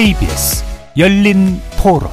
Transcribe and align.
KBS 0.00 0.64
열린 0.96 1.60
토론 1.76 2.08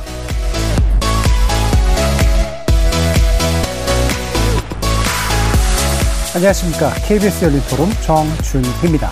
안녕하십니까. 6.35 6.89
KBS 7.07 7.45
열린 7.45 7.61
토론 7.69 7.89
정준희입니다. 8.01 9.09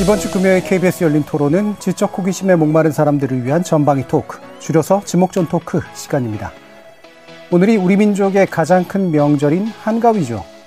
이번 0.00 0.20
주 0.20 0.30
금요일 0.30 0.62
KBS 0.62 1.02
열린 1.02 1.24
토론은 1.24 1.74
지적 1.80 2.16
호기심에 2.16 2.54
목마른 2.54 2.92
사람들을 2.92 3.44
위한 3.44 3.64
전방위 3.64 4.06
토크, 4.06 4.38
줄여서 4.60 5.02
지목전 5.04 5.48
토크 5.48 5.80
시간입니다. 5.92 6.52
오늘이 7.50 7.78
우리 7.78 7.96
민족의 7.96 8.46
가장 8.46 8.84
큰 8.84 9.10
명절인 9.10 9.66
한가위죠. 9.82 10.57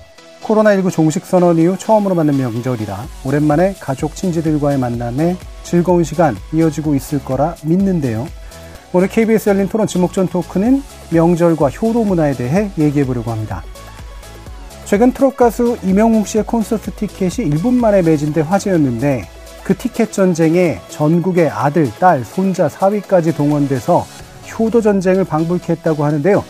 코로나19 0.41 0.91
종식 0.91 1.26
선언 1.26 1.58
이후 1.58 1.77
처음으로 1.77 2.16
맞는 2.16 2.38
명절이라 2.38 3.05
오랜만에 3.26 3.76
가족 3.80 4.16
친지들과의 4.16 4.77
만남에 4.77 5.38
즐거운 5.63 6.04
시간 6.04 6.36
이어지고 6.54 6.95
있을 6.95 7.23
거라 7.23 7.55
믿는데요. 7.63 8.27
오늘 8.94 9.08
KBS 9.08 9.49
열린 9.49 9.70
토론 9.70 9.88
지목전 9.88 10.27
토크는 10.27 10.84
명절과 11.12 11.70
효도 11.70 12.04
문화에 12.04 12.34
대해 12.34 12.72
얘기해 12.77 13.05
보려고 13.05 13.32
합니다. 13.32 13.63
최근 14.85 15.13
트롯 15.13 15.38
가수 15.38 15.77
이명웅 15.84 16.26
씨의 16.26 16.44
콘서트 16.46 16.91
티켓이 16.91 17.49
1분 17.49 17.76
만에 17.76 18.02
매진돼 18.02 18.41
화제였는데 18.41 19.23
그 19.63 19.77
티켓 19.77 20.12
전쟁에 20.12 20.80
전국의 20.90 21.49
아들, 21.49 21.90
딸, 21.99 22.26
손자, 22.26 22.68
사위까지 22.68 23.34
동원돼서 23.34 24.05
효도 24.60 24.82
전쟁을 24.82 25.24
방불케 25.24 25.71
했다고 25.74 26.04
하는데요. 26.04 26.43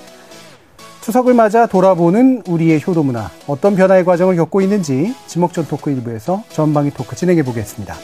추석을 1.02 1.34
맞아 1.34 1.66
돌아보는 1.66 2.44
우리의 2.48 2.84
효도 2.86 3.02
문화 3.02 3.32
어떤 3.48 3.76
변화의 3.76 4.06
과정을 4.06 4.36
겪고 4.36 4.62
있는지 4.62 5.16
지목전 5.26 5.66
토크 5.66 5.90
1부에서 5.96 6.44
전방위 6.50 6.92
토크 6.92 7.16
진행해 7.16 7.42
보겠습니다. 7.42 7.96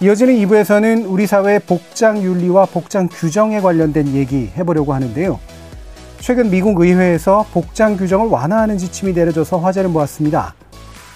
이어지는 0.00 0.34
2부에서는 0.36 1.04
우리 1.10 1.26
사회의 1.26 1.58
복장 1.58 2.22
윤리와 2.22 2.66
복장 2.66 3.08
규정에 3.10 3.60
관련된 3.60 4.14
얘기 4.14 4.50
해보려고 4.56 4.94
하는데요. 4.94 5.40
최근 6.20 6.48
미국 6.48 6.80
의회에서 6.80 7.46
복장 7.52 7.96
규정을 7.96 8.28
완화하는 8.28 8.78
지침이 8.78 9.12
내려져서 9.12 9.58
화제를 9.58 9.90
모았습니다. 9.90 10.54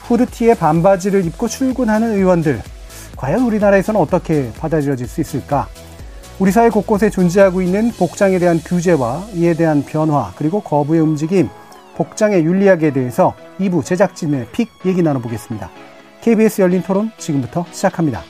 후드티에 0.08 0.54
반바지를 0.54 1.24
입고 1.24 1.46
출근하는 1.46 2.14
의원들. 2.14 2.60
과연 3.16 3.42
우리나라에서는 3.42 3.98
어떻게 4.00 4.50
받아들여질 4.58 5.06
수 5.06 5.20
있을까? 5.20 5.68
우리 6.40 6.50
사회 6.50 6.68
곳곳에 6.68 7.10
존재하고 7.10 7.62
있는 7.62 7.92
복장에 7.92 8.40
대한 8.40 8.58
규제와 8.58 9.24
이에 9.34 9.54
대한 9.54 9.84
변화, 9.84 10.32
그리고 10.36 10.60
거부의 10.60 11.00
움직임, 11.00 11.48
복장의 11.96 12.44
윤리학에 12.44 12.92
대해서 12.92 13.34
2부 13.60 13.84
제작진의 13.84 14.48
픽 14.50 14.68
얘기 14.84 15.00
나눠보겠습니다. 15.00 15.70
KBS 16.22 16.62
열린 16.62 16.82
토론 16.82 17.12
지금부터 17.18 17.64
시작합니다. 17.70 18.22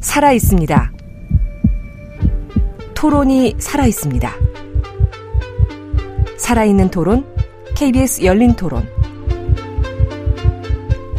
살아 0.00 0.30
있습니다. 0.30 0.92
토론이 2.94 3.56
살아 3.58 3.84
있습니다. 3.86 4.30
살아있는 6.38 6.90
토론, 6.90 7.26
KBS 7.74 8.22
열린 8.22 8.54
토론. 8.54 8.88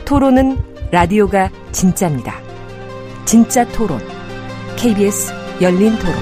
토론은 0.06 0.58
라디오가 0.92 1.50
진짜입니다. 1.78 2.34
진짜 3.24 3.64
토론, 3.68 4.00
KBS 4.78 5.32
열린 5.62 5.92
토론. 6.00 6.16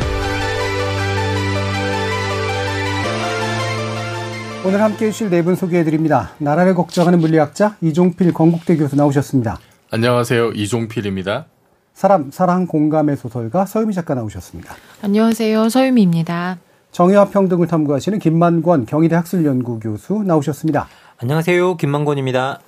오늘 4.65 4.81
함께 4.81 5.05
해주실 5.05 5.29
네 5.29 5.43
분 5.43 5.55
소개해 5.55 5.85
드립니다. 5.85 6.31
나라를 6.39 6.75
걱정하는 6.75 7.21
물리학자 7.21 7.77
이종필 7.79 8.33
건국대 8.33 8.75
교수 8.75 8.97
나오셨습니다. 8.97 9.57
안녕하세요. 9.91 10.51
이종필입니다. 10.51 11.45
사람, 11.93 12.31
사랑, 12.31 12.67
공감의 12.67 13.15
소설가 13.15 13.65
서유미 13.65 13.93
작가 13.93 14.13
나오셨습니다. 14.13 14.75
안녕하세요. 15.03 15.69
서유미입니다. 15.69 16.57
정의와 16.91 17.29
평등을 17.29 17.67
탐구하시는 17.67 18.19
김만권 18.19 18.87
경희대 18.87 19.15
학술연구 19.15 19.79
교수 19.79 20.21
나오셨습니다. 20.25 20.89
안녕하세요. 21.21 21.77
김만권입니다. 21.77 22.59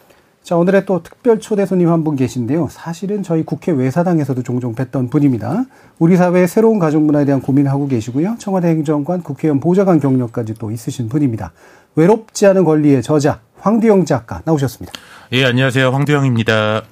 자, 0.48 0.56
오늘의 0.56 0.86
또 0.86 1.04
특별 1.04 1.42
초대 1.42 1.66
손님 1.66 1.90
한 1.90 2.06
분 2.06 2.16
계신데요. 2.16 2.70
사실은 2.72 3.22
저희 3.22 3.44
국회 3.44 3.74
외사당에서도 3.74 4.44
종종 4.44 4.74
뵀던 4.76 5.12
분입니다. 5.12 5.66
우리 6.00 6.16
사회의 6.16 6.48
새로운 6.48 6.80
가족 6.80 7.02
문화에 7.04 7.26
대한 7.26 7.42
고민을 7.42 7.70
하고 7.70 7.86
계시고요. 7.86 8.38
청와대 8.40 8.70
행정관, 8.70 9.24
국회의원 9.24 9.60
보좌관 9.60 10.00
경력까지 10.00 10.54
또 10.54 10.72
있으신 10.72 11.10
분입니다. 11.10 11.52
외롭지 11.96 12.46
않은 12.46 12.64
권리의 12.64 13.04
저자 13.04 13.42
황두영 13.60 14.06
작가 14.06 14.42
나오셨습니다. 14.46 14.94
예, 15.34 15.44
안녕하세요. 15.44 15.90
황두영입니다. 15.90 16.84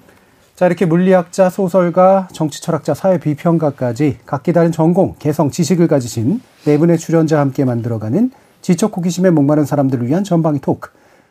자, 0.58 0.66
이렇게 0.66 0.86
물리학자, 0.86 1.50
소설가, 1.50 2.28
정치 2.34 2.62
철학자, 2.62 2.94
사회 2.94 3.22
비평가까지 3.22 4.18
각기 4.26 4.52
다른 4.52 4.74
전공, 4.74 5.16
개성, 5.18 5.50
지식을 5.50 5.88
가지신 5.88 6.42
네 6.66 6.78
분의 6.78 6.98
출연자와 6.98 7.40
함께 7.40 7.64
만들어가는 7.64 8.32
지적 8.62 8.98
호기심에 8.98 9.30
목마른 9.30 9.64
사람들을 9.64 10.06
위한 10.08 10.26
전방위 10.26 10.60
토크. 10.60 10.90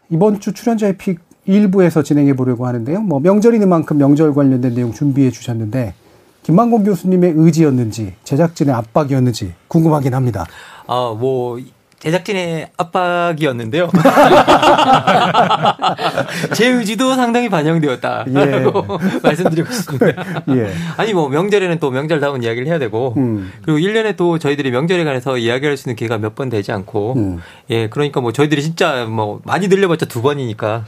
이번 0.08 0.40
주 0.40 0.54
출연자의 0.54 0.96
픽 0.96 1.20
일부에서 1.46 2.02
진행해 2.02 2.34
보려고 2.34 2.66
하는데요. 2.66 3.00
뭐 3.00 3.20
명절이는 3.20 3.68
만큼 3.68 3.98
명절 3.98 4.34
관련된 4.34 4.74
내용 4.74 4.92
준비해 4.92 5.30
주셨는데 5.30 5.94
김만곤 6.42 6.84
교수님의 6.84 7.34
의지였는지 7.36 8.14
제작진의 8.24 8.74
압박이었는지 8.74 9.54
궁금하긴 9.68 10.14
합니다. 10.14 10.46
아, 10.86 11.14
뭐 11.18 11.58
제작진의 12.00 12.68
압박이었는데요. 12.76 13.88
제 16.54 16.68
의지도 16.68 17.14
상당히 17.14 17.48
반영되었다. 17.48 18.26
예. 18.28 18.64
말씀드리고 19.22 19.72
싶습니다. 19.72 20.42
예. 20.50 20.70
아니, 20.98 21.14
뭐, 21.14 21.30
명절에는 21.30 21.78
또 21.78 21.90
명절다운 21.90 22.42
이야기를 22.42 22.66
해야 22.68 22.78
되고, 22.78 23.14
음. 23.16 23.50
그리고 23.62 23.78
1년에 23.78 24.16
또 24.16 24.38
저희들이 24.38 24.70
명절에 24.70 25.02
관해서 25.04 25.38
이야기할 25.38 25.78
수 25.78 25.88
있는 25.88 25.96
기회가 25.96 26.18
몇 26.18 26.34
번 26.34 26.50
되지 26.50 26.72
않고, 26.72 27.14
음. 27.16 27.38
예, 27.70 27.88
그러니까 27.88 28.20
뭐 28.20 28.32
저희들이 28.32 28.60
진짜 28.62 29.06
뭐 29.06 29.40
많이 29.44 29.68
늘려봤자 29.68 30.04
두 30.06 30.20
번이니까. 30.20 30.84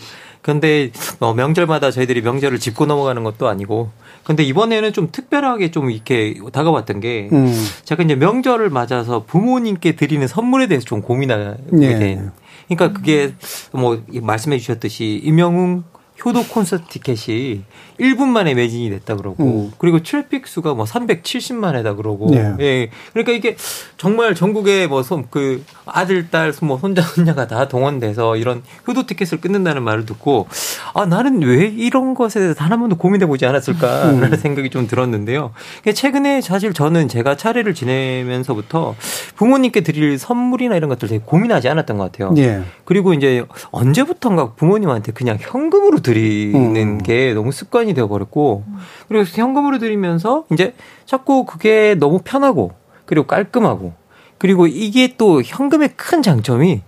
근데 0.47 0.93
뭐 1.19 1.35
명절마다 1.35 1.91
저희들이 1.91 2.23
명절을 2.23 2.61
짚고 2.61 2.87
넘어가는 2.87 3.25
것도 3.25 3.49
아니고 3.49 3.91
근데 4.23 4.45
이번에는 4.45 4.93
좀 4.93 5.09
특별하게 5.11 5.73
좀 5.73 5.91
이렇게 5.91 6.39
다가왔던 6.53 7.01
게 7.01 7.29
음. 7.33 7.53
제가 7.83 8.05
이제 8.05 8.15
명절을 8.15 8.71
맞아서 8.71 9.25
부모님께 9.27 9.97
드리는 9.97 10.25
선물에 10.29 10.69
대해서 10.69 10.87
좀 10.87 11.03
고민하게 11.03 11.57
네. 11.73 11.99
된. 11.99 12.31
그러니까 12.69 12.93
그게 12.93 13.35
뭐 13.73 14.01
말씀해 14.09 14.59
주셨듯이 14.59 15.21
임영웅 15.25 15.83
효도 16.25 16.45
콘서트 16.45 16.85
티켓이 16.91 17.63
1분 17.99 18.27
만에 18.29 18.55
매진이 18.55 18.91
됐다 18.91 19.17
그러고 19.17 19.45
음. 19.45 19.73
그리고 19.79 20.03
트래픽 20.03 20.47
수가 20.47 20.75
뭐 20.75 20.85
370만 20.85 21.75
회다 21.75 21.95
그러고 21.95 22.29
네. 22.31 22.55
예. 22.61 22.91
그러니까 23.13 23.33
이게 23.33 23.57
정말 23.97 24.35
전국에 24.35 24.87
뭐그 24.87 25.65
아들 25.87 26.31
딸 26.31 26.53
뭐 26.63 26.79
손자 26.79 27.03
손녀가 27.03 27.47
다 27.49 27.69
동원돼서 27.69 28.37
이런 28.37 28.63
효도 28.87 29.05
티켓을 29.05 29.41
끊는다는 29.41 29.83
말을 29.83 30.07
듣고 30.07 30.47
아 30.95 31.05
나는 31.05 31.43
왜 31.43 31.67
이런 31.67 32.15
것에 32.15 32.39
대해서 32.39 32.55
단 32.55 32.77
한 32.77 32.81
번도 32.81 32.97
고민해 32.97 33.27
보지 33.27 33.47
않았을까라는 33.47 34.23
음. 34.23 34.37
생각이 34.37 34.69
좀 34.69 34.87
들었는데요. 34.87 35.53
최근에 35.95 36.43
사실 36.43 36.75
저는 36.75 37.09
제가 37.09 37.37
차례를 37.37 37.73
지내면서부터 37.73 38.95
부모님께 39.37 39.81
드릴 39.81 40.19
선물이나 40.19 40.77
이런 40.77 40.91
것들 40.91 41.09
되게 41.09 41.25
고민하지 41.25 41.69
않았던 41.71 41.97
것 41.97 42.13
같아요. 42.13 42.33
네. 42.33 42.63
그리고 42.85 43.15
이제 43.15 43.45
언제부턴가 43.71 44.53
부모님한테 44.55 45.13
그냥 45.13 45.39
현금으로 45.41 46.01
드리는 46.01 46.77
음. 46.77 46.99
게 46.99 47.33
너무 47.33 47.51
습관이 47.51 47.86
되어 47.95 48.09
버렸고 48.09 48.65
그리고 49.09 49.25
현금으로 49.25 49.79
드리면서 49.79 50.45
이제 50.53 50.75
자꾸 51.05 51.45
그게 51.45 51.95
너무 51.99 52.21
편하고 52.23 52.73
그리고 53.05 53.27
깔끔하고 53.27 53.95
그리고 54.39 54.67
이게 54.67 55.17
또 55.17 55.43
현금의 55.43 55.91
큰 55.97 56.23
장점이 56.23 56.83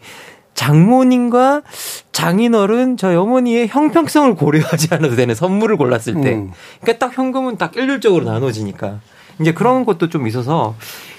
장모님과 0.55 1.63
장인어른 2.11 2.97
저희 2.97 3.15
어머니의 3.15 3.69
형평성을 3.69 4.35
고려하지 4.35 4.89
않아도 4.93 5.15
되는 5.15 5.35
선물을 5.35 5.77
골랐을 5.77 6.21
때 6.21 6.35
음. 6.35 6.51
그러니까 6.81 7.07
딱 7.07 7.17
현금은 7.17 7.59
딱 7.59 7.77
일률적으로 7.77 8.25
나눠지니까 8.25 8.99
이제 9.41 9.53
그런 9.53 9.85
것도 9.85 10.09
좀 10.09 10.27
있어서 10.27 10.75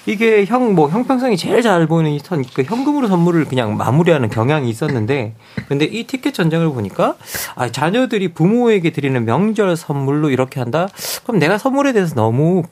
이게 0.06 0.46
형, 0.46 0.76
뭐, 0.76 0.90
형평성이 0.90 1.38
제일 1.38 1.62
잘 1.62 1.86
보이는 1.88 2.18
선, 2.20 2.44
그 2.54 2.64
현금으로 2.64 3.08
선물을 3.08 3.46
그냥 3.46 3.78
마무리하는 3.78 4.30
경향이 4.30 4.70
있었는데, 4.70 5.36
근데 5.68 5.86
이 5.86 6.06
티켓 6.06 6.34
전쟁을 6.34 6.70
보니까, 6.70 7.16
아, 7.56 7.70
자녀들이 7.70 8.34
부모에게 8.34 8.92
드리는 8.92 9.24
명절 9.26 9.76
선물로 9.76 10.30
이렇게 10.30 10.60
한다? 10.60 10.88
그럼 11.24 11.40
내가 11.40 11.58
선물에 11.58 11.94
대해서 11.94 12.16
너무 12.16 12.64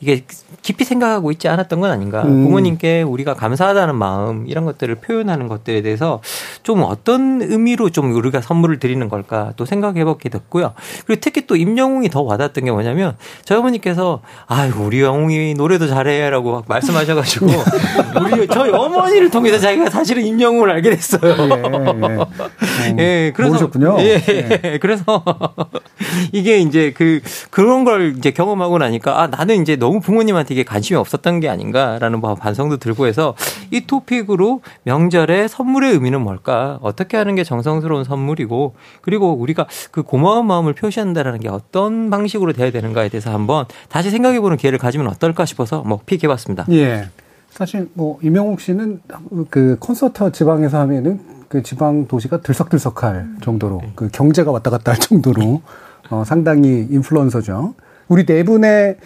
이게 0.00 0.24
깊이 0.62 0.84
생각하고 0.84 1.30
있지 1.32 1.48
않았던 1.48 1.80
건 1.80 1.90
아닌가. 1.90 2.22
음. 2.22 2.44
부모님께 2.44 3.02
우리가 3.02 3.34
감사하다는 3.34 3.96
마음, 3.96 4.46
이런 4.46 4.64
것들을 4.64 4.94
표현하는 4.96 5.48
것들에 5.48 5.82
대해서 5.82 6.20
좀 6.62 6.82
어떤 6.82 7.42
의미로 7.42 7.90
좀 7.90 8.14
우리가 8.14 8.40
선물을 8.40 8.78
드리는 8.78 9.08
걸까 9.08 9.52
또 9.56 9.64
생각해 9.64 10.04
보게 10.04 10.28
됐고요. 10.28 10.74
그리고 11.06 11.20
특히 11.20 11.46
또 11.46 11.56
임영웅이 11.56 12.08
더 12.08 12.22
와닿았던 12.22 12.64
게 12.64 12.70
뭐냐면, 12.70 13.16
저희 13.44 13.58
어머니께서, 13.58 14.20
아유, 14.46 14.72
우리 14.78 15.00
영웅이 15.00 15.54
노래도 15.54 15.86
잘해 15.88 16.30
라고 16.30 16.62
말씀하셔가지고 16.74 17.46
우리 18.20 18.46
저희 18.48 18.70
어머니를 18.70 19.30
통해서 19.30 19.58
자기가 19.58 19.90
사실은 19.90 20.24
임영웅을 20.24 20.70
알게 20.70 20.90
됐어요. 20.90 21.34
예, 22.88 22.96
예. 22.96 22.96
예 22.98 23.32
그래서 23.34 23.52
모르셨군요. 23.52 23.96
예, 24.00 24.22
예. 24.28 24.78
그래서 24.82 25.04
이게 26.32 26.58
이제 26.58 26.92
그 26.96 27.20
그런 27.50 27.84
걸 27.84 28.14
이제 28.16 28.30
경험하고 28.30 28.78
나니까 28.78 29.20
아 29.20 29.26
나는 29.26 29.62
이제 29.62 29.76
너무 29.76 30.00
부모님한테 30.00 30.54
이게 30.54 30.64
관심이 30.64 30.98
없었던 30.98 31.40
게 31.40 31.48
아닌가라는 31.48 32.20
뭐 32.20 32.34
반성도 32.34 32.78
들고 32.78 33.06
해서 33.06 33.34
이 33.70 33.86
토픽으로 33.86 34.60
명절에 34.84 35.48
선물의 35.48 35.92
의미는 35.92 36.20
뭘까? 36.20 36.78
어떻게 36.82 37.16
하는 37.16 37.34
게 37.34 37.44
정성스러운 37.44 38.04
선물이고 38.04 38.74
그리고 39.00 39.32
우리가 39.32 39.66
그 39.90 40.02
고마운 40.02 40.46
마음을 40.46 40.72
표시한다라는 40.74 41.40
게 41.40 41.48
어떤 41.48 42.10
방식으로 42.10 42.52
돼야 42.52 42.70
되는가에 42.70 43.08
대해서 43.08 43.32
한번 43.32 43.66
다시 43.88 44.10
생각해보는 44.10 44.56
기회를 44.56 44.78
가지면 44.78 45.08
어떨까 45.08 45.44
싶어서 45.44 45.82
뭐 45.82 46.00
픽해봤습니다. 46.04 46.63
예. 46.70 47.08
사실 47.50 47.88
뭐 47.94 48.18
이명욱 48.22 48.60
씨는 48.60 49.00
그 49.48 49.76
콘서트 49.78 50.32
지방에서 50.32 50.78
하면은 50.80 51.20
그 51.48 51.62
지방 51.62 52.08
도시가 52.08 52.40
들썩들썩할 52.40 53.36
정도로 53.42 53.80
네. 53.80 53.92
그 53.94 54.08
경제가 54.08 54.50
왔다 54.50 54.70
갔다 54.70 54.90
할 54.90 54.98
정도로 54.98 55.62
어 56.10 56.24
상당히 56.26 56.86
인플루언서죠. 56.90 57.74
우리 58.08 58.26
네 58.26 58.42
분의 58.42 58.96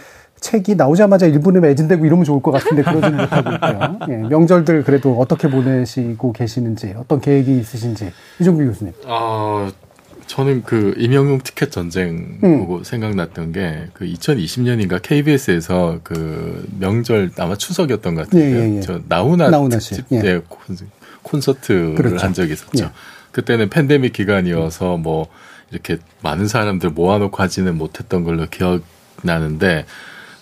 책이 0.41 0.77
나오자마자 0.77 1.27
일본에 1.27 1.61
매진되고 1.61 2.07
이러면 2.07 2.25
좋을 2.25 2.41
것 2.41 2.53
같은데 2.53 2.83
그러지는 2.83 3.19
못하고 3.19 3.51
있고요. 3.53 3.99
예, 4.09 4.17
명절들 4.29 4.85
그래도 4.85 5.19
어떻게 5.19 5.51
보내시고 5.51 6.33
계시는지 6.33 6.95
어떤 6.97 7.21
계획이 7.21 7.59
있으신지 7.59 8.13
이종규 8.41 8.65
교수님. 8.65 8.95
아 9.07 9.71
저는 10.29 10.63
그 10.63 10.95
임영웅 10.99 11.41
티켓 11.41 11.73
전쟁 11.73 12.39
음. 12.45 12.59
보고 12.61 12.85
생각났던 12.85 13.53
게 13.53 13.89
그 13.95 14.05
2020년인가 14.07 15.03
KBS에서 15.03 15.99
그 16.05 16.67
명절 16.79 17.33
아마 17.39 17.57
추석이었던 17.57 18.15
것 18.15 18.25
같은데 18.25 18.47
예, 18.47 18.61
예, 18.61 18.77
예. 18.77 18.81
저 18.81 19.01
나훈아, 19.09 19.51
나훈아 19.51 19.79
특집 19.79 20.05
예. 20.13 20.21
때 20.21 20.41
콘서트를 21.23 21.95
그렇죠. 21.97 22.25
한 22.25 22.33
적이 22.33 22.53
있었죠. 22.53 22.85
예. 22.85 22.91
그때는 23.33 23.69
팬데믹 23.71 24.13
기간이어서 24.13 24.97
뭐 24.99 25.29
이렇게 25.71 25.99
많은 26.23 26.47
사람들 26.47 26.91
모아놓고 26.91 27.43
하지는 27.43 27.77
못했던 27.77 28.23
걸로 28.23 28.47
기억나는데 28.47 29.85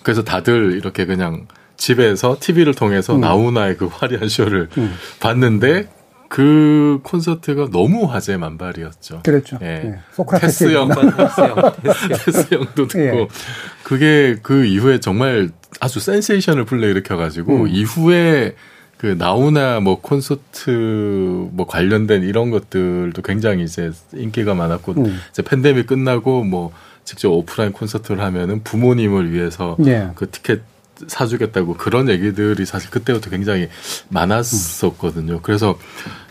그래서 0.03 0.23
다들 0.23 0.73
이렇게 0.77 1.07
그냥 1.07 1.47
집에서 1.77 2.37
TV를 2.39 2.75
통해서 2.75 3.15
음. 3.15 3.21
나훈아의 3.23 3.77
그 3.77 3.87
화려한 3.87 4.29
쇼를 4.29 4.69
음. 4.77 4.95
봤는데 5.21 5.89
그 6.29 7.01
콘서트가 7.03 7.69
너무 7.71 8.05
화제 8.05 8.37
만발이었죠. 8.37 9.23
그렇죠. 9.25 9.59
예. 9.63 9.67
예. 9.67 9.99
소크라테스 10.13 10.73
형, 10.73 10.89
테스 12.25 12.55
형도 12.55 12.87
듣고 12.89 12.99
예. 12.99 13.29
그게 13.83 14.37
그 14.43 14.65
이후에 14.65 15.01
정말 15.01 15.51
아주 15.81 16.01
센세이션을 16.01 16.65
불러 16.65 16.89
일으켜가지고 16.89 17.63
음. 17.63 17.69
이후에 17.69 18.55
그 18.99 19.17
나우나 19.19 19.81
뭐 19.81 20.01
콘서트 20.01 20.71
뭐 21.53 21.67
관련된 21.67 22.23
이런 22.23 22.51
것들도 22.51 23.21
굉장히 23.23 23.65
이제 23.65 23.93
인기가 24.15 24.55
많았고 24.55 24.93
음. 24.93 25.21
이제 25.31 25.43
팬데믹 25.43 25.87
끝나고 25.87 26.45
뭐 26.45 26.73
직접 27.05 27.31
오프라인 27.31 27.73
콘서트를 27.73 28.23
하면은 28.23 28.63
부모님을 28.65 29.33
위해서 29.33 29.77
예. 29.87 30.09
그 30.15 30.29
티켓 30.31 30.63
사주겠다고 31.07 31.75
그런 31.75 32.09
얘기들이 32.09 32.65
사실 32.65 32.91
그때부터 32.91 33.31
굉장히 33.31 33.69
많았었거든요. 34.09 35.41
그래서 35.43 35.79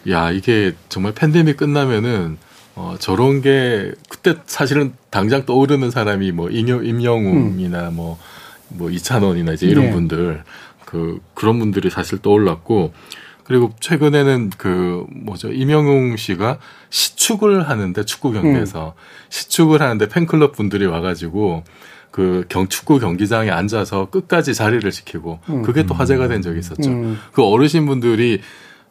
야 0.10 0.32
이게 0.32 0.74
정말 0.90 1.14
팬데믹 1.14 1.58
끝나면은 1.58 2.38
어 2.76 2.96
저런 3.00 3.42
게 3.42 3.94
그때 4.10 4.36
사실은 4.46 4.94
당장 5.10 5.46
떠오르는 5.46 5.92
사람이 5.92 6.32
뭐 6.32 6.50
임영, 6.50 6.86
임영웅이나 6.86 7.92
뭐뭐 7.92 8.18
뭐 8.70 8.90
이찬원이나 8.90 9.54
이제 9.54 9.68
이런 9.68 9.86
네. 9.86 9.92
분들 9.92 10.44
그 10.86 11.20
그런 11.34 11.60
분들이 11.60 11.90
사실 11.90 12.22
떠올랐고 12.22 12.94
그리고 13.46 13.72
최근에는 13.80 14.50
그 14.58 15.06
뭐죠 15.10 15.52
임영웅 15.52 16.18
씨가 16.18 16.58
시축을 16.90 17.70
하는데 17.70 18.04
축구 18.04 18.32
경기에서 18.32 18.96
음. 18.98 19.02
시축을 19.30 19.82
하는데 19.82 20.08
팬클럽 20.08 20.54
분들이 20.54 20.86
와가지고 20.86 21.64
그 22.16 22.46
경 22.48 22.70
축구 22.70 22.98
경기장에 22.98 23.50
앉아서 23.50 24.06
끝까지 24.10 24.54
자리를 24.54 24.90
지키고 24.90 25.40
음. 25.50 25.64
그게 25.64 25.86
또 25.86 25.94
화제가 25.94 26.30
된 26.30 26.42
적이 26.42 26.60
있었죠. 26.60 26.90
음. 26.90 27.20
그 27.34 27.44
어르신분들이 27.44 28.40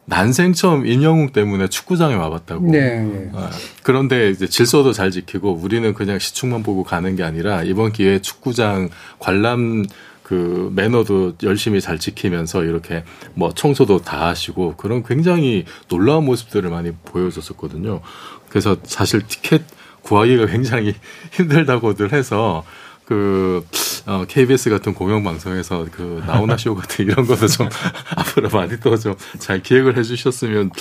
난생 0.05 0.53
처음 0.53 0.85
임영웅 0.85 1.31
때문에 1.31 1.67
축구장에 1.67 2.13
와봤다고. 2.13 2.69
네, 2.69 2.99
네. 2.99 3.31
아, 3.33 3.49
그런데 3.81 4.29
이제 4.29 4.45
질서도 4.45 4.93
잘 4.93 5.09
지키고 5.09 5.53
우리는 5.53 5.91
그냥 5.95 6.19
시축만 6.19 6.61
보고 6.61 6.83
가는 6.83 7.15
게 7.15 7.23
아니라 7.23 7.63
이번 7.63 7.91
기회에 7.91 8.19
축구장 8.19 8.89
관람 9.17 9.87
그 10.21 10.71
매너도 10.75 11.37
열심히 11.41 11.81
잘 11.81 11.97
지키면서 11.97 12.63
이렇게 12.63 13.03
뭐 13.33 13.55
청소도 13.55 14.03
다 14.03 14.27
하시고 14.27 14.75
그런 14.77 15.01
굉장히 15.01 15.65
놀라운 15.87 16.25
모습들을 16.25 16.69
많이 16.69 16.91
보여줬었거든요. 17.05 18.01
그래서 18.49 18.77
사실 18.83 19.23
티켓 19.27 19.63
구하기가 20.03 20.45
굉장히 20.53 20.93
힘들다고들 21.31 22.13
해서 22.13 22.63
그 23.05 23.65
어, 24.07 24.23
KBS 24.27 24.69
같은 24.69 24.93
공영 24.93 25.23
방송에서 25.23 25.85
그 25.91 26.23
나훈아 26.27 26.57
쇼 26.57 26.75
같은 26.75 27.05
이런 27.05 27.25
것도 27.25 27.47
좀 27.47 27.69
앞으로 28.15 28.49
많이 28.49 28.79
또 28.79 28.97
좀 28.97 29.15
잘 29.39 29.61
기획을 29.61 29.97
해주셨으면 29.97 30.71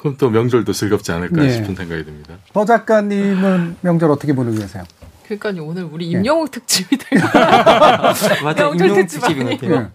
그럼 0.00 0.16
또 0.18 0.30
명절도 0.30 0.72
즐겁지 0.72 1.12
않을까 1.12 1.42
네. 1.42 1.50
싶은 1.52 1.74
생각이 1.74 2.04
듭니다. 2.04 2.34
더 2.52 2.64
작가님은 2.64 3.76
명절 3.80 4.10
어떻게 4.10 4.32
보내고 4.34 4.58
계세요? 4.58 4.84
그러니까요 5.26 5.64
오늘 5.64 5.84
우리 5.84 6.06
네. 6.12 6.18
임영웅 6.20 6.46
네. 6.46 6.50
특집이 6.52 6.96
될 6.98 7.18
맞아 8.44 8.70
명절 8.70 9.06
특집 9.06 9.24
아니에요. 9.40 9.90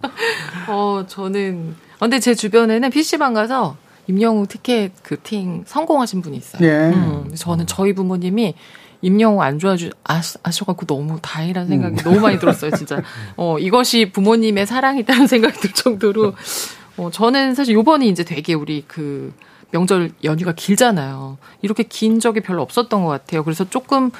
어 0.67 1.05
저는 1.07 1.75
어, 1.95 1.99
근데 2.01 2.19
제 2.19 2.33
주변에는 2.35 2.89
PC방 2.89 3.33
가서 3.33 3.77
임영웅 4.07 4.47
티켓 4.47 4.91
그 5.03 5.17
팅 5.21 5.63
성공하신 5.65 6.21
분이 6.21 6.35
있어요. 6.37 6.67
예. 6.67 6.91
음, 6.93 7.31
저는 7.35 7.65
저희 7.67 7.93
부모님이 7.93 8.55
임영웅 9.01 9.41
안 9.41 9.59
좋아주 9.59 9.89
아셔갖고 10.03 10.85
너무 10.85 11.19
다행이라는 11.21 11.67
생각이 11.67 11.95
음. 11.95 12.03
너무 12.03 12.19
많이 12.19 12.39
들었어요, 12.39 12.71
진짜. 12.71 13.01
어 13.35 13.57
이것이 13.59 14.11
부모님의 14.11 14.65
사랑이라는 14.65 15.27
생각이 15.27 15.59
들 15.59 15.73
정도로 15.73 16.33
어 16.97 17.09
저는 17.11 17.55
사실 17.55 17.73
요번이 17.73 18.07
이제 18.09 18.23
되게 18.23 18.53
우리 18.53 18.83
그 18.87 19.33
명절 19.71 20.11
연휴가 20.23 20.51
길잖아요. 20.53 21.37
이렇게 21.61 21.83
긴 21.83 22.19
적이 22.19 22.41
별로 22.41 22.61
없었던 22.61 23.03
것 23.03 23.09
같아요. 23.09 23.43
그래서 23.43 23.67
조금 23.69 24.11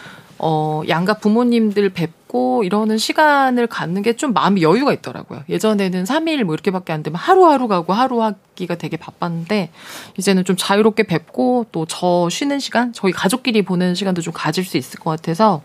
어, 0.44 0.82
양가 0.90 1.16
부모님들 1.16 1.90
뵙고 1.90 2.64
이러는 2.64 2.98
시간을 2.98 3.68
갖는 3.68 4.02
게 4.02 4.14
좀 4.14 4.34
마음이 4.34 4.62
여유가 4.64 4.92
있더라고요. 4.94 5.44
예전에는 5.50 6.04
3일 6.04 6.44
뭐 6.44 6.54
이렇게밖에 6.56 6.92
안 6.94 7.04
되면 7.04 7.18
하루하루 7.18 7.68
가고 7.68 7.94
하루 7.94 8.22
하기가 8.24 8.76
되게 8.76 8.98
바빴는데 8.98 9.70
이제는 10.18 10.44
좀 10.46 10.56
자유롭게 10.58 11.04
뵙고 11.04 11.68
또 11.72 11.86
저 11.88 12.28
쉬는 12.30 12.60
시간, 12.60 12.92
저희 12.94 13.12
가족끼리 13.12 13.62
보내는 13.64 13.96
시간도 13.96 14.22
좀 14.22 14.34
가질 14.34 14.64
수 14.66 14.78
있을 14.78 15.00
것 15.00 15.12
같아서 15.12 15.62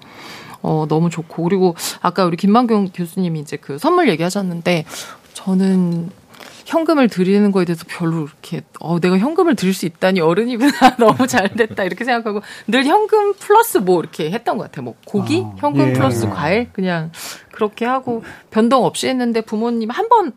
어, 0.62 0.86
너무 0.88 1.08
좋고. 1.10 1.42
그리고 1.44 1.74
아까 2.02 2.24
우리 2.24 2.36
김만경 2.36 2.88
교수님이 2.94 3.40
이제 3.40 3.56
그 3.56 3.78
선물 3.78 4.08
얘기하셨는데 4.08 4.84
저는 5.34 6.10
현금을 6.66 7.08
드리는 7.08 7.50
거에 7.52 7.64
대해서 7.64 7.84
별로 7.88 8.24
이렇게 8.24 8.62
어 8.80 8.98
내가 9.00 9.16
현금을 9.18 9.54
드릴 9.54 9.72
수 9.72 9.86
있다니 9.86 10.20
어른이구나 10.20 10.96
너무 10.98 11.26
잘 11.26 11.48
됐다 11.48 11.84
이렇게 11.84 12.04
생각하고 12.04 12.42
늘 12.66 12.84
현금 12.84 13.34
플러스 13.34 13.78
뭐 13.78 14.00
이렇게 14.00 14.30
했던 14.30 14.58
것 14.58 14.64
같아요. 14.64 14.84
뭐 14.84 14.94
고기 15.06 15.42
아, 15.46 15.54
현금 15.58 15.88
예. 15.88 15.92
플러스 15.92 16.28
과일 16.28 16.70
그냥 16.72 17.12
그렇게 17.52 17.84
하고 17.86 18.24
변동 18.50 18.84
없이 18.84 19.06
했는데 19.08 19.40
부모님 19.40 19.90
한번 19.90 20.32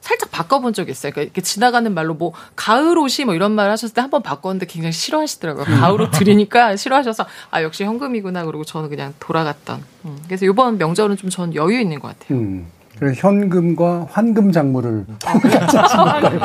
살짝 0.00 0.30
바꿔본 0.30 0.72
적이 0.74 0.92
있어요. 0.92 1.10
그러니까 1.12 1.22
이렇게 1.22 1.40
지나가는 1.42 1.92
말로 1.92 2.14
뭐 2.14 2.32
가을 2.56 2.96
옷이 2.98 3.24
뭐 3.26 3.34
이런 3.34 3.52
말 3.52 3.70
하셨을 3.70 3.94
때 3.94 4.00
한 4.00 4.10
번 4.10 4.22
바꿨는데 4.22 4.66
굉장히 4.66 4.92
싫어하시더라고요. 4.92 5.64
가을 5.64 6.00
옷 6.00 6.10
드리니까 6.18 6.76
싫어하셔서 6.76 7.26
아 7.50 7.62
역시 7.62 7.84
현금이구나 7.84 8.44
그러고 8.46 8.64
저는 8.64 8.88
그냥 8.90 9.14
돌아갔던. 9.20 9.82
음. 10.06 10.18
그래서 10.26 10.44
이번 10.46 10.78
명절은 10.78 11.16
좀 11.16 11.30
전 11.30 11.54
여유 11.54 11.78
있는 11.80 11.98
것 12.00 12.08
같아요. 12.18 12.38
음. 12.38 12.66
그래서 12.98 13.20
현금과 13.20 14.08
환금 14.10 14.52
작물을 14.52 15.04
같이 15.22 15.76
하시니까요. 15.76 16.40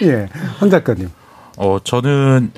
네. 0.00 0.06
예, 0.08 0.28
황 0.58 0.70
작가님. 0.70 1.08
어, 1.60 1.78
저는 1.82 2.52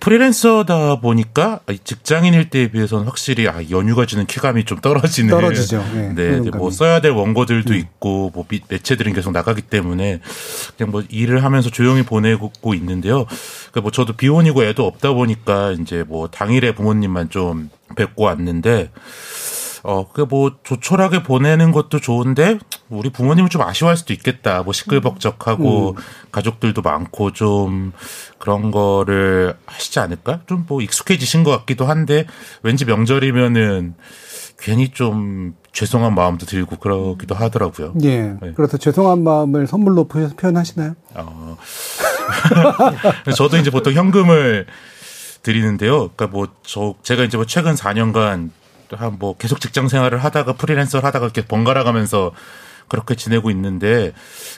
프리랜서다 0.00 1.00
보니까 1.00 1.60
직장인일 1.84 2.48
때에 2.48 2.68
비해서는 2.70 3.04
확실히 3.04 3.46
아, 3.48 3.60
연휴가 3.70 4.06
주는 4.06 4.24
쾌감이 4.26 4.64
좀 4.64 4.78
떨어지는. 4.80 5.28
떨어지죠. 5.30 5.84
네, 5.92 6.12
네, 6.14 6.40
네 6.40 6.50
뭐 6.56 6.70
써야 6.70 7.00
될 7.02 7.12
원고들도 7.12 7.74
음. 7.74 7.78
있고, 7.78 8.30
뭐 8.32 8.46
매체들은 8.70 9.12
계속 9.12 9.32
나가기 9.32 9.60
때문에 9.60 10.20
그냥 10.78 10.90
뭐 10.90 11.02
일을 11.10 11.44
하면서 11.44 11.68
조용히 11.68 12.02
보내고 12.02 12.50
있는데요. 12.72 13.26
그러니까 13.72 13.80
뭐 13.82 13.90
저도 13.90 14.14
비혼이고 14.14 14.64
애도 14.64 14.86
없다 14.86 15.12
보니까 15.12 15.72
이제 15.72 16.02
뭐 16.08 16.28
당일에 16.28 16.74
부모님만 16.74 17.28
좀 17.28 17.68
뵙고 17.94 18.22
왔는데 18.24 18.90
어, 19.88 20.08
그 20.12 20.26
뭐 20.28 20.50
조촐하게 20.64 21.22
보내는 21.22 21.70
것도 21.70 22.00
좋은데 22.00 22.58
우리 22.88 23.08
부모님은 23.10 23.48
좀 23.50 23.62
아쉬워할 23.62 23.96
수도 23.96 24.12
있겠다. 24.12 24.62
뭐 24.64 24.72
시끌벅적하고 24.72 25.90
음. 25.90 26.02
가족들도 26.32 26.82
많고 26.82 27.32
좀 27.32 27.92
그런 28.38 28.72
거를 28.72 29.54
하시지 29.66 29.98
않을까? 30.00 30.40
좀 30.46 30.64
뭐 30.68 30.82
익숙해지신 30.82 31.44
것 31.44 31.52
같기도 31.52 31.84
한데 31.86 32.26
왠지 32.64 32.84
명절이면은 32.84 33.94
괜히 34.58 34.88
좀 34.88 35.54
죄송한 35.72 36.14
마음도 36.14 36.46
들고 36.46 36.76
그러기도 36.76 37.34
하더라고요. 37.36 37.94
예. 38.02 38.22
네. 38.40 38.52
그래서 38.56 38.78
죄송한 38.78 39.22
마음을 39.22 39.66
선물로 39.68 40.08
표현하시나요? 40.08 40.94
어. 41.14 41.56
저도 43.36 43.58
이제 43.58 43.70
보통 43.70 43.92
현금을 43.92 44.66
드리는데요. 45.42 46.10
그러니까 46.16 46.26
뭐 46.26 46.48
저 46.64 46.94
제가 47.02 47.22
이제 47.24 47.36
뭐 47.36 47.46
최근 47.46 47.74
4년간 47.74 48.14
한 48.16 48.50
뭐 49.18 49.36
계속 49.36 49.60
직장 49.60 49.88
생활을 49.88 50.22
하다가 50.22 50.54
프리랜서를 50.54 51.04
하다가 51.04 51.26
이렇게 51.26 51.44
번갈아 51.44 51.84
가면서 51.84 52.32
그렇게 52.88 53.14
지내고 53.14 53.50
있는데 53.50 54.12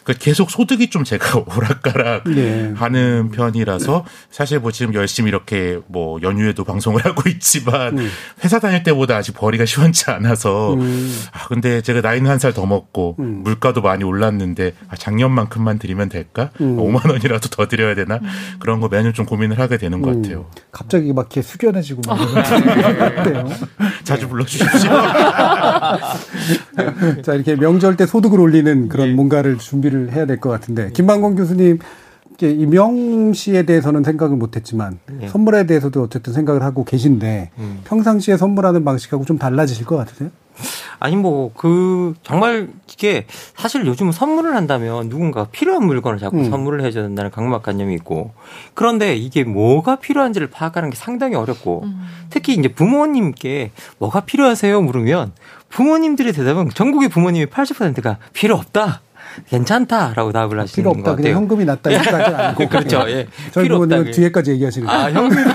그 0.04 0.12
계속 0.12 0.50
소득이 0.50 0.90
좀 0.90 1.04
제가 1.04 1.44
오락가락 1.56 2.24
네. 2.28 2.72
하는 2.76 3.30
편이라서 3.30 4.04
사실 4.30 4.58
뭐 4.60 4.70
지금 4.72 4.94
열심히 4.94 5.28
이렇게 5.28 5.78
뭐 5.86 6.18
연휴에도 6.22 6.64
방송을 6.64 7.04
하고 7.06 7.28
있지만 7.28 7.98
음. 7.98 8.10
회사 8.44 8.58
다닐 8.58 8.82
때보다 8.82 9.16
아직 9.16 9.32
벌이가 9.34 9.64
시원치 9.64 10.10
않아서 10.10 10.74
음. 10.74 11.16
아 11.32 11.46
근데 11.48 11.80
제가 11.82 12.00
나이는 12.00 12.30
한 12.30 12.38
살 12.38 12.52
더 12.52 12.64
먹고 12.66 13.16
음. 13.18 13.42
물가도 13.44 13.82
많이 13.82 14.04
올랐는데 14.04 14.72
아 14.88 14.96
작년만큼만 14.96 15.78
드리면 15.78 16.08
될까? 16.08 16.50
음. 16.60 16.76
5만 16.76 17.10
원이라도 17.10 17.48
더 17.50 17.66
드려야 17.68 17.94
되나? 17.94 18.16
음. 18.22 18.28
그런 18.58 18.80
거 18.80 18.88
매년 18.88 19.12
좀 19.12 19.26
고민을 19.26 19.58
하게 19.58 19.76
되는 19.76 20.00
것 20.02 20.10
음. 20.14 20.22
같아요. 20.22 20.46
갑자기 20.72 21.12
막 21.12 21.22
이렇게 21.22 21.42
숙연해지고 21.42 22.02
막 22.06 22.18
자주 24.04 24.28
불러 24.28 24.44
주십시오. 24.44 24.90
자 27.22 27.34
이렇게 27.34 27.54
명절 27.56 27.96
때 27.96 28.06
소 28.06 28.17
득을 28.20 28.40
올리는 28.40 28.88
그런 28.88 29.08
예. 29.08 29.12
뭔가를 29.14 29.58
준비를 29.58 30.12
해야 30.12 30.26
될 30.26 30.38
것 30.40 30.50
같은데 30.50 30.86
예. 30.86 30.90
김만곤 30.90 31.36
교수님 31.36 31.78
이명 32.40 33.32
씨에 33.32 33.64
대해서는 33.64 34.04
생각을 34.04 34.36
못했지만 34.36 34.98
예. 35.22 35.28
선물에 35.28 35.66
대해서도 35.66 36.02
어쨌든 36.04 36.32
생각을 36.32 36.62
하고 36.62 36.84
계신데 36.84 37.50
음. 37.58 37.80
평상시에 37.84 38.36
선물하는 38.36 38.84
방식하고 38.84 39.24
좀 39.24 39.38
달라지실 39.38 39.86
것 39.86 39.96
같으세요? 39.96 40.30
아니 41.00 41.14
뭐 41.16 41.52
그 41.56 42.14
정말 42.24 42.68
이게 42.92 43.26
사실 43.56 43.86
요즘 43.86 44.10
선물을 44.12 44.54
한다면 44.56 45.08
누군가 45.08 45.44
필요한 45.46 45.84
물건을 45.86 46.18
자꾸 46.18 46.38
음. 46.38 46.50
선물을 46.50 46.84
해줘야 46.84 47.04
된다는 47.04 47.30
강박관념이 47.30 47.94
있고 47.94 48.32
그런데 48.74 49.14
이게 49.16 49.44
뭐가 49.44 49.96
필요한지를 49.96 50.50
파악하는 50.50 50.90
게 50.90 50.96
상당히 50.96 51.36
어렵고 51.36 51.82
음. 51.84 52.02
특히 52.30 52.54
이제 52.54 52.68
부모님께 52.68 53.70
뭐가 53.98 54.20
필요하세요 54.20 54.80
물으면 54.82 55.32
부모님들의 55.70 56.32
대답은 56.32 56.70
전국의 56.70 57.08
부모님이 57.08 57.46
80%가 57.46 58.18
필요 58.32 58.54
없다. 58.56 59.02
괜찮다라고 59.48 60.32
답을 60.32 60.58
하시는 60.58 60.82
필요 60.82 60.90
없다. 60.90 61.14
그냥 61.16 61.34
현금이 61.34 61.64
낫다. 61.64 61.90
이렇게까지는 61.90 62.40
아니고. 62.40 62.68
그렇죠. 62.70 63.04
예. 63.08 63.26
저희 63.52 63.68
부모님은 63.68 64.10
뒤에까지 64.10 64.52
얘기하시는 64.52 64.86
거예요. 64.86 65.00
아, 65.00 65.10
현금. 65.10 65.38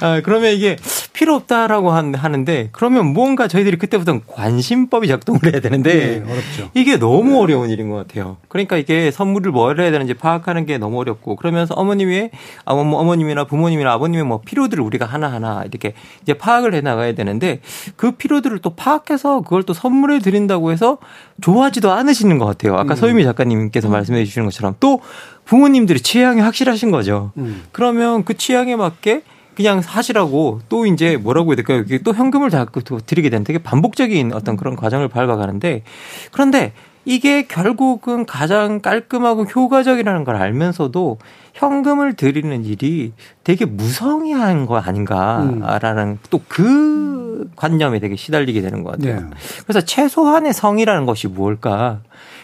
아, 0.00 0.20
그러면 0.22 0.52
이게 0.52 0.76
필요 1.12 1.34
없다라고 1.34 1.90
한, 1.90 2.14
하는데 2.14 2.68
그러면 2.72 3.12
뭔가 3.12 3.46
저희들이 3.46 3.76
그때부터 3.76 4.20
관심법이 4.26 5.08
작동을 5.08 5.40
해야 5.52 5.60
되는데 5.60 5.94
네, 5.94 6.32
어렵죠. 6.32 6.70
이게 6.74 6.98
너무 6.98 7.40
어려운 7.40 7.70
일인 7.70 7.90
것 7.90 7.96
같아요. 7.96 8.38
그러니까 8.48 8.76
이게 8.76 9.10
선물을 9.10 9.52
뭘 9.52 9.78
해야 9.80 9.90
되는지 9.90 10.14
파악하는 10.14 10.64
게 10.64 10.78
너무 10.78 10.98
어렵고 11.00 11.36
그러면서 11.36 11.74
어머님의 11.74 12.30
아, 12.64 12.74
뭐 12.74 12.98
어머 12.98 13.14
님이나 13.14 13.44
부모님이나 13.44 13.92
아버님의 13.92 14.24
뭐 14.24 14.40
필요들을 14.44 14.82
우리가 14.82 15.04
하나하나 15.04 15.64
이렇게 15.66 15.92
이제 16.22 16.34
파악을 16.34 16.74
해 16.74 16.80
나가야 16.80 17.14
되는데 17.14 17.60
그 17.96 18.12
필요들을 18.12 18.58
또 18.60 18.70
파악해서 18.74 19.42
그걸 19.42 19.62
또 19.64 19.74
선물해 19.74 20.20
드린다고 20.20 20.72
해서 20.72 20.98
좋아하지도 21.40 21.92
않으시는 21.92 22.38
것 22.38 22.46
같아요. 22.46 22.76
아까 22.76 22.94
음. 22.94 22.96
서유미 22.96 23.24
작가님께서 23.24 23.88
음. 23.88 23.92
말씀해 23.92 24.24
주시는 24.24 24.46
것처럼 24.46 24.76
또 24.80 25.00
부모님들이 25.44 26.00
취향이 26.00 26.40
확실하신 26.40 26.90
거죠. 26.90 27.32
음. 27.36 27.64
그러면 27.72 28.24
그 28.24 28.36
취향에 28.36 28.76
맞게 28.76 29.22
그냥 29.54 29.82
하시라고 29.84 30.60
또 30.68 30.86
이제 30.86 31.16
뭐라고 31.16 31.50
해야 31.52 31.56
될까요? 31.56 31.84
또 32.04 32.14
현금을 32.14 32.50
자꾸 32.50 32.82
드리게 32.82 33.30
되는 33.30 33.44
되게 33.44 33.58
반복적인 33.58 34.32
어떤 34.32 34.56
그런 34.56 34.76
과정을 34.76 35.08
밟아가는데 35.08 35.82
그런데 36.30 36.72
이게 37.04 37.46
결국은 37.48 38.26
가장 38.26 38.80
깔끔하고 38.80 39.44
효과적이라는 39.44 40.24
걸 40.24 40.36
알면서도 40.36 41.18
현금을 41.54 42.14
드리는 42.14 42.64
일이 42.64 43.12
되게 43.42 43.64
무성의한 43.64 44.66
거 44.66 44.78
아닌가라는 44.78 46.04
음. 46.06 46.18
또그 46.30 47.50
관념에 47.56 47.98
되게 47.98 48.14
시달리게 48.14 48.60
되는 48.60 48.84
것 48.84 48.92
같아요. 48.92 49.20
네. 49.20 49.26
그래서 49.64 49.80
최소한의 49.80 50.52
성이라는 50.52 51.04
것이 51.06 51.26
무엇일까? 51.26 52.00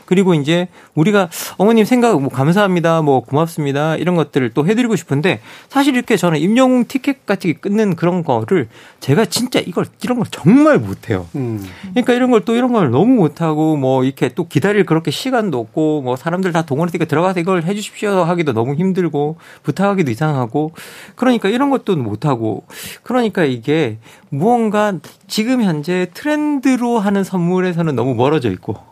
그리고 0.09 0.35
이제 0.35 0.69
우리가 0.95 1.29
어머님 1.59 1.85
생각 1.85 2.21
뭐 2.21 2.31
감사합니다, 2.31 3.03
뭐 3.03 3.21
고맙습니다 3.21 3.97
이런 3.97 4.17
것들을 4.17 4.51
또 4.55 4.67
해드리고 4.67 4.97
싶은데 4.97 5.41
사실 5.69 5.95
이렇게 5.95 6.17
저는 6.17 6.41
임영웅 6.41 6.87
티켓 6.87 7.27
같이 7.27 7.53
끊는 7.53 7.95
그런 7.95 8.25
거를 8.25 8.69
제가 9.01 9.27
진짜 9.27 9.61
이걸 9.61 9.85
이런 10.03 10.19
걸 10.19 10.27
정말 10.31 10.79
못해요. 10.79 11.27
음. 11.37 11.65
그러니까 11.91 12.15
이런 12.15 12.31
걸 12.31 12.49
또 12.49 12.55
이런 12.55 12.73
걸 12.73 12.91
너무 12.91 13.15
못하고 13.15 13.77
뭐 13.77 14.05
이렇게 14.05 14.31
또 14.31 14.49
기다릴 14.49 14.87
그렇게 14.87 15.11
시간도 15.11 15.59
없고 15.59 16.01
뭐 16.01 16.17
사람들 16.17 16.51
다 16.53 16.63
동원했으니까 16.63 17.05
들어가서 17.05 17.41
이걸 17.41 17.63
해주십시오 17.63 18.23
하기도 18.23 18.55
너무 18.55 18.75
힘들고 18.75 19.37
부탁하기도 19.65 20.11
이상하고 20.11 20.73
그러니까 21.15 21.51
이런 21.51 21.69
것도 21.69 21.97
못하고 21.97 22.65
그러니까 23.03 23.45
이게 23.45 23.99
무언가 24.31 24.95
지금 25.27 25.63
현재 25.63 26.09
트렌드로 26.15 26.99
하는 26.99 27.23
선물에서는 27.23 27.95
너무 27.95 28.15
멀어져 28.15 28.51
있고 28.51 28.88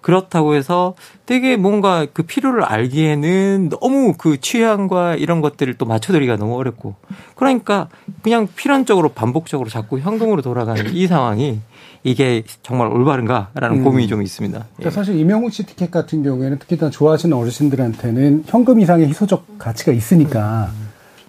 그렇다고 0.00 0.54
해서 0.54 0.94
되게 1.26 1.56
뭔가 1.56 2.06
그 2.12 2.22
필요를 2.22 2.62
알기에는 2.64 3.70
너무 3.70 4.14
그 4.16 4.40
취향과 4.40 5.16
이런 5.16 5.40
것들을 5.40 5.74
또 5.74 5.86
맞춰드리기가 5.86 6.36
너무 6.36 6.56
어렵고 6.56 6.96
그러니까 7.34 7.88
그냥 8.22 8.48
필연적으로 8.54 9.10
반복적으로 9.10 9.68
자꾸 9.68 9.98
현금으로 9.98 10.42
돌아가는 10.42 10.84
이 10.94 11.06
상황이 11.06 11.60
이게 12.04 12.44
정말 12.62 12.88
올바른가라는 12.88 13.78
음. 13.78 13.84
고민이 13.84 14.08
좀 14.08 14.22
있습니다. 14.22 14.66
그러니까 14.76 14.90
사실 14.90 15.16
이명웅 15.16 15.50
씨 15.50 15.64
티켓 15.66 15.90
같은 15.90 16.22
경우에는 16.22 16.58
특히나 16.58 16.90
좋아하시는 16.90 17.36
어르신들한테는 17.36 18.44
현금 18.46 18.80
이상의 18.80 19.08
희소적 19.08 19.58
가치가 19.58 19.92
있으니까 19.92 20.70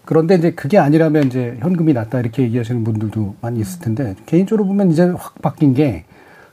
그런데 0.06 0.36
이제 0.36 0.52
그게 0.52 0.78
아니라면 0.80 1.28
이제 1.28 1.56
현금이 1.60 1.94
낫다 1.94 2.20
이렇게 2.20 2.44
얘기하시는 2.44 2.84
분들도 2.84 3.36
많이 3.42 3.60
있을 3.60 3.80
텐데 3.80 4.16
개인적으로 4.26 4.66
보면 4.66 4.92
이제 4.92 5.04
확 5.04 5.40
바뀐 5.42 5.74
게 5.74 6.06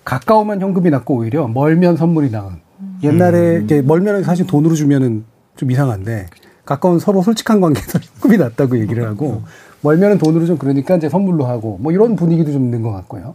가까우면 0.06 0.60
현금이 0.60 0.88
낫고 0.88 1.16
오히려 1.16 1.48
멀면 1.48 1.96
선물이 1.96 2.30
나은. 2.30 2.60
옛날에 3.02 3.56
음. 3.58 3.86
멀면 3.86 4.22
사실 4.22 4.46
돈으로 4.46 4.75
주면은 4.76 5.25
좀 5.56 5.70
이상한데 5.70 6.26
가까운 6.64 6.98
서로 7.00 7.22
솔직한 7.22 7.60
관계에서 7.60 7.98
현금이 8.14 8.38
낫다고 8.38 8.78
얘기를 8.78 9.04
하고 9.06 9.42
멀면은 9.82 10.16
돈으로 10.18 10.46
좀 10.46 10.58
그러니까 10.58 10.96
이제 10.96 11.08
선물로 11.08 11.46
하고 11.46 11.78
뭐 11.78 11.92
이런 11.92 12.14
분위기도 12.14 12.52
좀 12.52 12.64
있는 12.64 12.82
것 12.82 12.92
같고요. 12.92 13.34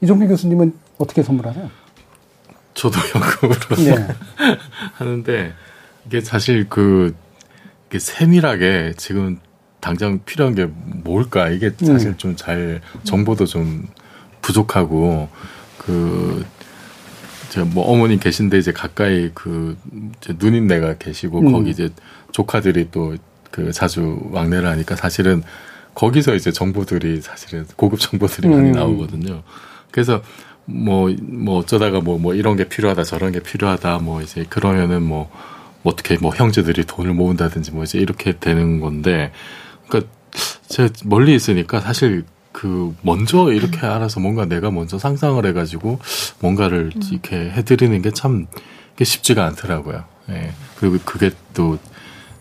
이종필 0.00 0.28
교수님은 0.28 0.72
어떻게 0.96 1.22
선물하세요? 1.22 1.70
저도 2.72 2.98
현금으로 3.12 3.76
네. 3.76 4.08
하는데 4.94 5.52
이게 6.06 6.20
사실 6.22 6.68
그 6.70 7.14
이게 7.90 7.98
세밀하게 7.98 8.94
지금 8.96 9.38
당장 9.80 10.20
필요한 10.24 10.54
게 10.54 10.68
뭘까 11.04 11.50
이게 11.50 11.70
사실 11.78 12.10
음. 12.10 12.16
좀잘 12.16 12.80
정보도 13.04 13.44
좀 13.44 13.86
부족하고 14.40 15.28
그, 15.88 16.44
제뭐 17.48 17.84
어머니 17.84 18.20
계신데 18.20 18.58
이제 18.58 18.72
가까이 18.72 19.30
그, 19.34 19.76
이제 20.20 20.34
누님네가 20.38 20.98
계시고 20.98 21.40
음. 21.40 21.52
거기 21.52 21.70
이제 21.70 21.90
조카들이 22.32 22.90
또 22.90 23.14
그 23.50 23.72
자주 23.72 24.20
왕래를 24.30 24.68
하니까 24.68 24.96
사실은 24.96 25.42
거기서 25.94 26.34
이제 26.34 26.52
정보들이 26.52 27.20
사실은 27.20 27.66
고급 27.76 28.00
정보들이 28.00 28.48
많이 28.48 28.68
음. 28.70 28.72
나오거든요. 28.72 29.42
그래서 29.90 30.22
뭐, 30.64 31.10
뭐 31.20 31.58
어쩌다가 31.58 32.00
뭐, 32.00 32.18
뭐 32.18 32.34
이런 32.34 32.56
게 32.56 32.68
필요하다, 32.68 33.02
저런 33.04 33.32
게 33.32 33.40
필요하다, 33.40 33.98
뭐 33.98 34.22
이제 34.22 34.44
그러면은 34.48 35.02
뭐, 35.02 35.30
어떻게 35.82 36.18
뭐 36.18 36.34
형제들이 36.34 36.84
돈을 36.84 37.14
모은다든지 37.14 37.72
뭐 37.72 37.84
이제 37.84 37.98
이렇게 37.98 38.38
되는 38.38 38.78
건데, 38.78 39.32
그러니까 39.88 40.12
제가 40.68 40.90
멀리 41.04 41.34
있으니까 41.34 41.80
사실 41.80 42.24
그 42.52 42.94
먼저 43.02 43.52
이렇게 43.52 43.86
알아서 43.86 44.20
뭔가 44.20 44.44
내가 44.46 44.70
먼저 44.70 44.98
상상을 44.98 45.44
해가지고 45.46 45.98
뭔가를 46.40 46.90
음. 46.94 47.02
이렇게 47.12 47.36
해드리는 47.50 48.02
게 48.02 48.10
참 48.10 48.46
쉽지가 49.00 49.44
않더라고요. 49.46 50.04
예. 50.30 50.52
그리고 50.76 50.98
그게 51.04 51.30
또 51.54 51.78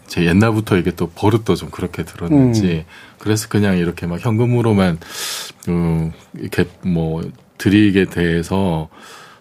제 0.08 0.26
옛날부터 0.26 0.78
이게 0.78 0.92
또 0.92 1.08
버릇도 1.08 1.56
좀 1.56 1.70
그렇게 1.70 2.04
들었는지 2.04 2.86
음. 2.88 3.18
그래서 3.20 3.50
그냥 3.50 3.78
이렇게 3.78 4.08
막 4.08 4.24
현금으로만 4.26 5.00
음, 5.68 6.14
이렇게 6.40 6.66
뭐 6.82 7.30
드리게 7.58 8.06
돼서 8.06 8.88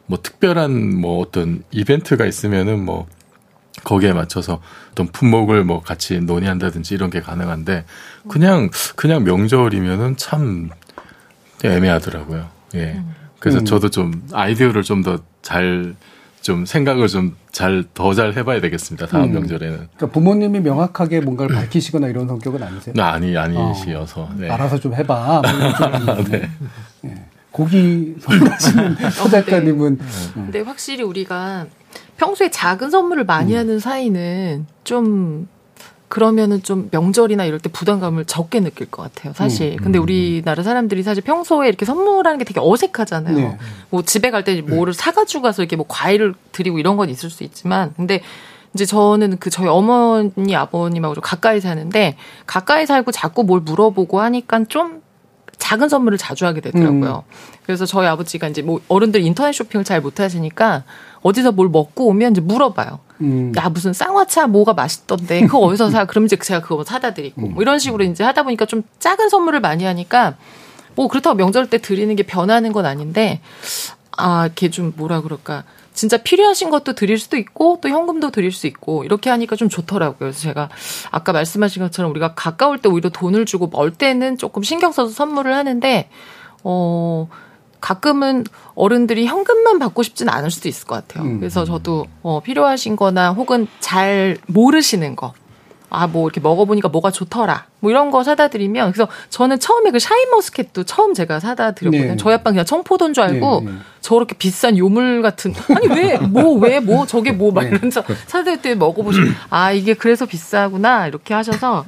뭐 0.07 0.19
특별한 0.21 0.97
뭐 0.97 1.21
어떤 1.21 1.63
이벤트가 1.71 2.27
있으면은 2.27 2.85
뭐 2.85 3.07
거기에 3.87 4.13
맞춰서 4.13 4.61
어떤 4.91 5.07
품목을 5.07 5.63
뭐 5.63 5.81
같이 5.81 6.19
논의한다든지 6.21 6.93
이런 6.95 7.09
게 7.09 7.21
가능한데 7.21 7.85
그냥 8.29 8.69
그냥 8.97 9.23
명절이면은 9.23 10.17
참 10.17 10.71
애매하더라고요. 11.65 12.49
예. 12.75 13.01
그래서 13.39 13.61
음. 13.61 13.65
저도 13.65 13.89
좀 13.91 14.27
아이디어를 14.33 14.83
좀 14.83 15.03
더 15.03 15.19
잘 15.43 15.95
좀 16.43 16.65
생각을 16.67 17.09
좀 17.09 17.37
잘 17.53 17.85
더잘 17.95 18.35
해봐야 18.37 18.61
되겠습니다. 18.61 19.07
다음 19.07 19.25
음. 19.25 19.33
명절에는. 19.33 19.77
그러니까 19.97 20.07
부모님이 20.09 20.61
명확하게 20.61 21.21
뭔가를 21.21 21.57
밝히시거나 21.57 22.09
이런 22.09 22.27
성격은 22.29 22.63
아니세요? 22.63 22.93
네, 22.95 23.03
아니 23.03 23.35
아니시여서. 23.37 24.21
어, 24.21 24.35
네. 24.37 24.51
알아서 24.51 24.79
좀 24.79 24.95
해봐. 24.95 25.43
뭐 26.05 26.15
네. 26.29 26.51
네. 27.01 27.25
고기 27.51 28.15
선하시는 28.21 28.97
어, 29.07 29.11
서 29.11 29.29
작가님은. 29.31 29.97
네. 29.99 30.05
근데 30.35 30.61
확실히 30.61 31.03
우리가 31.03 31.65
평소에 32.17 32.51
작은 32.51 32.91
선물을 32.91 33.25
많이 33.25 33.55
음. 33.55 33.59
하는 33.59 33.79
사이는 33.79 34.67
좀 34.85 35.49
그러면은 36.09 36.63
좀 36.63 36.89
명절이나 36.93 37.45
이럴 37.45 37.59
때 37.59 37.69
부담감을 37.69 38.27
적게 38.27 38.61
느낄 38.61 38.89
것 38.89 39.03
같아요, 39.03 39.33
사실. 39.33 39.73
음. 39.73 39.77
근데 39.83 39.99
우리나라 39.99 40.63
사람들이 40.63 41.03
사실 41.03 41.23
평소에 41.23 41.69
이렇게 41.69 41.85
선물하는 41.85 42.39
게 42.39 42.45
되게 42.45 42.61
어색하잖아요. 42.63 43.37
네. 43.37 43.59
뭐 43.91 44.03
집에 44.03 44.31
갈 44.31 44.45
때 44.45 44.61
뭐를 44.63 44.95
사가지고 44.95 45.43
가서 45.43 45.63
이렇게 45.63 45.75
뭐 45.75 45.85
과일을 45.89 46.35
드리고 46.53 46.79
이런 46.79 46.97
건 46.97 47.11
있을 47.11 47.29
수 47.29 47.43
있지만, 47.43 47.93
근데 47.97 48.23
이제 48.73 48.85
저는 48.85 49.39
그 49.39 49.51
저희 49.51 49.67
어머니 49.67 50.55
아버님하고 50.55 51.15
좀 51.15 51.23
가까이 51.23 51.61
사는데 51.61 52.17
가까이 52.47 52.87
살고 52.87 53.11
자꾸 53.11 53.43
뭘 53.43 53.61
물어보고 53.63 54.21
하니까 54.21 54.65
좀 54.69 55.03
작은 55.59 55.89
선물을 55.89 56.19
자주 56.19 56.47
하게 56.47 56.61
되더라고요. 56.61 57.25
음. 57.27 57.33
그래서 57.65 57.87
저희 57.87 58.07
아버지가 58.07 58.49
이제 58.49 58.63
뭐 58.63 58.81
어른들 58.89 59.23
인터넷 59.23 59.53
쇼핑을 59.53 59.85
잘 59.85 60.01
못하시니까 60.01 60.85
어디서 61.23 61.53
뭘 61.53 61.69
먹고 61.69 62.07
오면 62.09 62.33
이제 62.33 62.41
물어봐요. 62.41 63.01
음. 63.23 63.53
야 63.57 63.69
무슨 63.69 63.93
쌍화차 63.93 64.47
뭐가 64.47 64.75
맛있던데 64.75 65.41
그거 65.43 65.59
어디서 65.59 65.91
사? 65.91 66.05
그럼 66.07 66.27
이제 66.27 66.37
제가 66.37 66.61
그거 66.61 66.85
사다 66.85 67.15
드리고 67.15 67.41
뭐 67.41 67.63
이런 67.63 67.79
식으로 67.79 68.05
이제 68.05 68.23
하다 68.23 68.43
보니까 68.43 68.67
좀 68.67 68.83
작은 68.99 69.29
선물을 69.29 69.61
많이 69.61 69.85
하니까 69.85 70.37
뭐 70.95 71.09
그렇다고 71.09 71.37
명절 71.37 71.69
때 71.69 71.79
드리는 71.79 72.15
게 72.15 72.23
변하는 72.23 72.73
건 72.73 72.87
아닌데 72.87 73.41
아 74.17 74.47
이렇게 74.47 74.71
좀 74.71 74.93
뭐라 74.97 75.21
그럴까 75.21 75.65
진짜 75.97 76.19
필요하신 76.19 76.71
것도 76.71 76.93
드릴 76.93 77.19
수도 77.19 77.37
있고 77.37 77.79
또 77.83 77.89
현금도 77.89 78.31
드릴 78.31 78.53
수 78.53 78.67
있고 78.67 79.03
이렇게 79.03 79.31
하니까 79.31 79.57
좀 79.57 79.69
좋더라고요. 79.69 80.19
그래서 80.19 80.41
제가 80.41 80.69
아까 81.11 81.33
말씀하신 81.33 81.83
것처럼 81.83 82.11
우리가 82.13 82.35
가까울 82.35 82.79
때 82.79 82.89
오히려 82.89 83.09
돈을 83.09 83.47
주고 83.47 83.69
멀 83.69 83.91
때는 83.93 84.39
조금 84.39 84.63
신경 84.63 84.93
써서 84.93 85.11
선물을 85.11 85.53
하는데 85.53 86.09
어 86.63 87.29
가끔은 87.81 88.45
어른들이 88.75 89.27
현금만 89.27 89.79
받고 89.79 90.03
싶지는 90.03 90.33
않을 90.33 90.51
수도 90.51 90.69
있을 90.69 90.87
것 90.87 90.97
같아요. 90.97 91.25
음. 91.25 91.41
그래서 91.41 91.65
저도 91.65 92.07
어, 92.23 92.41
필요하신 92.41 92.97
거나 92.97 93.33
혹은 93.33 93.67
잘 93.81 94.37
모르시는 94.47 95.17
거. 95.17 95.33
아, 95.89 96.07
뭐, 96.07 96.27
이렇게 96.27 96.41
먹어보니까 96.41 96.89
뭐가 96.89 97.11
좋더라. 97.11 97.67
뭐 97.81 97.91
이런 97.91 98.11
거 98.11 98.25
사다 98.25 98.49
드리면. 98.49 98.93
그래서 98.93 99.09
저는 99.31 99.61
처음에 99.61 99.91
그 99.93 99.99
샤인머스켓도 99.99 100.85
처음 100.85 101.15
제가 101.15 101.39
사다 101.41 101.73
드렸거든요. 101.73 102.11
네. 102.13 102.17
저희 102.17 102.35
아빠 102.35 102.51
그냥 102.51 102.65
청포도인 102.65 103.13
줄 103.15 103.23
알고 103.25 103.61
네, 103.65 103.71
네. 103.71 103.77
저렇게 104.01 104.35
비싼 104.37 104.77
요물 104.77 105.23
같은. 105.23 105.55
아니, 105.75 105.89
왜, 105.89 106.19
뭐, 106.19 106.55
왜, 106.55 106.81
뭐, 106.81 107.07
저게 107.07 107.33
뭐, 107.33 107.53
막 107.53 107.63
네. 107.63 107.69
이러면서 107.69 108.03
사다 108.27 108.45
드릴 108.45 108.63
때 108.63 108.75
먹어보시면, 108.75 109.35
아, 109.51 109.73
이게 109.73 109.95
그래서 109.95 110.27
비싸구나. 110.27 111.07
이렇게 111.07 111.35
하셔서 111.35 111.85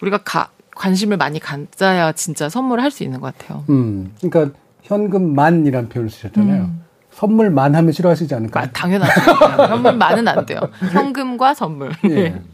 우리가 0.00 0.18
가, 0.24 0.48
관심을 0.74 1.16
많이 1.16 1.38
갖자야 1.38 2.12
진짜 2.12 2.48
선물을 2.48 2.82
할 2.82 2.90
수 2.90 3.02
있는 3.04 3.20
것 3.20 3.36
같아요. 3.38 3.64
음. 3.68 4.12
그러니까 4.20 4.56
현금만이라는 4.82 5.88
표현을 5.88 6.10
쓰셨잖아요. 6.10 6.62
음. 6.62 6.80
선물만 7.12 7.76
하면 7.76 7.92
싫어하시지 7.92 8.34
않을까요? 8.34 8.64
아, 8.64 8.70
당연하죠. 8.72 9.20
현금만은 9.68 10.26
안 10.26 10.44
돼요. 10.46 10.58
현금과 10.92 11.54
선물. 11.54 11.92
예. 12.10 12.34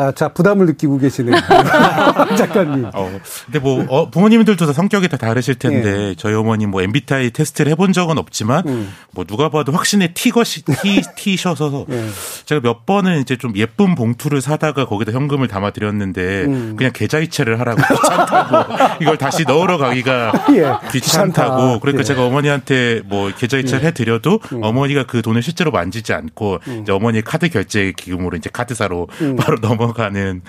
아, 0.00 0.12
자, 0.12 0.28
부담을 0.28 0.64
느끼고 0.64 0.96
계시는 0.96 1.34
작가님. 2.38 2.86
어, 2.94 3.20
근데 3.44 3.58
뭐, 3.58 3.84
어, 3.88 4.08
부모님들도 4.08 4.64
다 4.64 4.72
성격이 4.72 5.08
다 5.08 5.18
다르실 5.18 5.56
텐데, 5.56 6.08
예. 6.10 6.14
저희 6.16 6.32
어머니 6.32 6.64
뭐 6.64 6.80
MBTI 6.80 7.32
테스트를 7.32 7.70
해본 7.72 7.92
적은 7.92 8.16
없지만, 8.16 8.66
음. 8.66 8.92
뭐 9.12 9.26
누가 9.26 9.50
봐도 9.50 9.72
확신의 9.72 10.14
티것이, 10.14 10.64
티, 10.64 11.02
티셔서, 11.16 11.84
예. 11.90 12.06
제가 12.46 12.62
몇 12.62 12.86
번은 12.86 13.20
이제 13.20 13.36
좀 13.36 13.54
예쁜 13.56 13.94
봉투를 13.94 14.40
사다가 14.40 14.86
거기다 14.86 15.12
현금을 15.12 15.48
담아드렸는데, 15.48 16.44
음. 16.46 16.74
그냥 16.78 16.92
계좌이체를 16.94 17.60
하라고 17.60 17.82
귀찮다고, 17.82 18.74
이걸 19.02 19.18
다시 19.18 19.44
넣으러 19.44 19.76
가기가 19.76 20.32
예. 20.54 20.88
귀찮다고, 20.92 21.80
그러니까 21.80 22.00
예. 22.00 22.04
제가 22.04 22.24
어머니한테 22.24 23.02
뭐 23.04 23.30
계좌이체를 23.36 23.84
예. 23.84 23.88
해드려도, 23.88 24.40
음. 24.52 24.60
어머니가 24.62 25.04
그 25.04 25.20
돈을 25.20 25.42
실제로 25.42 25.70
만지지 25.70 26.14
않고, 26.14 26.60
음. 26.68 26.80
이제 26.82 26.92
어머니 26.92 27.20
카드 27.20 27.50
결제 27.50 27.92
기금으로 27.94 28.38
이제 28.38 28.48
카드사로 28.50 29.08
음. 29.20 29.36
바로 29.36 29.58
넘어 29.60 29.89
넘어가는 29.94 30.42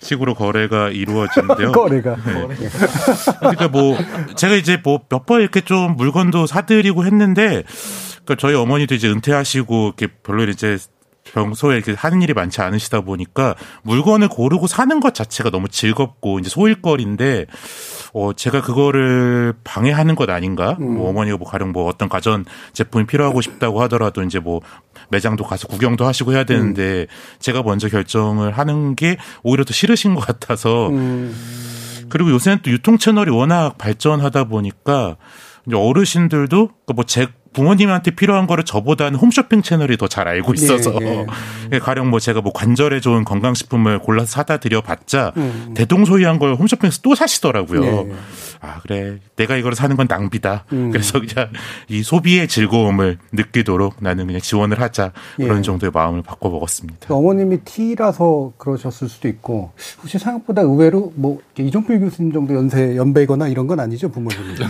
식으로 0.00 0.34
거래가 0.34 0.88
이루어지는데요. 0.90 1.72
거래가. 1.72 2.16
네. 2.24 2.68
그러니까 3.40 3.68
뭐 3.68 3.96
제가 4.36 4.54
이제 4.54 4.78
뭐 4.82 4.98
몇 5.08 5.26
번 5.26 5.40
이렇게 5.40 5.60
좀 5.60 5.96
물건도 5.96 6.46
사드리고 6.46 7.04
했는데 7.04 7.62
그러니까 8.24 8.34
저희 8.38 8.54
어머니도 8.54 8.94
이제 8.94 9.08
은퇴하시고 9.08 9.86
이렇게 9.98 10.12
별로 10.22 10.44
이제 10.44 10.78
평소에 11.24 11.76
이렇게 11.76 11.92
하는 11.92 12.22
일이 12.22 12.32
많지 12.32 12.62
않으시다 12.62 13.02
보니까 13.02 13.54
물건을 13.82 14.28
고르고 14.28 14.66
사는 14.66 14.98
것 15.00 15.12
자체가 15.14 15.50
너무 15.50 15.68
즐겁고 15.68 16.38
이제 16.38 16.48
소일거리인데 16.48 17.44
어 18.14 18.32
제가 18.32 18.62
그거를 18.62 19.52
방해하는 19.64 20.14
것 20.14 20.30
아닌가? 20.30 20.78
음. 20.80 20.94
뭐 20.96 21.10
어머니가 21.10 21.36
뭐 21.36 21.46
가령 21.46 21.72
뭐 21.72 21.86
어떤 21.86 22.08
가전 22.08 22.46
제품이 22.72 23.04
필요하고 23.06 23.42
싶다고 23.42 23.82
하더라도 23.82 24.22
이제 24.22 24.38
뭐 24.38 24.62
매장도 25.10 25.44
가서 25.44 25.68
구경도 25.68 26.06
하시고 26.06 26.32
해야 26.32 26.44
되는데 26.44 27.02
음. 27.02 27.06
제가 27.38 27.62
먼저 27.62 27.88
결정을 27.88 28.52
하는 28.58 28.94
게 28.94 29.16
오히려 29.42 29.64
더 29.64 29.72
싫으신 29.72 30.14
것 30.14 30.20
같아서 30.20 30.88
음. 30.90 31.34
그리고 32.08 32.30
요새는 32.30 32.60
또 32.62 32.70
유통 32.70 32.98
채널이 32.98 33.30
워낙 33.30 33.76
발전하다 33.78 34.44
보니까 34.44 35.16
이제 35.66 35.76
어르신들도 35.76 36.70
그 36.86 36.94
뭐 36.94 37.04
제 37.04 37.28
부모님한테 37.52 38.12
필요한 38.12 38.46
거를 38.46 38.64
저보다는 38.64 39.18
홈쇼핑 39.18 39.62
채널이 39.62 39.96
더 39.96 40.08
잘 40.08 40.26
알고 40.26 40.54
네, 40.54 40.62
있어서 40.62 40.98
네, 40.98 41.26
네. 41.70 41.78
가령 41.78 42.08
뭐 42.08 42.18
제가 42.18 42.40
뭐 42.40 42.52
관절에 42.52 43.00
좋은 43.00 43.24
건강식품을 43.24 43.98
골라서 44.00 44.26
사다 44.26 44.56
드려봤자 44.56 45.32
음. 45.36 45.74
대동소이한 45.74 46.38
걸 46.38 46.54
홈쇼핑에서 46.54 47.00
또 47.02 47.14
사시더라고요. 47.14 47.80
네. 47.80 48.12
아 48.60 48.80
그래 48.82 49.18
내가 49.36 49.56
이걸 49.56 49.74
사는 49.74 49.94
건 49.96 50.06
낭비다. 50.08 50.64
음. 50.72 50.90
그래서 50.90 51.20
그냥 51.20 51.50
이 51.88 52.02
소비의 52.02 52.48
즐거움을 52.48 53.18
느끼도록 53.32 53.96
나는 54.00 54.26
그냥 54.26 54.40
지원을 54.40 54.80
하자 54.80 55.12
그런 55.36 55.58
예. 55.58 55.62
정도의 55.62 55.92
마음을 55.94 56.22
바꿔 56.22 56.48
먹었습니다. 56.48 57.06
그 57.06 57.14
어머님이 57.14 57.58
T라서 57.64 58.52
그러셨을 58.56 59.08
수도 59.08 59.28
있고 59.28 59.72
혹시 60.00 60.18
생각보다 60.18 60.62
의외로 60.62 61.12
뭐 61.16 61.38
이종필 61.58 62.00
교수님 62.00 62.32
정도 62.32 62.54
연세 62.54 62.96
연배거나 62.96 63.48
이런 63.48 63.66
건 63.66 63.78
아니죠 63.80 64.08
부모님이. 64.10 64.54
네. 64.54 64.66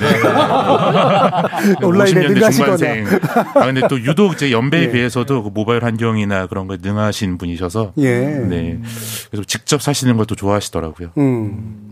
온라인에 1.86 2.28
능하시 2.28 2.62
거나. 2.76 3.50
아 3.54 3.66
근데 3.66 3.83
또 3.88 4.00
유독 4.00 4.35
이제 4.35 4.50
연배에 4.52 4.83
예. 4.88 4.90
비해서도 4.92 5.42
그 5.42 5.50
모바일 5.52 5.85
환경이나 5.85 6.46
그런 6.46 6.66
거에 6.66 6.78
능하신 6.81 7.38
분이셔서. 7.38 7.92
예. 7.98 8.20
네. 8.20 8.81
그래서 9.31 9.44
직접 9.44 9.83
사시는 9.83 10.16
걸또 10.16 10.35
좋아하시더라고요. 10.35 11.11
음. 11.18 11.88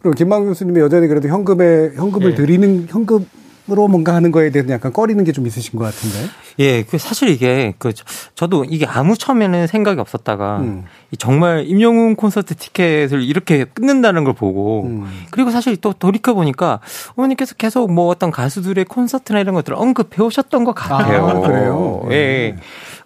그리고 0.00 0.14
김만 0.14 0.44
교수님이 0.44 0.80
여전히 0.80 1.08
그래도 1.08 1.28
현금에 1.28 1.90
현금을 1.94 2.32
예. 2.32 2.34
드리는 2.34 2.86
현금 2.88 3.26
으로 3.70 3.88
뭔가 3.88 4.14
하는 4.14 4.30
거에 4.32 4.50
대해서 4.50 4.72
약간 4.72 4.92
꺼리는 4.92 5.22
게 5.24 5.30
좀 5.32 5.46
있으신 5.46 5.78
것 5.78 5.84
같은데. 5.84 6.28
예, 6.58 6.82
그 6.82 6.98
사실 6.98 7.28
이게 7.28 7.72
그 7.78 7.92
저도 8.34 8.64
이게 8.64 8.84
아무 8.86 9.16
처음에는 9.16 9.66
생각이 9.66 10.00
없었다가 10.00 10.58
음. 10.58 10.84
정말 11.18 11.64
임영웅 11.66 12.16
콘서트 12.16 12.54
티켓을 12.54 13.22
이렇게 13.22 13.64
끊는다는 13.64 14.24
걸 14.24 14.34
보고 14.34 14.84
음. 14.86 15.06
그리고 15.30 15.50
사실 15.50 15.76
또 15.76 15.92
돌이켜 15.92 16.34
보니까 16.34 16.80
어머니께서 17.16 17.54
계속 17.54 17.92
뭐 17.92 18.08
어떤 18.08 18.30
가수들의 18.30 18.84
콘서트나 18.86 19.40
이런 19.40 19.54
것들을 19.54 19.76
언급해 19.78 20.22
오셨던 20.22 20.64
것 20.64 20.74
같아요. 20.74 21.26
아, 21.28 21.40
그래요. 21.40 22.02
예. 22.10 22.54
네. 22.54 22.56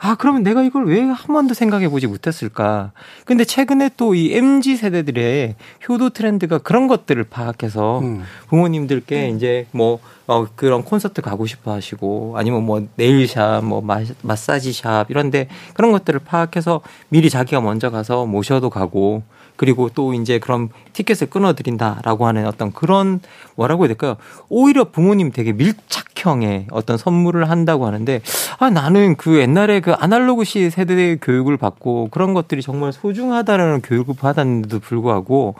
아, 0.04 0.16
그러면 0.16 0.42
내가 0.42 0.62
이걸 0.62 0.84
왜 0.86 1.00
한 1.00 1.32
번도 1.32 1.54
생각해 1.54 1.88
보지 1.88 2.06
못했을까? 2.06 2.92
근데 3.24 3.44
최근에 3.44 3.90
또 3.96 4.14
이 4.14 4.34
MZ 4.34 4.76
세대들의 4.76 5.54
효도 5.88 6.10
트렌드가 6.10 6.58
그런 6.58 6.86
것들을 6.88 7.24
파악해서 7.24 8.00
음. 8.00 8.22
부모님들께 8.48 9.30
음. 9.30 9.36
이제 9.36 9.66
뭐 9.70 9.98
어, 10.26 10.46
그런 10.54 10.84
콘서트 10.84 11.22
가고 11.22 11.46
싶어 11.46 11.72
하시고 11.72 12.34
아니면 12.36 12.64
뭐 12.64 12.86
네일샵, 12.96 13.64
뭐 13.64 13.80
마, 13.80 14.00
마사지샵 14.22 15.10
이런데 15.10 15.48
그런 15.74 15.92
것들을 15.92 16.20
파악해서 16.20 16.80
미리 17.08 17.30
자기가 17.30 17.60
먼저 17.60 17.90
가서 17.90 18.26
모셔도 18.26 18.68
가고 18.70 19.22
그리고 19.56 19.88
또 19.88 20.14
이제 20.14 20.38
그런 20.38 20.68
티켓을 20.92 21.28
끊어드린다라고 21.28 22.26
하는 22.26 22.46
어떤 22.46 22.72
그런 22.72 23.20
뭐라고 23.56 23.84
해야 23.84 23.88
될까요? 23.88 24.16
오히려 24.48 24.84
부모님 24.84 25.30
되게 25.32 25.52
밀착형의 25.52 26.68
어떤 26.70 26.98
선물을 26.98 27.48
한다고 27.48 27.86
하는데 27.86 28.20
아 28.58 28.70
나는 28.70 29.16
그 29.16 29.38
옛날에 29.38 29.80
그 29.80 29.92
아날로그 29.92 30.44
시 30.44 30.70
세대의 30.70 31.18
교육을 31.20 31.56
받고 31.56 32.08
그런 32.10 32.34
것들이 32.34 32.62
정말 32.62 32.92
소중하다는 32.92 33.82
교육을 33.82 34.14
받았는데도 34.16 34.80
불구하고 34.80 35.54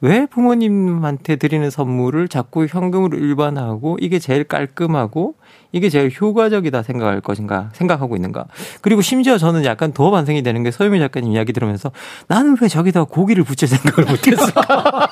왜 0.00 0.26
부모님한테 0.26 1.36
드리는 1.36 1.68
선물을 1.68 2.28
자꾸 2.28 2.66
현금으로 2.66 3.18
일반화하고 3.18 3.98
이게 4.00 4.18
제일 4.18 4.44
깔끔하고 4.44 5.34
이게 5.74 5.88
제일 5.88 6.08
효과적이다 6.08 6.84
생각할 6.84 7.20
것인가 7.20 7.70
생각하고 7.72 8.14
있는가. 8.14 8.44
그리고 8.80 9.02
심지어 9.02 9.38
저는 9.38 9.64
약간 9.64 9.92
더 9.92 10.12
반성이 10.12 10.44
되는 10.44 10.62
게 10.62 10.70
서유미 10.70 11.00
작가님 11.00 11.32
이야기 11.32 11.52
들으면서 11.52 11.90
나는 12.28 12.56
왜 12.60 12.68
저기다 12.68 13.04
고기를 13.04 13.42
붙일 13.42 13.66
생각을 13.66 14.08
못했을까. 14.08 14.54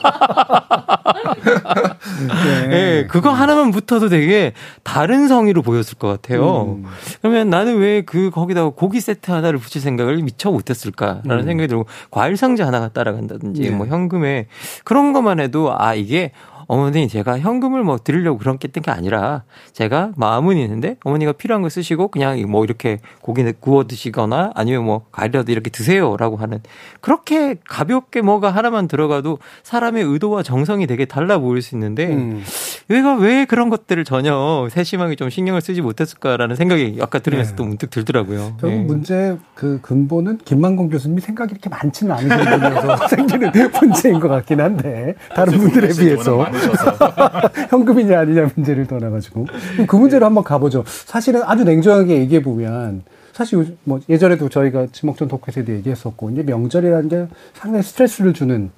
네. 2.45 2.67
네. 2.69 3.07
그거 3.09 3.31
하나만 3.31 3.73
붙어도 3.73 4.09
되게 4.09 4.53
다른 4.85 5.27
성의로 5.27 5.63
보였을 5.63 5.99
것 5.99 6.07
같아요. 6.07 6.77
음. 6.79 6.85
그러면 7.21 7.51
나는 7.51 7.79
왜 7.79 8.03
그 8.13 8.31
거기다가 8.31 8.71
고기 8.71 9.01
세트 9.01 9.31
하나를 9.31 9.59
붙일 9.59 9.81
생각을 9.81 10.17
미처 10.19 10.51
못했을까라는 10.51 11.31
음. 11.31 11.47
생각이 11.47 11.69
들고 11.69 11.87
과일 12.11 12.37
상자 12.37 12.67
하나가 12.67 12.89
따라간다든지 12.89 13.63
네. 13.63 13.71
뭐 13.71 13.87
현금에 13.87 14.47
그런 14.85 15.13
것만 15.13 15.41
해도 15.41 15.75
아 15.77 15.95
이게 15.95 16.33
어머니 16.67 17.09
제가 17.09 17.39
현금을 17.39 17.83
뭐 17.83 17.99
드리려고 17.99 18.39
그런 18.39 18.59
게 18.59 18.69
했던 18.69 18.83
게 18.83 18.91
아니라 18.91 19.45
제가 19.73 20.13
마음은 20.17 20.57
있는데 20.57 20.97
어머니가 21.05 21.33
필요한 21.33 21.63
거 21.63 21.69
쓰시고 21.69 22.09
그냥 22.09 22.41
뭐 22.51 22.65
이렇게 22.65 22.99
고기 23.21 23.43
구워 23.61 23.87
드시거나 23.87 24.53
아니면 24.55 24.85
뭐 24.85 25.07
과일이라도 25.13 25.51
이렇게 25.53 25.71
드세요라고 25.71 26.37
하는 26.37 26.61
그렇게 27.01 27.57
가볍게 27.69 28.23
뭐가 28.23 28.51
하나만 28.51 28.89
들어가도 28.89 29.39
사람의 29.63 30.05
의도와 30.05 30.43
정성이 30.43 30.87
되게 30.87 31.05
달라 31.05 31.39
보일 31.39 31.63
수 31.63 31.75
있는데 31.75 32.07
음. 32.07 32.43
얘가 32.91 33.15
왜 33.17 33.45
그런 33.45 33.69
것들을 33.69 34.05
전혀 34.05 34.69
세심하게 34.71 35.17
좀 35.17 35.31
신경을 35.31 35.61
쓰지 35.61 35.81
못했을까라는 35.81 36.57
생각이 36.57 36.99
아까 37.01 37.19
들으면서 37.19 37.51
네. 37.53 37.57
또 37.57 37.65
문득 37.65 37.91
들더라고요. 37.91 38.57
저는 38.61 38.77
네. 38.77 38.85
문제 38.85 39.37
그 39.55 39.81
근본은 39.83 40.39
김만공 40.45 40.89
교수님이 40.89 41.21
생각이 41.21 41.53
이렇게 41.53 41.69
많지는 41.69 42.13
않은 42.13 42.29
분이어서 42.29 43.09
생기는 43.09 43.51
문제인 43.81 44.21
것 44.21 44.29
같긴 44.29 44.61
한데 44.61 45.15
다른 45.35 45.59
분들에 45.59 45.89
비해서 45.89 46.45
현금이냐 47.71 48.21
아니냐 48.21 48.51
문제를 48.55 48.87
떠나가지고 48.87 49.47
그 49.87 49.97
문제로 49.97 50.27
한번 50.27 50.45
가보죠. 50.45 50.85
사실은 50.87 51.43
아주 51.45 51.65
냉정하게 51.65 52.19
얘기해 52.19 52.43
보면 52.43 53.03
사실 53.33 53.77
뭐 53.85 54.01
예전에도 54.09 54.49
저희가 54.49 54.89
지목전 54.93 55.29
토크에서도 55.29 55.73
얘기했었고 55.73 56.31
이제 56.31 56.43
명절이라는 56.43 57.09
게 57.09 57.27
상당히 57.55 57.83
스트레스를 57.83 58.35
주는 58.35 58.71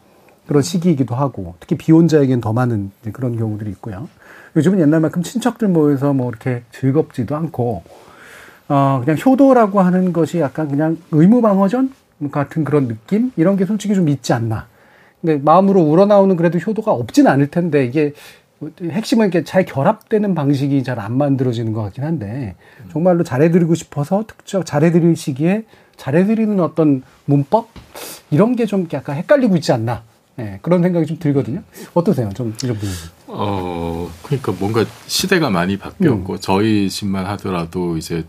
그런 0.47 0.63
시기이기도 0.63 1.15
하고 1.15 1.55
특히 1.59 1.77
비혼자에겐 1.77 2.41
더 2.41 2.53
많은 2.53 2.93
그런 3.13 3.37
경우들이 3.37 3.71
있고요. 3.71 4.09
요즘은 4.57 4.79
옛날만큼 4.81 5.23
친척들 5.23 5.69
모여서 5.69 6.13
뭐 6.13 6.29
이렇게 6.29 6.63
즐겁지도 6.71 7.35
않고 7.35 7.83
어 8.69 9.03
그냥 9.05 9.19
효도라고 9.25 9.81
하는 9.81 10.13
것이 10.13 10.39
약간 10.39 10.69
그냥 10.69 10.97
의무 11.11 11.43
방어전 11.43 11.93
같은 12.31 12.65
그런 12.65 12.89
느낌 12.89 13.33
이런 13.37 13.57
게 13.57 13.67
솔직히 13.67 13.95
좀 13.95 14.09
있지 14.09 14.33
않나. 14.33 14.67
근데 15.25 15.39
마음으로 15.43 15.81
우러나오는 15.81 16.37
그래도 16.37 16.59
효도가 16.59 16.93
없진 16.93 17.27
않을 17.27 17.47
텐데 17.51 17.87
이게 17.87 18.13
핵심은 18.83 19.27
이렇게 19.29 19.43
잘 19.43 19.65
결합되는 19.65 20.35
방식이 20.35 20.83
잘 20.85 21.01
안 21.01 21.17
만들어지는 21.17 21.73
것 21.73 21.83
같긴 21.83 22.05
한데 22.05 22.57
정말로 22.93 23.25
잘해드리고 23.25 23.75
싶어서 23.75 24.25
특정 24.27 24.65
잘해드릴 24.65 25.17
시기에 25.17 25.65
잘해드리는 25.97 26.61
어떤 26.61 27.03
문법 27.25 27.69
이런 28.31 28.55
게 28.55 28.67
좀 28.67 28.87
약간 28.93 29.17
헷갈리고 29.17 29.57
있지 29.57 29.73
않나 29.73 30.03
네, 30.37 30.59
그런 30.61 30.83
생각이 30.83 31.07
좀 31.07 31.19
들거든요. 31.19 31.63
어떠세요? 31.95 32.29
좀 32.35 32.55
이런 32.63 32.75
부분. 32.77 32.91
어, 33.29 34.11
그러니까 34.25 34.53
뭔가 34.59 34.85
시대가 35.07 35.49
많이 35.49 35.79
바뀌었고 35.79 36.33
음. 36.35 36.39
저희 36.41 36.91
집만 36.91 37.25
하더라도 37.27 37.97
이제 37.97 38.25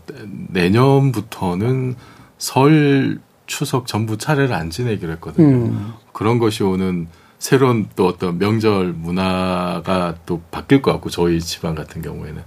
내년부터는 0.50 1.94
설 2.38 3.18
추석 3.46 3.86
전부 3.86 4.16
차례를 4.16 4.54
안 4.54 4.70
지내기로 4.70 5.12
했거든요. 5.12 5.46
음. 5.46 5.92
그런 6.16 6.38
것이 6.38 6.62
오는 6.62 7.08
새로운 7.38 7.90
또 7.94 8.06
어떤 8.06 8.38
명절 8.38 8.94
문화가 8.94 10.14
또 10.24 10.40
바뀔 10.50 10.80
것 10.80 10.90
같고 10.92 11.10
저희 11.10 11.38
집안 11.42 11.74
같은 11.74 12.00
경우에는 12.00 12.42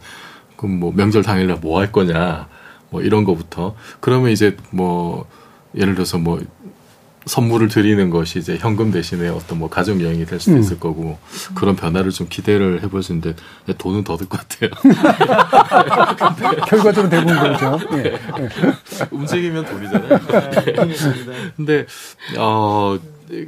그럼 0.58 0.80
뭐 0.80 0.92
명절 0.92 1.22
당일날 1.22 1.58
뭐 1.58 1.80
할 1.80 1.92
거냐 1.92 2.48
뭐 2.90 3.04
이런 3.04 3.26
거부터 3.26 3.76
그러면 4.00 4.32
이제 4.32 4.58
뭐 4.72 5.28
예를 5.76 5.94
들어서 5.94 6.18
뭐 6.18 6.42
선물을 7.28 7.68
드리는 7.68 8.10
것이 8.10 8.40
이제 8.40 8.58
현금 8.58 8.90
대신에 8.90 9.28
어떤 9.28 9.60
뭐 9.60 9.70
가족 9.70 10.02
여행이 10.02 10.26
될 10.26 10.40
수도 10.40 10.56
음. 10.56 10.62
있을 10.62 10.80
거고 10.80 11.20
그런 11.54 11.76
변화를 11.76 12.10
좀 12.10 12.26
기대를 12.28 12.82
해볼 12.82 13.04
수 13.04 13.12
있는데 13.14 13.36
돈은 13.78 14.04
더 14.04 14.18
들 14.18 14.28
것 14.28 14.40
같아요. 14.50 14.72
결과적으로 16.66 17.08
대부분 17.08 17.40
그렇죠. 17.40 17.80
예. 17.92 17.98
네. 18.02 18.20
움직이면 19.12 19.64
돈이잖아요. 19.64 20.20
근데 21.56 21.86
어. 22.40 22.98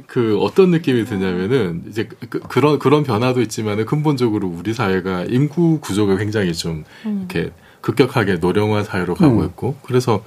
그 0.06 0.38
어떤 0.40 0.70
느낌이 0.70 1.04
드냐면은 1.04 1.82
이제 1.88 2.08
그, 2.28 2.58
런 2.58 2.78
그런 2.78 3.02
변화도 3.02 3.40
있지만은 3.42 3.84
근본적으로 3.84 4.48
우리 4.48 4.72
사회가 4.74 5.24
인구 5.24 5.80
구조가 5.80 6.16
굉장히 6.16 6.52
좀 6.54 6.84
음. 7.06 7.26
이렇게 7.30 7.52
급격하게 7.80 8.36
노령화 8.36 8.84
사회로 8.84 9.14
가고 9.14 9.40
음. 9.40 9.46
있고 9.46 9.76
그래서 9.82 10.22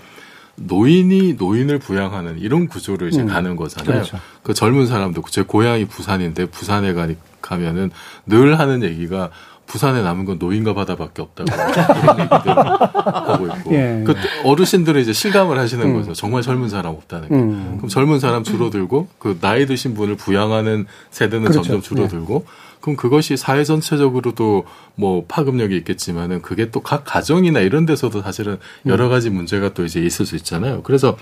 노인이 0.58 1.34
노인을 1.34 1.80
부양하는 1.80 2.40
이런 2.40 2.68
구조로 2.68 3.08
이제 3.08 3.22
음. 3.22 3.28
가는 3.28 3.56
거잖아요. 3.56 3.92
그렇죠. 3.92 4.20
그 4.44 4.54
젊은 4.54 4.88
사람도 4.88 5.24
제 5.30 5.42
고향이 5.42 5.86
부산인데 5.86 6.48
부산에 6.48 6.94
가니 6.94 7.18
가면은 7.42 7.92
늘 8.26 8.60
하는 8.60 8.84
얘기가 8.84 9.30
부산에 9.68 10.02
남은 10.02 10.26
건 10.26 10.38
노인과 10.40 10.74
바다밖에 10.74 11.22
없다고 11.22 11.50
이런 12.04 12.20
얘기들 12.20 12.58
하고 12.58 13.48
있고 13.48 13.74
예. 13.74 14.04
그 14.06 14.16
어르신들은 14.44 15.02
이제 15.02 15.12
실감을 15.14 15.58
하시는 15.58 15.86
음. 15.86 15.94
거죠. 15.94 16.14
정말 16.14 16.42
젊은 16.42 16.70
사람 16.70 16.94
없다는 16.94 17.30
게. 17.30 17.36
음. 17.36 17.74
그럼 17.78 17.90
젊은 17.90 18.20
사람 18.20 18.44
줄어들고 18.44 19.08
그 19.18 19.38
나이 19.42 19.66
드신 19.66 19.94
분을 19.96 20.16
부양하는 20.16 20.86
세대는 21.12 21.46
그렇죠. 21.50 21.64
점점 21.64 21.82
줄어들고 21.82 22.46
예. 22.48 22.66
그럼 22.82 22.96
그것이 22.98 23.36
사회 23.36 23.64
전체적으로도 23.64 24.66
뭐 24.96 25.26
파급력이 25.28 25.76
있겠지만은 25.78 26.44
그게 26.44 26.70
또 26.70 26.82
각 26.82 27.04
가정이나 27.04 27.60
이런 27.62 27.88
데서도 27.88 28.22
사실은 28.22 28.58
여러 28.86 29.10
가지 29.10 29.32
문제가 29.32 29.74
또 29.74 29.84
이제 29.86 30.00
있을 30.00 30.28
수 30.28 30.36
있잖아요. 30.36 30.84
그래서 30.84 31.18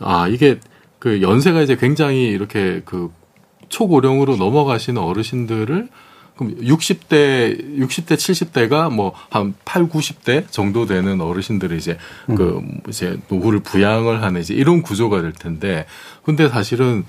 아 0.00 0.26
이게 0.26 0.58
그 0.98 1.22
연세가 1.22 1.62
이제 1.62 1.76
굉장히 1.76 2.24
이렇게 2.24 2.82
그 2.84 3.12
초고령으로 3.68 4.36
넘어가시는 4.36 5.00
어르신들을 5.00 5.88
그럼 6.36 6.54
60대, 6.60 7.78
60대, 7.80 8.14
70대가 8.14 8.92
뭐 8.92 9.14
한 9.30 9.54
8, 9.64 9.88
90대 9.88 10.50
정도 10.50 10.86
되는 10.86 11.20
어르신들이 11.20 11.76
이제 11.76 11.98
음. 12.30 12.34
그 12.34 12.62
이제 12.88 13.18
노후를 13.28 13.60
부양을 13.60 14.22
하는 14.22 14.40
이제 14.40 14.54
이런 14.54 14.82
구조가 14.82 15.22
될 15.22 15.32
텐데 15.32 15.86
근데 16.22 16.48
사실은 16.48 17.04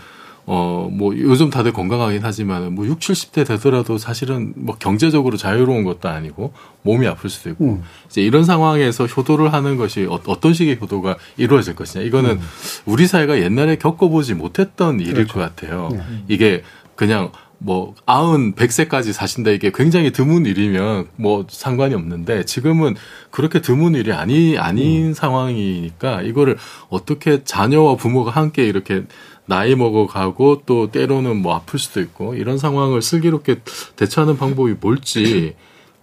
어, 0.49 0.87
뭐, 0.89 1.13
요즘 1.17 1.49
다들 1.49 1.73
건강하긴 1.73 2.21
하지만, 2.23 2.73
뭐, 2.73 2.87
6, 2.87 2.99
70대 2.99 3.45
되더라도 3.45 3.97
사실은 3.97 4.53
뭐, 4.55 4.77
경제적으로 4.77 5.35
자유로운 5.35 5.83
것도 5.83 6.07
아니고, 6.07 6.53
몸이 6.83 7.05
아플 7.05 7.29
수도 7.29 7.49
있고, 7.49 7.65
음. 7.65 7.83
이제 8.09 8.21
이런 8.21 8.45
상황에서 8.45 9.07
효도를 9.07 9.51
하는 9.51 9.75
것이 9.75 10.07
어, 10.09 10.21
떤 10.39 10.53
식의 10.53 10.77
효도가 10.79 11.17
이루어질 11.35 11.75
것이냐. 11.75 12.05
이거는 12.05 12.29
음. 12.31 12.41
우리 12.85 13.07
사회가 13.07 13.41
옛날에 13.41 13.75
겪어보지 13.75 14.35
못했던 14.35 15.01
일일 15.01 15.15
그렇죠. 15.15 15.33
것 15.33 15.39
같아요. 15.41 15.89
네. 15.91 15.99
이게 16.29 16.63
그냥 16.95 17.31
뭐 17.59 17.95
아흔 18.05 18.53
백세까지 18.53 19.13
사신다 19.13 19.51
이게 19.51 19.71
굉장히 19.73 20.11
드문 20.11 20.45
일이면 20.45 21.07
뭐 21.15 21.45
상관이 21.49 21.95
없는데 21.95 22.45
지금은 22.45 22.95
그렇게 23.31 23.61
드문 23.61 23.95
일이 23.95 24.13
아니 24.13 24.57
아닌 24.57 25.07
음. 25.07 25.13
상황이니까 25.13 26.21
이거를 26.21 26.57
어떻게 26.89 27.43
자녀와 27.43 27.95
부모가 27.95 28.31
함께 28.31 28.65
이렇게 28.65 29.05
나이 29.45 29.75
먹어 29.75 30.05
가고 30.07 30.61
또 30.65 30.91
때로는 30.91 31.37
뭐 31.37 31.55
아플 31.55 31.79
수도 31.79 32.01
있고 32.01 32.35
이런 32.35 32.57
상황을 32.57 33.01
슬기롭게 33.01 33.61
대처하는 33.95 34.37
방법이 34.37 34.75
뭘지 34.79 35.55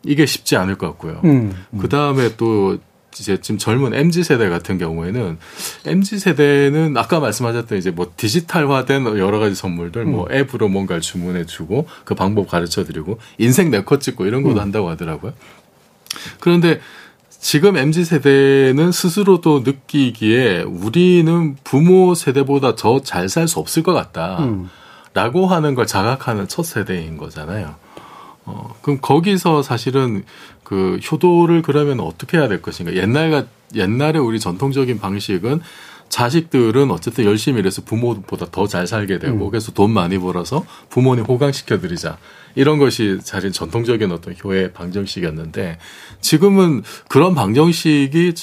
이게 0.02 0.26
쉽지 0.26 0.56
않을 0.56 0.76
것 0.76 0.88
같고요. 0.88 1.20
음, 1.24 1.54
음. 1.72 1.78
그 1.78 1.88
다음에 1.88 2.36
또 2.36 2.78
이제 3.18 3.40
지금 3.40 3.58
젊은 3.58 3.94
mz 3.94 4.22
세대 4.24 4.48
같은 4.48 4.78
경우에는 4.78 5.38
mz 5.86 6.18
세대는 6.18 6.96
아까 6.96 7.20
말씀하셨던 7.20 7.78
이제 7.78 7.90
뭐 7.90 8.12
디지털화된 8.16 9.18
여러 9.18 9.38
가지 9.38 9.54
선물들 9.54 10.04
뭐 10.04 10.12
음. 10.12 10.14
뭐 10.14 10.28
앱으로 10.32 10.68
뭔가를 10.68 11.00
주문해 11.00 11.46
주고 11.46 11.86
그 12.04 12.14
방법 12.14 12.48
가르쳐 12.48 12.84
드리고 12.84 13.18
인생 13.38 13.70
네컷 13.70 14.00
찍고 14.00 14.26
이런 14.26 14.42
것도 14.42 14.54
음. 14.56 14.60
한다고 14.60 14.88
하더라고요. 14.90 15.32
그런데 16.40 16.80
지금 17.30 17.76
MZ 17.76 18.04
세대는 18.04 18.90
스스로도 18.92 19.60
느끼기에 19.64 20.62
우리는 20.62 21.56
부모 21.62 22.14
세대보다 22.14 22.74
더 22.76 23.00
잘 23.00 23.26
살 23.28 23.48
수 23.48 23.58
없을 23.60 23.82
것 23.82 23.92
같다. 23.92 24.38
음. 24.40 24.70
라고 25.12 25.46
하는 25.46 25.74
걸 25.74 25.86
자각하는 25.86 26.48
첫 26.48 26.64
세대인 26.64 27.16
거잖아요. 27.18 27.76
어, 28.46 28.74
그럼 28.82 28.98
거기서 29.00 29.62
사실은 29.62 30.24
그 30.64 30.98
효도를 31.10 31.62
그러면 31.62 32.00
어떻게 32.00 32.38
해야 32.38 32.48
될 32.48 32.60
것인가? 32.62 32.94
옛날 32.94 33.46
옛날에 33.74 34.18
우리 34.18 34.40
전통적인 34.40 34.98
방식은 34.98 35.60
자식들은 36.08 36.90
어쨌든 36.90 37.24
열심히 37.24 37.58
일해서 37.60 37.82
부모보다 37.82 38.46
더 38.52 38.66
잘 38.66 38.86
살게 38.86 39.18
되고 39.18 39.46
음. 39.46 39.50
그래서 39.50 39.72
돈 39.72 39.90
많이 39.90 40.18
벌어서 40.18 40.64
부모님 40.90 41.24
호강시켜 41.24 41.80
드리자. 41.80 42.18
이런 42.54 42.78
것이 42.78 43.18
사실 43.22 43.50
전통적인 43.50 44.12
어떤 44.12 44.34
교회 44.34 44.72
방정식이었는데 44.72 45.78
지금은 46.20 46.82
그런 47.08 47.34
방정식이 47.34 48.34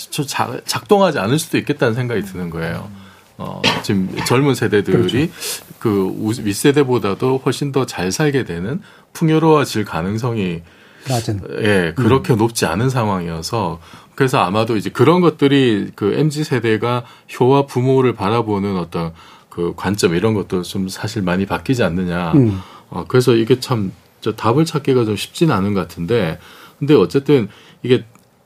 작동하지 0.66 1.20
않을 1.20 1.40
수도 1.40 1.58
있겠다는 1.58 1.94
생각이 1.94 2.24
드는 2.24 2.50
거예요. 2.50 2.90
어, 3.38 3.62
지금 3.84 4.14
젊은 4.28 4.54
세대들이 4.54 4.98
그렇죠. 4.98 5.34
그 5.80 6.14
윗세대보다도 6.44 7.42
훨씬 7.46 7.72
더 7.72 7.86
잘 7.86 8.12
살게 8.12 8.44
되는 8.44 8.82
풍요로워질 9.14 9.86
가능성이 9.86 10.62
낮은. 11.08 11.42
예, 11.64 11.94
그렇게 11.96 12.34
음. 12.34 12.38
높지 12.38 12.66
않은 12.66 12.90
상황이어서 12.90 13.80
그래서 14.16 14.40
아마도 14.40 14.78
이제 14.78 14.90
그런 14.90 15.22
것들이 15.22 15.92
그 15.96 16.14
MZ 16.14 16.44
세대가 16.44 17.04
효와 17.40 17.66
부모를 17.66 18.14
바라보는 18.14 18.78
어떤 18.78 19.14
그 19.50 19.74
관점 19.76 20.16
이런 20.16 20.34
것도 20.34 20.62
좀 20.64 20.90
사실 20.90 21.22
많이 21.22 21.46
바뀌지 21.46 21.84
않느냐. 21.84 22.34
음. 22.34 22.60
어, 22.90 23.06
그래서 23.08 23.34
이게 23.34 23.60
참 23.60 23.92
저 24.22 24.32
답을 24.34 24.66
찾기가 24.66 25.04
좀 25.04 25.16
쉽지는 25.16 25.54
않은 25.56 25.74
것 25.74 25.82
같은데 25.82 26.40
근데 26.80 26.94
어쨌든 26.94 27.50
이게 27.84 28.06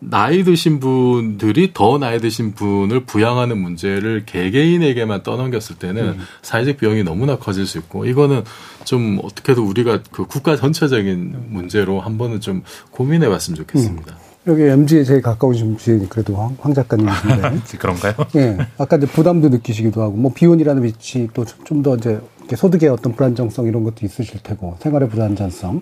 나이 0.09 0.43
드신 0.43 0.79
분들이 0.79 1.71
더 1.73 1.97
나이 1.97 2.19
드신 2.19 2.53
분을 2.53 3.05
부양하는 3.05 3.57
문제를 3.57 4.23
개개인에게만 4.25 5.23
떠넘겼을 5.23 5.77
때는 5.77 6.03
음. 6.03 6.19
사회적 6.41 6.77
비용이 6.77 7.03
너무나 7.03 7.37
커질 7.37 7.65
수 7.65 7.77
있고 7.79 8.05
이거는 8.05 8.43
좀 8.83 9.19
어떻게든 9.23 9.63
우리가 9.63 10.01
그 10.11 10.25
국가 10.25 10.55
전체적인 10.55 11.47
문제로 11.49 11.99
한 12.01 12.17
번은 12.17 12.39
좀 12.41 12.63
고민해 12.91 13.29
봤으면 13.29 13.55
좋겠습니다. 13.57 14.13
음. 14.13 14.25
여기 14.47 14.61
MG에 14.61 15.03
제일 15.03 15.23
가까우신 15.23 15.75
분이 15.75 16.07
그래도 16.07 16.35
황, 16.35 16.55
황 16.59 16.71
작가님이신데. 16.73 17.61
그런가요? 17.79 18.13
예. 18.35 18.57
아까 18.77 18.97
이제 18.97 19.07
부담도 19.07 19.49
느끼시기도 19.49 20.03
하고, 20.03 20.15
뭐 20.17 20.31
비혼이라는 20.35 20.83
위치 20.83 21.27
또 21.33 21.43
좀 21.63 21.81
더 21.81 21.95
이제 21.95 22.21
소득의 22.55 22.89
어떤 22.89 23.15
불안정성 23.15 23.65
이런 23.65 23.83
것도 23.83 24.05
있으실 24.05 24.41
테고, 24.43 24.77
생활의 24.81 25.09
불안정성. 25.09 25.81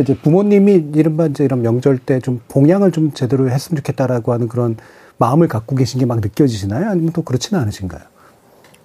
이제 0.00 0.14
부모님이 0.14 0.90
이른바 0.94 1.26
이제 1.26 1.44
이런 1.44 1.62
명절 1.62 1.98
때 1.98 2.20
좀 2.20 2.40
봉양을 2.48 2.92
좀 2.92 3.12
제대로 3.12 3.48
했으면 3.50 3.76
좋겠다라고 3.78 4.32
하는 4.32 4.48
그런 4.48 4.76
마음을 5.18 5.48
갖고 5.48 5.76
계신 5.76 6.00
게 6.00 6.06
막 6.06 6.20
느껴지시나요? 6.20 6.88
아니면 6.90 7.12
또 7.12 7.22
그렇지는 7.22 7.60
않으신가요? 7.62 8.02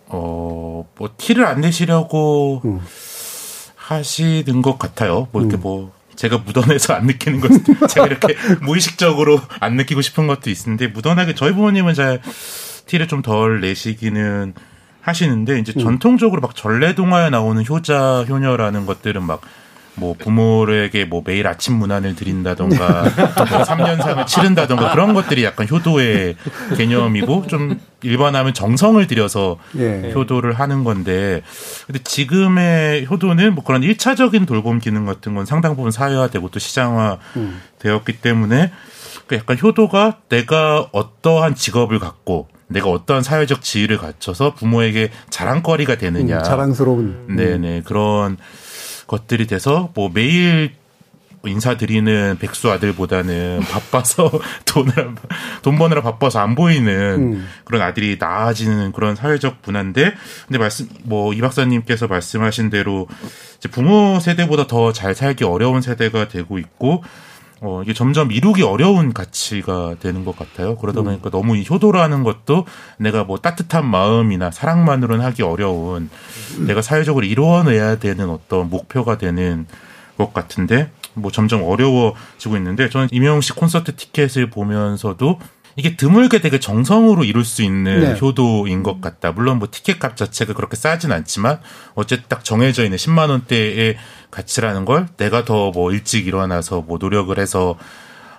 어, 0.07 0.85
뭐 0.97 1.09
티를 1.17 1.45
안 1.45 1.61
내시려고 1.61 2.61
음. 2.65 2.79
하시는 3.75 4.61
것 4.61 4.79
같아요. 4.79 5.27
뭐 5.31 5.41
이렇게 5.41 5.57
음. 5.57 5.61
뭐 5.61 5.91
제가 6.15 6.37
묻어내서 6.39 6.93
안 6.93 7.07
느끼는 7.07 7.41
것, 7.41 7.49
제가 7.89 8.07
이렇게 8.07 8.35
무의식적으로 8.61 9.39
안 9.59 9.75
느끼고 9.75 10.01
싶은 10.01 10.27
것도 10.27 10.49
있는데 10.49 10.87
묻어나게 10.87 11.35
저희 11.35 11.53
부모님은 11.53 11.93
잘 11.93 12.21
티를 12.85 13.07
좀 13.07 13.21
덜 13.21 13.61
내시기는 13.61 14.53
하시는데 15.01 15.59
이제 15.59 15.73
음. 15.77 15.81
전통적으로 15.81 16.41
막 16.41 16.55
전래동화에 16.55 17.29
나오는 17.29 17.63
효자 17.67 18.25
효녀라는 18.27 18.85
것들은 18.85 19.23
막 19.23 19.41
뭐 19.95 20.15
부모에게 20.17 21.05
뭐 21.05 21.21
매일 21.25 21.47
아침 21.47 21.75
문안을 21.75 22.15
드린다던가 22.15 23.03
뭐 23.03 23.63
3년상을 23.63 24.27
치른다던가 24.27 24.91
그런 24.91 25.13
것들이 25.13 25.43
약간 25.43 25.67
효도의 25.69 26.35
개념이고 26.75 27.47
좀 27.47 27.79
일반하면 28.01 28.53
정성을 28.53 29.05
들여서 29.07 29.57
예. 29.77 30.11
효도를 30.13 30.53
하는 30.53 30.83
건데 30.83 31.41
근데 31.87 31.99
지금의 32.03 33.07
효도는 33.07 33.55
뭐 33.55 33.63
그런 33.63 33.83
일차적인 33.83 34.45
돌봄 34.45 34.79
기능 34.79 35.05
같은 35.05 35.33
건 35.33 35.45
상당 35.45 35.75
부분 35.75 35.91
사회화되고 35.91 36.49
또 36.49 36.59
시장화 36.59 37.17
음. 37.37 37.61
되었기 37.79 38.21
때문에 38.21 38.71
그 39.27 39.35
약간 39.35 39.57
효도가 39.61 40.19
내가 40.29 40.87
어떠한 40.91 41.55
직업을 41.55 41.99
갖고 41.99 42.47
내가 42.67 42.89
어떠한 42.89 43.23
사회적 43.23 43.61
지위를 43.61 43.97
갖춰서 43.97 44.53
부모에게 44.55 45.11
자랑거리가 45.29 45.97
되느냐. 45.97 46.39
음, 46.39 46.43
자랑스러운. 46.43 47.35
네네. 47.35 47.83
그런 47.85 48.37
것들이 49.07 49.47
돼서 49.47 49.91
뭐 49.93 50.09
매일 50.13 50.73
인사드리는 51.47 52.37
백수 52.39 52.71
아들보다는 52.71 53.59
바빠서 53.69 54.31
돈을 54.65 54.93
돈 55.61 55.77
버느라 55.77 56.01
바빠서 56.01 56.39
안 56.39 56.55
보이는 56.55 57.33
음. 57.33 57.47
그런 57.65 57.83
아들이 57.83 58.17
나아지는 58.19 58.91
그런 58.91 59.15
사회적 59.15 59.57
문화인데 59.63 60.13
근데 60.47 60.57
말씀 60.57 60.87
뭐 61.03 61.33
이 61.33 61.41
박사님께서 61.41 62.07
말씀하신 62.07 62.71
대로 62.71 63.07
이제 63.57 63.69
부모 63.69 64.19
세대보다 64.19 64.65
더 64.65 64.91
잘 64.91 65.13
살기 65.13 65.43
어려운 65.43 65.81
세대가 65.81 66.27
되고 66.27 66.57
있고 66.57 67.03
어, 67.61 67.81
이게 67.83 67.93
점점 67.93 68.31
이루기 68.31 68.63
어려운 68.63 69.13
가치가 69.13 69.95
되는 69.99 70.25
것 70.25 70.37
같아요. 70.37 70.77
그러다 70.77 71.01
음. 71.01 71.05
보니까 71.05 71.29
음. 71.29 71.31
너무 71.31 71.57
효도라는 71.57 72.23
것도 72.23 72.65
내가 72.97 73.23
뭐 73.23 73.37
따뜻한 73.37 73.85
마음이나 73.85 74.51
사랑만으로는 74.51 75.23
하기 75.25 75.43
어려운 75.43 76.09
음. 76.57 76.67
내가 76.67 76.81
사회적으로 76.81 77.25
이루어내야 77.25 77.97
되는 77.97 78.29
어떤 78.29 78.69
목표가 78.69 79.17
되는 79.17 79.65
것 80.17 80.33
같은데 80.33 80.91
뭐 81.13 81.31
점점 81.31 81.63
어려워지고 81.63 82.57
있는데 82.57 82.89
저는 82.89 83.07
임영웅 83.11 83.41
씨 83.41 83.53
콘서트 83.53 83.95
티켓을 83.95 84.49
보면서도 84.49 85.39
이게 85.77 85.97
드물게 85.97 86.39
되게 86.39 86.59
정성으로 86.59 87.25
이룰 87.25 87.43
수 87.43 87.61
있는 87.61 87.99
네. 87.99 88.19
효도인 88.19 88.81
것 88.81 89.01
같다. 89.01 89.31
물론 89.31 89.59
뭐 89.59 89.67
티켓값 89.69 90.15
자체가 90.15 90.53
그렇게 90.53 90.77
싸진 90.77 91.11
않지만 91.11 91.59
어쨌든 91.95 92.25
딱 92.29 92.45
정해져 92.45 92.83
있는 92.83 92.97
10만 92.97 93.29
원대의 93.29 93.97
가치라는 94.35 94.85
걸 94.85 95.07
내가 95.17 95.45
더 95.45 95.71
뭐 95.73 95.91
일찍 95.91 96.27
일어나서 96.27 96.83
뭐 96.85 96.97
노력을 96.99 97.35
해서 97.39 97.75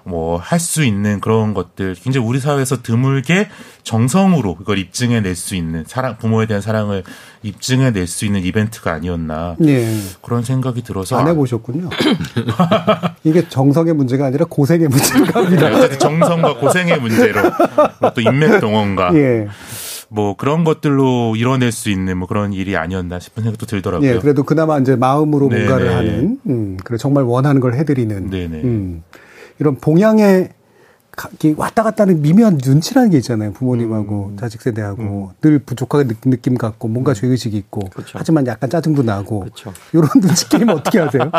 뭐 0.05 0.39
할 0.39 0.61
수 0.61 0.85
있는 0.85 1.21
그런 1.21 1.53
것들 1.55 1.97
굉장히 2.01 2.25
우리 2.29 2.39
사회에서 2.39 2.81
드물게 2.83 3.49
정성으로 3.83 4.57
이걸 4.61 4.79
입증해 4.79 5.21
낼 5.21 5.35
수 5.35 5.57
있는 5.57 5.85
사랑 5.87 6.17
부모에 6.17 6.47
대한 6.47 6.61
사랑을 6.61 7.03
입증해 7.43 7.91
낼 7.91 8.07
수 8.07 8.25
있는 8.25 8.45
이벤트가 8.45 8.93
아니었나 8.93 9.57
네. 9.59 9.99
그런 10.23 10.45
생각이 10.45 10.83
들어서 10.83 11.17
안 11.19 11.27
해보셨군요. 11.27 11.91
이게 13.25 13.49
정성의 13.49 13.95
문제가 13.95 14.27
아니라 14.27 14.45
고생의 14.49 14.89
문제가 14.89 15.41
합니다. 15.41 15.71
네, 15.89 15.99
정성과 15.99 16.55
고생의 16.59 17.01
문제로 17.01 17.41
또 18.15 18.21
인맥 18.21 18.61
동원과 18.61 19.11
예. 19.15 19.49
뭐 20.09 20.37
그런 20.37 20.64
것들로 20.64 21.35
이뤄낼 21.37 21.73
수 21.73 21.90
있는 21.90 22.19
뭐 22.19 22.29
그런 22.29 22.53
일이 22.53 22.77
아니었나 22.77 23.19
싶은 23.19 23.42
생각도 23.42 23.66
들더라고요. 23.66 24.09
예, 24.09 24.19
그래도 24.19 24.45
그나마 24.45 24.79
이제 24.79 24.97
마음으로 24.97 25.49
네네. 25.49 25.64
뭔가를 25.64 25.95
하는, 25.95 26.40
음, 26.47 26.77
그래 26.85 26.97
정말 26.97 27.25
원하는 27.25 27.61
걸 27.61 27.75
해드리는. 27.75 28.31
네네. 28.31 28.62
음. 28.62 29.03
이런 29.59 29.77
봉양의 29.77 30.51
왔다 31.57 31.83
갔다 31.83 32.03
하는 32.03 32.21
미묘한 32.21 32.59
눈치라는 32.62 33.11
게 33.11 33.16
있잖아요. 33.19 33.53
부모님하고 33.53 34.33
음. 34.33 34.37
자식 34.37 34.61
세대하고 34.61 35.03
음. 35.03 35.29
늘 35.40 35.59
부족하게 35.59 36.09
느낌 36.27 36.59
갖고 36.59 36.88
뭔가 36.88 37.12
음. 37.12 37.14
죄의식이 37.14 37.57
있고 37.57 37.81
그쵸. 37.88 38.19
하지만 38.19 38.47
약간 38.47 38.69
짜증도 38.69 39.03
나고 39.03 39.40
그쵸. 39.40 39.73
이런 39.95 40.09
눈치 40.21 40.49
게임 40.49 40.69
어떻게 40.69 40.99
하세요? 40.99 41.31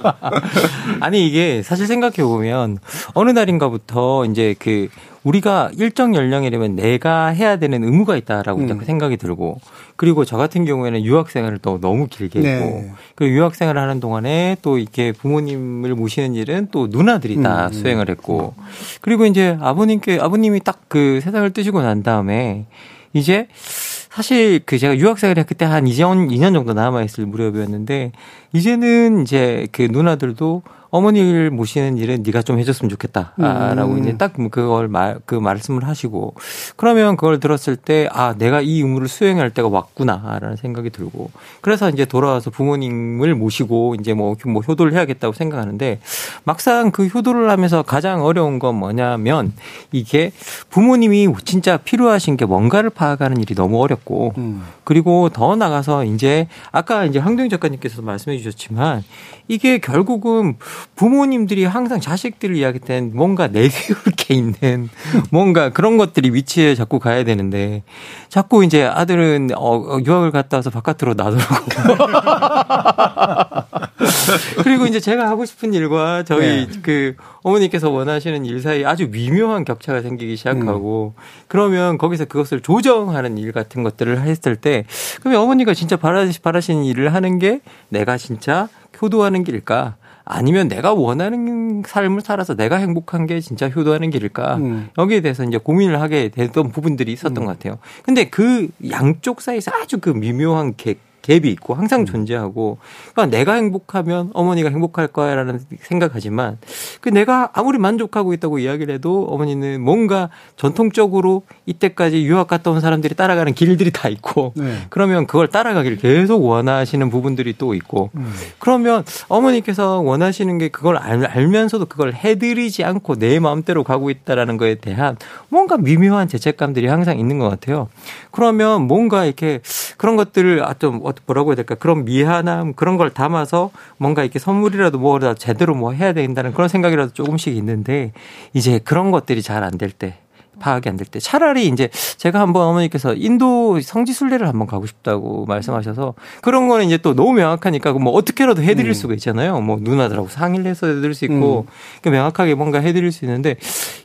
아니 1.00 1.28
이게 1.28 1.62
사실 1.62 1.86
생각해 1.86 2.24
보면 2.24 2.78
어느 3.12 3.30
날인가부터 3.30 4.24
이제 4.24 4.54
그 4.58 4.88
우리가 5.24 5.70
일정 5.76 6.14
연령이 6.14 6.50
되면 6.50 6.76
내가 6.76 7.26
해야 7.28 7.56
되는 7.56 7.82
의무가 7.82 8.16
있다라고 8.16 8.60
음. 8.60 8.80
생각이 8.84 9.16
들고 9.16 9.60
그리고 9.96 10.24
저 10.24 10.36
같은 10.36 10.64
경우에는 10.64 11.02
유학 11.04 11.30
생활을 11.30 11.58
또 11.58 11.80
너무 11.80 12.06
길게 12.06 12.40
네. 12.40 12.54
했고 12.54 12.90
그 13.14 13.26
유학 13.26 13.54
생활을 13.54 13.80
하는 13.80 14.00
동안에 14.00 14.58
또 14.62 14.78
이렇게 14.78 15.12
부모님을 15.12 15.94
모시는 15.94 16.34
일은 16.34 16.68
또 16.70 16.86
누나들이 16.88 17.42
다 17.42 17.66
음. 17.66 17.72
수행을 17.72 18.08
했고 18.10 18.54
그리고 19.00 19.26
이제 19.26 19.56
아버님께 19.60 20.20
아버님이 20.20 20.60
딱 20.60 20.84
그 20.94 21.18
세상을 21.20 21.50
뜨시고 21.50 21.82
난 21.82 22.04
다음에 22.04 22.66
이제 23.12 23.48
사실 23.54 24.60
그 24.64 24.78
제가 24.78 24.96
유학생활을 24.96 25.42
그때 25.44 25.64
한 25.64 25.86
2년, 25.86 26.30
2년 26.30 26.54
정도 26.54 26.72
남아 26.72 27.02
있을 27.02 27.26
무렵이었는데 27.26 28.12
이제는 28.52 29.22
이제 29.22 29.66
그 29.72 29.88
누나들도 29.90 30.62
어머니를 30.94 31.50
모시는 31.50 31.98
일은 31.98 32.22
네가 32.24 32.42
좀 32.42 32.58
해줬으면 32.58 32.88
좋겠다라고 32.88 33.92
음. 33.92 33.98
이제 33.98 34.16
딱 34.16 34.32
그걸 34.50 34.88
말 34.88 35.14
그 35.26 35.34
말씀을 35.34 35.86
하시고 35.86 36.34
그러면 36.76 37.16
그걸 37.16 37.40
들었을 37.40 37.76
때 37.76 38.08
아 38.12 38.34
내가 38.36 38.60
이 38.60 38.80
의무를 38.80 39.08
수행할 39.08 39.50
때가 39.50 39.68
왔구나라는 39.68 40.56
생각이 40.56 40.90
들고 40.90 41.30
그래서 41.60 41.88
이제 41.88 42.04
돌아와서 42.04 42.50
부모님을 42.50 43.34
모시고 43.34 43.96
이제 43.98 44.14
뭐, 44.14 44.36
뭐 44.46 44.62
효도를 44.62 44.92
해야겠다고 44.92 45.32
생각하는데 45.32 46.00
막상 46.44 46.90
그 46.90 47.06
효도를 47.06 47.50
하면서 47.50 47.82
가장 47.82 48.24
어려운 48.24 48.58
건 48.58 48.76
뭐냐면 48.76 49.52
이게 49.92 50.32
부모님이 50.70 51.28
진짜 51.44 51.76
필요하신 51.76 52.36
게 52.36 52.44
뭔가를 52.44 52.90
파악하는 52.90 53.40
일이 53.40 53.54
너무 53.54 53.80
어렵고 53.82 54.34
음. 54.36 54.62
그리고 54.84 55.28
더 55.30 55.56
나가서 55.56 56.04
이제 56.04 56.48
아까 56.70 57.04
이제 57.04 57.18
황동 57.18 57.48
작가님께서도 57.48 58.02
말씀해 58.02 58.36
주셨지만 58.38 59.02
이게 59.46 59.78
결국은 59.78 60.56
부모님들이 60.96 61.64
항상 61.64 62.00
자식들을 62.00 62.56
이야기할 62.56 62.86
땐 62.86 63.10
뭔가 63.14 63.46
내세울 63.46 63.98
게 64.16 64.34
있는 64.34 64.88
뭔가 65.30 65.70
그런 65.70 65.98
것들이 65.98 66.30
위치에 66.30 66.74
자꾸 66.74 66.98
가야 66.98 67.24
되는데 67.24 67.82
자꾸 68.28 68.64
이제 68.64 68.84
아들은 68.84 69.50
어, 69.54 69.76
어 69.76 69.98
유학을 70.04 70.30
갔다 70.30 70.58
와서 70.58 70.70
바깥으로 70.70 71.14
나돌고 71.14 71.44
그리고 74.62 74.86
이제 74.86 74.98
제가 74.98 75.28
하고 75.28 75.44
싶은 75.44 75.74
일과 75.74 76.22
저희 76.22 76.66
네. 76.66 76.80
그 76.82 77.16
어머니께서 77.42 77.90
원하시는 77.90 78.44
일 78.46 78.60
사이 78.60 78.84
아주 78.84 79.08
미묘한 79.10 79.64
격차가 79.64 80.00
생기기 80.00 80.36
시작하고 80.36 81.14
음. 81.16 81.20
그러면 81.48 81.98
거기서 81.98 82.24
그것을 82.24 82.60
조정하는 82.60 83.36
일 83.36 83.52
같은 83.52 83.82
것들을 83.82 84.22
했을 84.22 84.56
때 84.56 84.86
그러면 85.20 85.42
어머니가 85.42 85.74
진짜 85.74 85.96
바라시는 85.96 86.84
일을 86.84 87.12
하는 87.12 87.38
게 87.38 87.60
내가 87.90 88.16
진짜 88.16 88.68
효도하는 89.04 89.44
길일까? 89.44 89.96
아니면 90.26 90.68
내가 90.68 90.94
원하는 90.94 91.82
삶을 91.86 92.22
살아서 92.22 92.54
내가 92.54 92.76
행복한 92.76 93.26
게 93.26 93.40
진짜 93.40 93.68
효도하는 93.68 94.10
길일까? 94.10 94.56
음. 94.56 94.88
여기에 94.96 95.20
대해서 95.20 95.44
이제 95.44 95.58
고민을 95.58 96.00
하게 96.00 96.30
됐던 96.30 96.70
부분들이 96.72 97.12
있었던 97.12 97.36
음. 97.36 97.46
것 97.46 97.52
같아요. 97.52 97.78
근데 98.02 98.24
그 98.24 98.68
양쪽 98.90 99.42
사이에서 99.42 99.70
아주 99.74 99.98
그 99.98 100.08
미묘한 100.10 100.74
개, 100.76 100.96
갭이 101.24 101.46
있고 101.46 101.74
항상 101.74 102.00
음. 102.00 102.06
존재하고 102.06 102.78
그러니까 103.12 103.36
내가 103.36 103.54
행복하면 103.54 104.30
어머니가 104.34 104.68
행복할 104.68 105.06
거야라는 105.08 105.60
생각하지만 105.80 106.58
그 107.00 107.08
내가 107.08 107.50
아무리 107.54 107.78
만족하고 107.78 108.34
있다고 108.34 108.58
이야기를 108.58 108.94
해도 108.94 109.24
어머니는 109.24 109.80
뭔가 109.80 110.28
전통적으로 110.56 111.42
이때까지 111.66 112.24
유학 112.24 112.46
갔다 112.46 112.70
온 112.70 112.80
사람들이 112.80 113.14
따라가는 113.14 113.54
길들이 113.54 113.90
다 113.90 114.08
있고 114.08 114.52
네. 114.54 114.76
그러면 114.90 115.26
그걸 115.26 115.48
따라가기를 115.48 115.96
계속 115.98 116.44
원하시는 116.44 117.08
부분들이 117.10 117.54
또 117.56 117.74
있고 117.74 118.10
음. 118.16 118.32
그러면 118.58 119.04
어머니께서 119.28 120.00
원하시는 120.00 120.58
게 120.58 120.68
그걸 120.68 120.96
알 120.98 121.48
면서도 121.48 121.86
그걸 121.86 122.12
해드리지 122.12 122.84
않고 122.84 123.16
내 123.16 123.38
마음대로 123.38 123.82
가고 123.84 124.10
있다라는 124.10 124.56
거에 124.56 124.74
대한 124.76 125.16
뭔가 125.48 125.76
미묘한 125.76 126.28
죄책감들이 126.28 126.86
항상 126.86 127.18
있는 127.18 127.38
것 127.38 127.48
같아요. 127.48 127.88
그러면 128.30 128.82
뭔가 128.82 129.24
이렇게 129.24 129.60
그런 129.96 130.16
것들을 130.16 130.64
아, 130.64 130.74
좀 130.74 131.00
뭐라고 131.26 131.50
해야 131.50 131.56
될까 131.56 131.74
그런 131.74 132.04
미안함 132.04 132.74
그런 132.74 132.96
걸 132.96 133.10
담아서 133.10 133.70
뭔가 133.98 134.22
이렇게 134.22 134.38
선물이라도 134.38 134.98
뭐라도 134.98 135.34
제대로 135.38 135.74
뭐 135.74 135.92
해야 135.92 136.12
된다는 136.12 136.52
그런 136.52 136.68
생각이라도 136.68 137.12
조금씩 137.12 137.56
있는데 137.56 138.12
이제 138.52 138.78
그런 138.78 139.10
것들이 139.10 139.42
잘 139.42 139.62
안 139.64 139.78
될 139.78 139.90
때 139.92 140.18
파악이 140.60 140.88
안 140.88 140.96
될 140.96 141.10
때 141.10 141.18
차라리 141.18 141.66
이제 141.66 141.88
제가 142.16 142.38
한번 142.40 142.62
어머니께서 142.68 143.12
인도 143.14 143.80
성지순례를 143.80 144.46
한번 144.46 144.68
가고 144.68 144.86
싶다고 144.86 145.46
말씀하셔서 145.46 146.14
그런 146.42 146.68
거는 146.68 146.84
이제 146.86 146.96
또 146.96 147.12
너무 147.14 147.32
명확하니까 147.32 147.92
뭐 147.94 148.12
어떻게라도 148.12 148.62
해드릴 148.62 148.90
음. 148.90 148.94
수가 148.94 149.14
있잖아요. 149.14 149.60
뭐 149.60 149.78
누나들하고 149.80 150.28
상의를 150.28 150.66
해서 150.66 150.86
해드릴 150.86 151.14
수 151.14 151.24
있고 151.24 151.66
음. 152.06 152.10
명확하게 152.10 152.54
뭔가 152.54 152.78
해드릴 152.78 153.10
수 153.10 153.24
있는데 153.24 153.56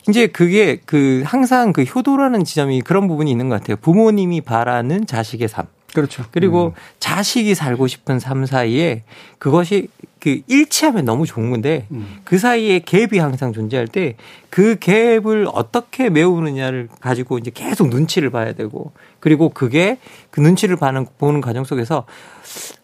이제 0.09 0.25
그게 0.25 0.79
그 0.85 1.21
항상 1.23 1.71
그 1.71 1.83
효도라는 1.83 2.43
지점이 2.43 2.81
그런 2.81 3.07
부분이 3.07 3.29
있는 3.29 3.49
것 3.49 3.59
같아요. 3.61 3.77
부모님이 3.77 4.41
바라는 4.41 5.05
자식의 5.05 5.47
삶. 5.49 5.65
그렇죠. 5.93 6.25
그리고 6.31 6.67
음. 6.67 6.71
자식이 6.99 7.55
살고 7.55 7.87
싶은 7.87 8.19
삶 8.19 8.45
사이에 8.45 9.03
그것이 9.37 9.87
그 10.19 10.41
일치하면 10.47 11.05
너무 11.05 11.25
좋은 11.25 11.49
건데 11.49 11.85
음. 11.91 12.19
그 12.25 12.37
사이에 12.37 12.79
갭이 12.79 13.19
항상 13.19 13.53
존재할 13.53 13.87
때 13.87 14.15
그 14.49 14.75
갭을 14.75 15.49
어떻게 15.53 16.09
메우느냐를 16.09 16.89
가지고 16.99 17.37
이제 17.37 17.51
계속 17.53 17.89
눈치를 17.89 18.29
봐야 18.29 18.53
되고 18.53 18.91
그리고 19.19 19.49
그게 19.49 19.99
그 20.31 20.41
눈치를 20.41 20.75
보는, 20.75 21.05
보는 21.17 21.41
과정 21.41 21.63
속에서 21.63 22.05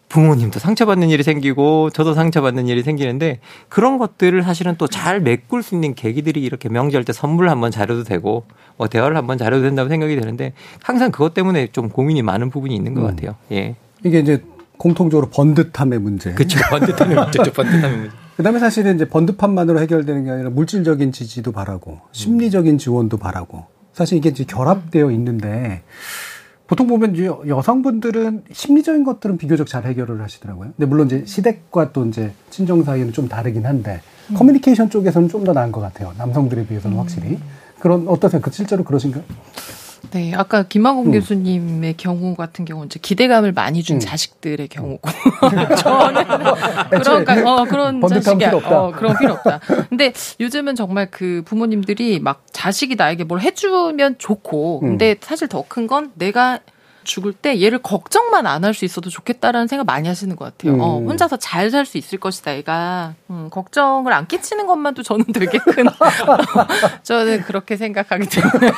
부모님도 0.08 0.60
상처받는 0.60 1.10
일이 1.10 1.24
생기고 1.24 1.90
저도 1.90 2.14
상처받는 2.14 2.68
일이 2.68 2.82
생기는데 2.82 3.40
그런 3.68 3.98
것들을 3.98 4.40
사실은 4.44 4.76
또 4.76 4.86
잘 4.86 5.20
메꿀 5.20 5.62
수 5.62 5.74
있는 5.74 5.94
계기들이 5.94 6.40
이렇게 6.40 6.68
명절 6.68 7.04
때 7.04 7.12
선물 7.12 7.48
한번 7.50 7.72
자려도 7.72 8.04
되고 8.04 8.46
뭐 8.76 8.88
대화를 8.88 9.16
한번 9.16 9.38
자려도 9.38 9.62
된다고 9.62 9.88
생각이 9.88 10.14
되는데 10.16 10.52
항상 10.82 11.10
그것 11.10 11.34
때문에 11.34 11.68
좀 11.72 11.88
고민이 11.88 12.22
많은 12.22 12.50
부분이 12.50 12.74
있는 12.74 12.94
것 12.94 13.02
음. 13.02 13.06
같아요. 13.08 13.34
예. 13.52 13.76
이게 14.04 14.18
이제 14.20 14.42
공통적으로 14.76 15.28
번듯함의 15.30 15.98
문제. 15.98 16.32
그렇죠. 16.34 16.58
번듯함의 16.70 17.16
문제죠. 17.16 17.52
번듯함의 17.52 17.96
문제. 17.96 18.16
그다음에 18.36 18.58
사실은 18.58 18.96
이제 18.96 19.08
번듯함만으로 19.08 19.80
해결되는 19.80 20.24
게 20.24 20.30
아니라 20.30 20.50
물질적인 20.50 21.10
지지도 21.12 21.52
바라고 21.52 22.00
심리적인 22.12 22.76
지원도 22.76 23.16
바라고 23.16 23.64
사실 23.94 24.18
이게 24.18 24.28
이제 24.28 24.44
결합되어 24.44 25.10
있는데 25.12 25.82
보통 26.66 26.86
보면 26.86 27.14
이제 27.14 27.30
여성분들은 27.46 28.42
심리적인 28.52 29.04
것들은 29.04 29.38
비교적 29.38 29.68
잘 29.68 29.84
해결을 29.84 30.20
하시더라고요. 30.20 30.72
근데 30.76 30.84
물론 30.86 31.06
이제 31.06 31.22
시댁과 31.24 31.92
또 31.92 32.04
이제 32.06 32.32
친정 32.50 32.82
사이는 32.84 33.12
좀 33.14 33.26
다르긴 33.28 33.64
한데 33.64 34.00
음. 34.30 34.34
커뮤니케이션 34.34 34.90
쪽에서는 34.90 35.28
좀 35.28 35.44
더 35.44 35.52
나은 35.52 35.70
것 35.72 35.80
같아요. 35.80 36.12
남성들에 36.18 36.66
비해서는 36.66 36.96
음. 36.96 37.00
확실히. 37.00 37.38
그런 37.86 38.08
어떠세요? 38.08 38.40
그 38.42 38.50
실제로 38.50 38.82
그러신가요? 38.82 39.22
네, 40.10 40.34
아까 40.34 40.64
김만공 40.64 41.06
음. 41.06 41.12
교수님의 41.12 41.94
경우 41.96 42.34
같은 42.34 42.64
경우는 42.64 42.86
이제 42.86 42.98
기대감을 43.00 43.52
많이 43.52 43.84
준 43.84 43.96
음. 43.96 44.00
자식들의 44.00 44.66
경우고 44.68 45.08
저는 45.78 46.24
그런 46.90 47.46
어, 47.46 47.64
그런 47.64 48.00
자식이. 48.00 48.44
어, 48.44 48.92
그런 48.92 49.16
필요 49.18 49.34
없다. 49.34 49.60
근데 49.88 50.12
요즘은 50.40 50.74
정말 50.74 51.08
그 51.12 51.42
부모님들이 51.44 52.18
막 52.18 52.42
자식이 52.52 52.96
나에게 52.96 53.22
뭘 53.22 53.40
해주면 53.40 54.16
좋고, 54.18 54.80
근데 54.80 55.12
음. 55.12 55.16
사실 55.20 55.46
더 55.48 55.62
큰 55.68 55.86
건 55.86 56.10
내가 56.14 56.58
죽을 57.06 57.32
때 57.32 57.62
얘를 57.62 57.78
걱정만 57.78 58.46
안 58.46 58.64
할 58.64 58.74
수 58.74 58.84
있어도 58.84 59.08
좋겠다라는 59.08 59.68
생각 59.68 59.86
많이 59.86 60.06
하시는 60.08 60.34
것 60.36 60.44
같아요. 60.44 60.74
음. 60.74 60.80
어, 60.80 60.98
혼자서 61.00 61.36
잘 61.38 61.70
살 61.70 61.86
수 61.86 61.96
있을 61.98 62.18
것이다. 62.18 62.52
애가 62.52 63.14
음, 63.30 63.48
걱정을 63.50 64.12
안 64.12 64.26
끼치는 64.26 64.66
것만도 64.66 65.02
저는 65.02 65.24
되게 65.32 65.58
큰 65.58 65.86
저는 67.02 67.42
그렇게 67.42 67.76
생각하기 67.76 68.26
때문에 68.28 68.72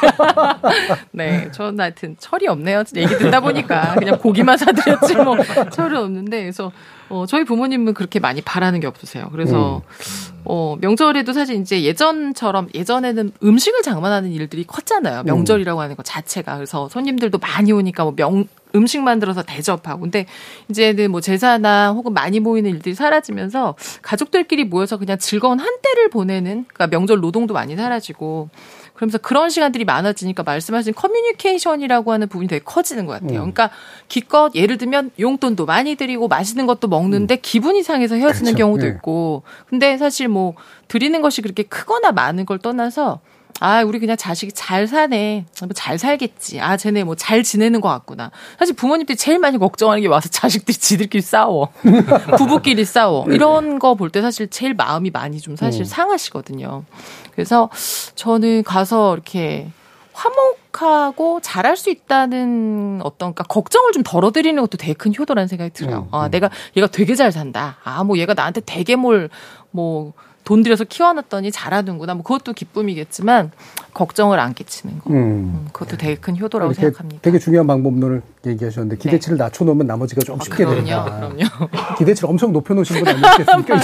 네, 1.12 1.50
저는 1.52 1.80
하여튼 1.80 2.16
철이 2.18 2.46
없네요. 2.48 2.84
얘기 2.96 3.16
듣다 3.16 3.40
보니까 3.40 3.94
그냥 3.98 4.18
고기만 4.18 4.56
사드렸지 4.58 5.16
뭐 5.16 5.36
철이 5.70 5.96
없는데 5.96 6.40
그래서 6.42 6.70
어, 7.10 7.26
저희 7.26 7.44
부모님은 7.44 7.94
그렇게 7.94 8.20
많이 8.20 8.40
바라는 8.40 8.80
게 8.80 8.86
없으세요. 8.86 9.28
그래서 9.32 9.78
음. 9.78 10.40
어, 10.44 10.76
명절에도 10.80 11.32
사실 11.32 11.56
이제 11.56 11.82
예전처럼 11.82 12.68
예전에는 12.74 13.32
음식을 13.42 13.82
장만하는 13.82 14.30
일들이 14.30 14.64
컸잖아요. 14.64 15.22
명절이라고 15.24 15.80
하는 15.80 15.96
것 15.96 16.04
자체가. 16.04 16.56
그래서 16.56 16.88
손님들도 16.88 17.38
많이 17.38 17.72
오니까 17.72 18.04
뭐 18.04 18.14
명, 18.14 18.46
음식 18.74 19.00
만들어서 19.00 19.42
대접하고. 19.42 20.02
근데 20.02 20.26
이제는 20.68 21.10
뭐 21.10 21.20
제사나 21.20 21.92
혹은 21.92 22.12
많이 22.12 22.40
모이는 22.40 22.70
일들이 22.70 22.94
사라지면서 22.94 23.74
가족들끼리 24.02 24.64
모여서 24.64 24.96
그냥 24.96 25.18
즐거운 25.18 25.58
한때를 25.58 26.10
보내는 26.10 26.66
그러니까 26.68 26.86
명절 26.86 27.20
노동도 27.20 27.54
많이 27.54 27.76
사라지고 27.76 28.50
그러면서 28.98 29.18
그런 29.18 29.48
시간들이 29.48 29.84
많아지니까 29.84 30.42
말씀하신 30.42 30.92
커뮤니케이션이라고 30.92 32.10
하는 32.10 32.28
부분이 32.28 32.48
되게 32.48 32.64
커지는 32.64 33.06
것 33.06 33.12
같아요. 33.12 33.44
음. 33.44 33.52
그러니까 33.52 33.70
기껏 34.08 34.52
예를 34.56 34.76
들면 34.76 35.12
용돈도 35.20 35.66
많이 35.66 35.94
드리고 35.94 36.26
맛있는 36.26 36.66
것도 36.66 36.88
먹는데 36.88 37.36
음. 37.36 37.38
기분 37.40 37.76
이 37.76 37.84
상해서 37.84 38.16
헤어지는 38.16 38.54
그렇죠. 38.54 38.56
경우도 38.56 38.86
네. 38.86 38.88
있고. 38.90 39.44
근데 39.68 39.96
사실 39.98 40.26
뭐 40.26 40.54
드리는 40.88 41.22
것이 41.22 41.42
그렇게 41.42 41.62
크거나 41.62 42.10
많은 42.10 42.44
걸 42.44 42.58
떠나서 42.58 43.20
아, 43.60 43.82
우리 43.82 43.98
그냥 43.98 44.16
자식이 44.16 44.52
잘 44.52 44.86
사네. 44.86 45.44
뭐잘 45.62 45.98
살겠지. 45.98 46.60
아, 46.60 46.76
쟤네 46.76 47.02
뭐 47.04 47.14
잘 47.16 47.42
지내는 47.42 47.80
것 47.80 47.88
같구나. 47.88 48.30
사실 48.58 48.74
부모님들이 48.76 49.16
제일 49.16 49.38
많이 49.40 49.58
걱정하는 49.58 50.00
게 50.02 50.08
와서 50.08 50.28
자식들이 50.28 50.76
지들끼리 50.78 51.22
싸워. 51.22 51.70
부부끼리 52.38 52.84
싸워. 52.84 53.24
네. 53.26 53.34
이런 53.34 53.78
거 53.78 53.94
볼 53.94 54.10
때 54.10 54.22
사실 54.22 54.48
제일 54.48 54.74
마음이 54.74 55.10
많이 55.10 55.40
좀 55.40 55.56
사실 55.56 55.82
음. 55.82 55.84
상하시거든요. 55.84 56.84
그래서 57.32 57.68
저는 58.14 58.62
가서 58.62 59.14
이렇게 59.14 59.70
화목하고 60.12 61.40
잘할 61.40 61.76
수 61.76 61.90
있다는 61.90 63.00
어떤 63.02 63.34
그러니까 63.34 63.44
걱정을 63.44 63.92
좀 63.92 64.02
덜어드리는 64.02 64.60
것도 64.60 64.76
되게 64.78 64.92
큰 64.92 65.12
효도라는 65.16 65.48
생각이 65.48 65.72
들어요. 65.72 66.08
음, 66.10 66.14
아, 66.14 66.26
음. 66.26 66.30
내가 66.30 66.50
얘가 66.76 66.86
되게 66.86 67.14
잘 67.14 67.32
산다. 67.32 67.78
아, 67.84 68.04
뭐 68.04 68.18
얘가 68.18 68.34
나한테 68.34 68.60
되게 68.64 68.96
뭘뭐 68.96 70.12
돈 70.48 70.62
들여서 70.62 70.84
키워놨더니 70.84 71.52
잘하는구나. 71.52 72.14
뭐 72.14 72.22
그것도 72.22 72.54
기쁨이겠지만 72.54 73.50
걱정을 73.92 74.40
안 74.40 74.54
끼치는 74.54 75.00
거. 75.00 75.10
음. 75.10 75.14
음 75.14 75.68
그것도 75.74 75.98
되게 75.98 76.14
큰 76.14 76.38
효도라고 76.38 76.72
생각합니다. 76.72 77.20
되게 77.20 77.38
중요한 77.38 77.66
방법론을 77.66 78.22
얘기하셨는데 78.46 78.96
네. 78.96 79.02
기대치를 79.02 79.36
네. 79.36 79.44
낮춰놓으면 79.44 79.86
나머지가 79.86 80.22
좀 80.22 80.40
아, 80.40 80.44
쉽게 80.44 80.64
그럼요, 80.64 80.86
된다. 80.86 81.04
그럼요. 81.04 81.44
기대치를 81.98 82.30
엄청 82.30 82.54
높여놓으신 82.54 83.04
분 83.04 83.08
아니겠습니까? 83.08 83.78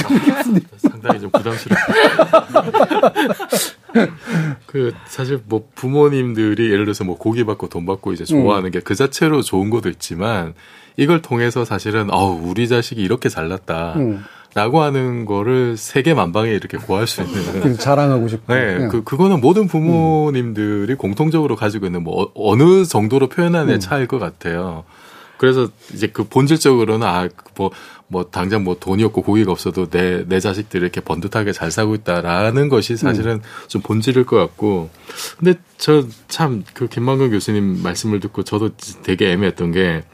상당히 0.89 1.21
좀 1.21 1.31
부담스러워. 1.33 1.83
그 4.65 4.95
사실 5.07 5.43
뭐 5.45 5.69
부모님들이 5.75 6.71
예를 6.71 6.87
들어서 6.87 7.05
뭐 7.05 7.19
고기 7.19 7.45
받고 7.45 7.69
돈 7.69 7.85
받고 7.85 8.15
이제 8.15 8.25
좋아하는 8.25 8.71
음. 8.71 8.71
게그 8.71 8.95
자체로 8.95 9.43
좋은 9.43 9.69
것도 9.69 9.91
있지만 9.91 10.55
이걸 10.97 11.21
통해서 11.21 11.67
사실은 11.67 12.11
어우 12.11 12.41
우리 12.43 12.69
자식이 12.69 13.03
이렇게 13.03 13.29
잘났다. 13.29 13.97
음. 14.55 14.61
라고 14.61 14.83
하는 14.83 15.25
거를 15.25 15.77
세계 15.77 16.15
만방에 16.15 16.51
이렇게 16.51 16.79
구할 16.79 17.07
수 17.07 17.23
있는 17.23 17.77
자랑하고 17.79 18.29
싶고 18.29 18.55
네, 18.55 18.79
네, 18.79 18.89
그 18.89 19.03
그거는 19.03 19.41
모든 19.41 19.67
부모님들이 19.67 20.93
음. 20.93 20.97
공통적으로 20.97 21.57
가지고 21.57 21.87
있는 21.87 22.05
뭐 22.05 22.23
어, 22.23 22.33
어느 22.35 22.85
정도로 22.85 23.29
표현하는 23.29 23.75
음. 23.75 23.81
차일 23.81 24.07
것 24.07 24.19
같아요. 24.19 24.85
그래서 25.37 25.69
이제 25.93 26.07
그 26.07 26.25
본질적으로는 26.25 27.07
아뭐 27.07 27.71
뭐 28.07 28.25
당장 28.31 28.63
뭐 28.63 28.77
돈이 28.79 29.03
없고 29.03 29.23
고기가 29.23 29.51
없어도 29.51 29.91
내 29.91 30.25
내 30.29 30.39
자식들이 30.39 30.83
이렇게 30.83 31.01
번듯하게 31.01 31.53
잘 31.53 31.71
살고 31.73 31.97
있다라는 31.97 32.69
것이 32.69 32.97
사실은 32.97 33.33
음. 33.35 33.41
좀 33.67 33.83
본질일 33.83 34.25
것 34.25 34.37
같고 34.37 34.91
근데 35.39 35.55
저 35.77 36.05
참 36.29 36.63
그 36.75 36.87
김만근 36.87 37.31
교수님 37.31 37.83
말씀을 37.83 38.21
듣고 38.21 38.45
저도 38.45 38.71
되게 39.03 39.33
애매했던 39.33 39.73
게 39.73 40.05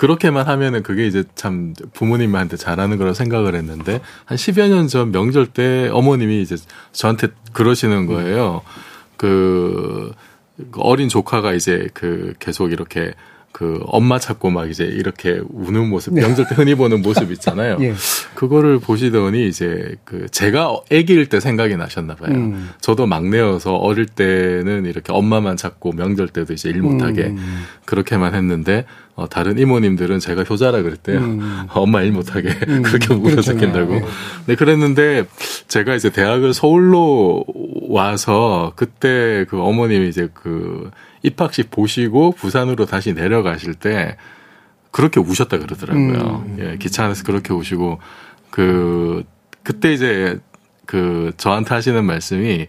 그렇게만 0.00 0.46
하면은 0.46 0.82
그게 0.82 1.06
이제 1.06 1.24
참 1.34 1.74
부모님한테 1.92 2.56
잘하는 2.56 2.96
거라 2.96 3.12
생각을 3.12 3.54
했는데 3.54 4.00
한 4.24 4.38
10여 4.38 4.70
년 4.70 4.88
전 4.88 5.12
명절 5.12 5.48
때 5.48 5.90
어머님이 5.92 6.40
이제 6.40 6.56
저한테 6.92 7.28
그러시는 7.52 8.06
거예요. 8.06 8.62
그 9.18 10.10
어린 10.76 11.10
조카가 11.10 11.52
이제 11.52 11.88
그 11.92 12.32
계속 12.38 12.72
이렇게 12.72 13.12
그 13.52 13.82
엄마 13.88 14.18
찾고 14.18 14.48
막 14.48 14.70
이제 14.70 14.84
이렇게 14.84 15.38
우는 15.50 15.90
모습 15.90 16.14
명절 16.14 16.46
때 16.48 16.54
흔히 16.54 16.74
보는 16.76 17.02
모습 17.02 17.30
있잖아요. 17.32 17.76
예. 17.82 17.92
그거를 18.34 18.78
보시더니 18.78 19.48
이제 19.48 19.96
그 20.04 20.28
제가 20.30 20.74
아기일 20.90 21.26
때 21.26 21.40
생각이 21.40 21.76
나셨나 21.76 22.14
봐요. 22.14 22.32
음. 22.32 22.70
저도 22.80 23.06
막내여서 23.06 23.74
어릴 23.74 24.06
때는 24.06 24.86
이렇게 24.86 25.12
엄마만 25.12 25.58
찾고 25.58 25.92
명절 25.92 26.28
때도 26.28 26.54
이제 26.54 26.70
일 26.70 26.80
못하게 26.80 27.24
음. 27.26 27.64
그렇게만 27.84 28.34
했는데 28.34 28.86
어, 29.20 29.28
다른 29.28 29.58
이모님들은 29.58 30.18
제가 30.18 30.44
효자라 30.44 30.80
그랬대요. 30.80 31.18
음. 31.18 31.66
엄마 31.74 32.00
일 32.00 32.12
못하게 32.12 32.48
음. 32.68 32.80
그렇게 32.82 33.14
물어뜯긴다고. 33.14 33.92
네. 33.92 34.04
네, 34.46 34.54
그랬는데 34.54 35.26
제가 35.68 35.94
이제 35.94 36.08
대학을 36.08 36.54
서울로 36.54 37.44
와서 37.88 38.72
그때 38.76 39.44
그 39.50 39.60
어머님이 39.60 40.08
이제 40.08 40.30
그 40.32 40.90
입학식 41.22 41.70
보시고 41.70 42.32
부산으로 42.32 42.86
다시 42.86 43.12
내려가실 43.12 43.74
때 43.74 44.16
그렇게 44.90 45.20
우셨다 45.20 45.58
그러더라고요. 45.58 46.44
음. 46.46 46.56
예, 46.58 46.76
기차 46.78 47.04
안에서 47.04 47.22
그렇게 47.24 47.52
우시고 47.52 48.00
그 48.48 49.22
그때 49.62 49.92
이제 49.92 50.40
그 50.86 51.32
저한테 51.36 51.74
하시는 51.74 52.02
말씀이 52.02 52.66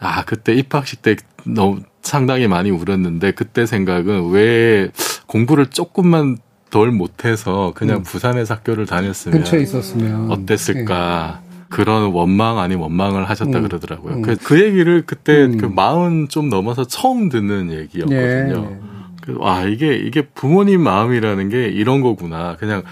아 0.00 0.24
그때 0.24 0.52
입학식 0.52 1.02
때 1.02 1.14
너무 1.44 1.80
상당히 2.02 2.48
많이 2.48 2.70
울었는데 2.70 3.32
그때 3.32 3.66
생각은 3.66 4.30
왜 4.30 4.90
공부를 5.30 5.66
조금만 5.66 6.38
덜 6.70 6.90
못해서 6.90 7.72
그냥 7.76 7.98
음. 7.98 8.02
부산에서 8.02 8.54
학교를 8.54 8.86
다녔으면 8.86 9.38
근처에 9.38 9.60
있었으면 9.62 10.30
어땠을까. 10.30 11.40
네. 11.44 11.50
그런 11.68 12.10
원망 12.10 12.58
아닌 12.58 12.78
원망을 12.78 13.30
하셨다 13.30 13.58
음. 13.58 13.62
그러더라고요. 13.62 14.14
음. 14.14 14.22
그, 14.22 14.34
그 14.36 14.60
얘기를 14.60 15.04
그때 15.06 15.44
음. 15.44 15.56
그 15.56 15.66
마흔 15.66 16.28
좀 16.28 16.48
넘어서 16.48 16.84
처음 16.84 17.28
듣는 17.28 17.70
얘기였거든요. 17.70 18.60
네. 18.60 18.80
그, 19.22 19.36
와 19.38 19.62
이게 19.62 19.94
이게 19.94 20.22
부모님 20.22 20.82
마음이라는 20.82 21.48
게 21.48 21.68
이런 21.68 22.00
거구나. 22.00 22.56
그냥 22.56 22.82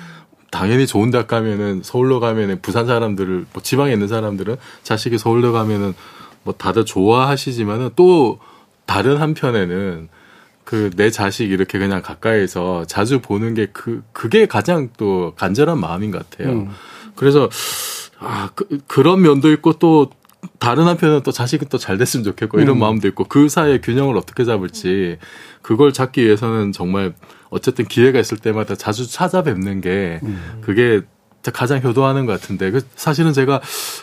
당연히 0.52 0.86
좋은 0.86 1.10
대학 1.10 1.26
가면은 1.26 1.80
서울로 1.82 2.20
가면은 2.20 2.60
부산 2.62 2.86
사람들을 2.86 3.46
뭐 3.52 3.62
지방에 3.62 3.92
있는 3.92 4.06
사람들은 4.06 4.54
자식이 4.84 5.18
서울로 5.18 5.52
가면은 5.52 5.92
뭐 6.44 6.54
다들 6.56 6.84
좋아하시지만은 6.84 7.90
또 7.96 8.38
다른 8.86 9.16
한편에는 9.16 10.08
그 10.68 10.90
내 10.96 11.08
자식 11.10 11.50
이렇게 11.50 11.78
그냥 11.78 12.02
가까이서 12.02 12.84
자주 12.86 13.20
보는 13.20 13.54
게 13.54 13.68
그 13.72 14.02
그게 14.12 14.44
가장 14.44 14.90
또 14.98 15.32
간절한 15.36 15.80
마음인 15.80 16.10
것 16.10 16.28
같아요. 16.28 16.52
음. 16.52 16.68
그래서 17.16 17.48
아, 18.18 18.50
그, 18.54 18.78
그런 18.86 19.22
면도 19.22 19.50
있고 19.52 19.74
또 19.78 20.10
다른 20.58 20.84
한편은 20.86 21.22
또 21.22 21.32
자식은 21.32 21.68
또 21.68 21.78
잘 21.78 21.96
됐으면 21.96 22.22
좋겠고 22.22 22.60
이런 22.60 22.76
음. 22.76 22.80
마음도 22.80 23.08
있고 23.08 23.24
그 23.24 23.48
사이의 23.48 23.80
균형을 23.80 24.18
어떻게 24.18 24.44
잡을지 24.44 25.16
그걸 25.62 25.94
잡기 25.94 26.22
위해서는 26.22 26.72
정말 26.72 27.14
어쨌든 27.48 27.86
기회가 27.86 28.18
있을 28.20 28.36
때마다 28.36 28.74
자주 28.74 29.10
찾아뵙는 29.10 29.80
게 29.80 30.20
음. 30.22 30.60
그게 30.60 31.00
가장 31.50 31.82
효도하는 31.82 32.26
것 32.26 32.32
같은데 32.40 32.70
그 32.70 32.80
사실은 32.96 33.32
제가 33.32 33.60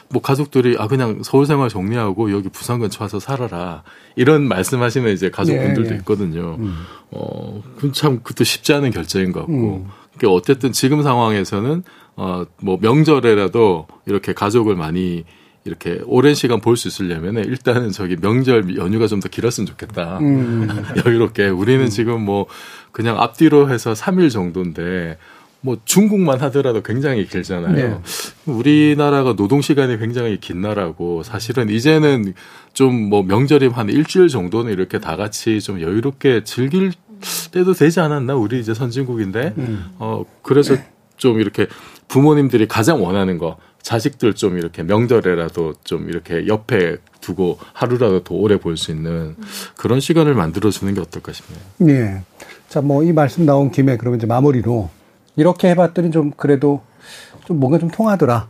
뭐 0.10 0.22
가족들이 0.22 0.76
아 0.80 0.88
그냥 0.88 1.22
서울 1.24 1.46
생활 1.46 1.70
정리하고 1.70 2.32
여기 2.32 2.50
부산 2.50 2.80
근처 2.80 3.04
와서 3.04 3.20
살아라 3.20 3.84
이런 4.16 4.48
말씀하시는 4.48 5.12
이제 5.14 5.30
가족분들도 5.30 5.84
네, 5.84 5.90
네. 5.90 5.96
있거든요. 5.98 6.56
음. 6.60 6.86
어참 7.12 8.18
그것도 8.24 8.44
쉽지 8.44 8.74
않은 8.74 8.92
결정인 8.92 9.32
것 9.32 9.42
같고 9.42 9.54
음. 9.86 9.88
그러니까 10.18 10.36
어쨌든 10.36 10.72
지금 10.72 11.02
상황에서는 11.04 11.84
어, 12.18 12.46
뭐 12.62 12.78
명절에라도 12.82 13.88
이렇게 14.06 14.34
가족을 14.34 14.76
많이 14.76 15.26
이렇게 15.66 16.00
오랜 16.06 16.36
시간 16.36 16.62
볼 16.62 16.78
수 16.78 16.88
있으려면 16.88 17.44
일단은 17.44 17.92
저기 17.92 18.16
명절 18.16 18.78
연휴가 18.78 19.08
좀 19.08 19.20
더 19.20 19.30
길었으면 19.30 19.66
좋겠다. 19.66 20.20
음. 20.20 20.68
여유롭게. 21.06 21.48
우리는 21.50 21.86
음. 21.86 21.90
지금 21.90 22.24
뭐 22.24 22.46
그냥 22.92 23.20
앞뒤로 23.20 23.70
해서 23.70 23.94
3일 23.94 24.32
정도인데 24.32 25.18
뭐 25.66 25.78
중국만 25.84 26.40
하더라도 26.42 26.82
굉장히 26.84 27.26
길잖아요. 27.28 27.74
네. 27.74 27.98
우리나라가 28.46 29.36
노동 29.36 29.62
시간이 29.62 29.98
굉장히 29.98 30.40
긴 30.40 30.62
나라고 30.62 31.24
사실은 31.24 31.70
이제는 31.70 32.34
좀 32.74 33.10
뭐 33.10 33.24
명절이 33.24 33.68
한 33.68 33.90
일주일 33.90 34.28
정도는 34.30 34.72
이렇게 34.72 35.00
다 35.00 35.16
같이 35.16 35.60
좀 35.62 35.82
여유롭게 35.82 36.44
즐길 36.44 36.92
때도 37.52 37.74
되지 37.74 38.00
않았나? 38.00 38.36
우리 38.36 38.60
이제 38.60 38.74
선진국인데. 38.74 39.54
음. 39.58 39.86
어 39.98 40.24
그래서 40.44 40.76
좀 41.18 41.40
이렇게 41.40 41.68
부모님들이 42.08 42.68
가장 42.68 43.02
원하는 43.04 43.38
거 43.38 43.58
자식들 43.82 44.34
좀 44.34 44.58
이렇게 44.58 44.84
명절에라도 44.84 45.76
좀 45.84 46.10
이렇게 46.10 46.46
옆에 46.48 46.98
두고 47.22 47.58
하루라도 47.74 48.24
더 48.24 48.36
오래 48.36 48.58
볼 48.60 48.78
수 48.78 48.92
있는 48.92 49.36
그런 49.78 50.00
시간을 50.00 50.34
만들어 50.36 50.70
주는 50.70 50.94
게 50.94 51.02
어떨까 51.02 51.32
싶네요. 51.34 51.62
네. 51.78 52.22
자, 52.68 52.82
뭐 52.82 53.04
이 53.04 53.12
말씀 53.14 53.46
나온 53.46 53.72
김에 53.72 53.96
그러면 53.98 54.18
이제 54.20 54.28
마무리로 54.28 54.90
이렇게 55.36 55.70
해봤더니 55.70 56.12
좀 56.12 56.32
그래도 56.36 56.82
좀 57.46 57.60
뭔가 57.60 57.78
좀 57.78 57.90
통하더라. 57.90 58.48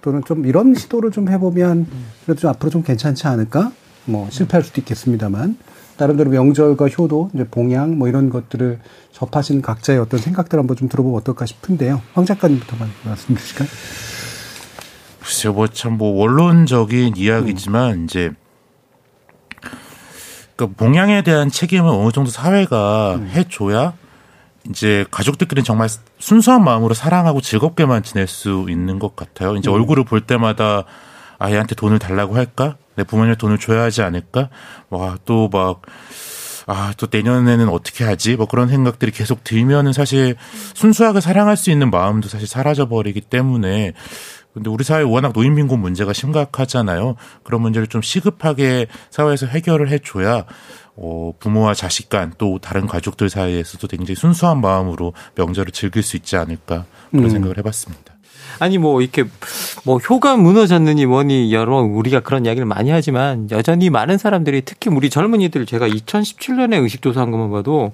또는 0.00 0.22
좀 0.24 0.46
이런 0.46 0.74
시도를 0.74 1.12
좀 1.12 1.28
해보면 1.28 1.86
그래도 2.24 2.40
좀 2.40 2.50
앞으로 2.50 2.70
좀 2.70 2.82
괜찮지 2.82 3.26
않을까? 3.28 3.70
뭐 4.04 4.28
실패할 4.30 4.64
수도 4.64 4.80
있겠습니다만 4.80 5.56
나름대로 5.96 6.30
명절과 6.30 6.88
효도, 6.88 7.30
이제 7.34 7.46
봉양 7.48 7.98
뭐 7.98 8.08
이런 8.08 8.28
것들을 8.30 8.80
접하시는 9.12 9.62
각자의 9.62 10.00
어떤 10.00 10.18
생각들 10.18 10.58
한번 10.58 10.76
좀 10.76 10.88
들어보면 10.88 11.20
어떨까 11.20 11.46
싶은데요. 11.46 12.00
황 12.14 12.24
작가님부터 12.24 12.76
말씀 13.04 13.36
주실까요? 13.36 13.68
글쎄요, 15.20 15.52
뭐 15.52 15.68
참 15.68 15.92
뭐 15.98 16.10
원론적인 16.20 17.16
이야기지만 17.16 17.92
음. 17.92 18.04
이제 18.04 18.32
그러니까 20.56 20.76
봉양에 20.84 21.22
대한 21.22 21.48
책임을 21.48 21.88
어느 21.88 22.10
정도 22.10 22.30
사회가 22.30 23.16
음. 23.16 23.28
해줘야 23.28 23.94
이제 24.68 25.04
가족들끼리는 25.10 25.64
정말 25.64 25.88
순수한 26.18 26.64
마음으로 26.64 26.94
사랑하고 26.94 27.40
즐겁게만 27.40 28.02
지낼 28.02 28.26
수 28.26 28.66
있는 28.68 28.98
것 28.98 29.16
같아요. 29.16 29.56
이제 29.56 29.70
음. 29.70 29.74
얼굴을 29.74 30.04
볼 30.04 30.20
때마다 30.20 30.84
아이한테 31.38 31.74
돈을 31.74 31.98
달라고 31.98 32.36
할까? 32.36 32.76
내 32.94 33.04
부모님 33.04 33.34
돈을 33.34 33.58
줘야 33.58 33.82
하지 33.82 34.02
않을까? 34.02 34.50
와, 34.90 35.16
또 35.24 35.48
막, 35.48 35.82
아, 36.66 36.92
또 36.96 37.08
내년에는 37.10 37.68
어떻게 37.68 38.04
하지? 38.04 38.36
뭐 38.36 38.46
그런 38.46 38.68
생각들이 38.68 39.10
계속 39.10 39.42
들면은 39.42 39.92
사실 39.92 40.36
순수하게 40.74 41.20
사랑할 41.20 41.56
수 41.56 41.70
있는 41.70 41.90
마음도 41.90 42.28
사실 42.28 42.46
사라져 42.46 42.86
버리기 42.86 43.22
때문에 43.22 43.94
근데 44.54 44.68
우리 44.68 44.84
사회 44.84 45.02
워낙 45.02 45.32
노인 45.32 45.54
빈곤 45.54 45.80
문제가 45.80 46.12
심각하잖아요. 46.12 47.16
그런 47.42 47.62
문제를 47.62 47.86
좀 47.86 48.02
시급하게 48.02 48.86
사회에서 49.10 49.46
해결을 49.46 49.88
해줘야 49.88 50.44
어, 50.96 51.32
부모와 51.38 51.74
자식 51.74 52.08
간 52.08 52.32
또 52.38 52.58
다른 52.58 52.86
가족들 52.86 53.28
사이에서도 53.28 53.86
굉장히 53.86 54.16
순수한 54.16 54.60
마음으로 54.60 55.12
명절을 55.36 55.72
즐길 55.72 56.02
수 56.02 56.16
있지 56.16 56.36
않을까 56.36 56.86
그런 57.10 57.24
음. 57.26 57.30
생각을 57.30 57.58
해봤습니다. 57.58 58.14
아니 58.58 58.78
뭐 58.78 59.00
이렇게 59.00 59.24
뭐 59.84 59.98
효가 59.98 60.36
무너졌느니 60.36 61.06
뭐니 61.06 61.52
여러 61.52 61.78
우리가 61.78 62.20
그런 62.20 62.44
이야기를 62.44 62.66
많이 62.66 62.90
하지만 62.90 63.48
여전히 63.50 63.90
많은 63.90 64.18
사람들이 64.18 64.62
특히 64.64 64.90
우리 64.90 65.08
젊은이들 65.10 65.66
제가 65.66 65.88
2017년에 65.88 66.82
의식조사한 66.82 67.30
것만 67.30 67.50
봐도 67.50 67.92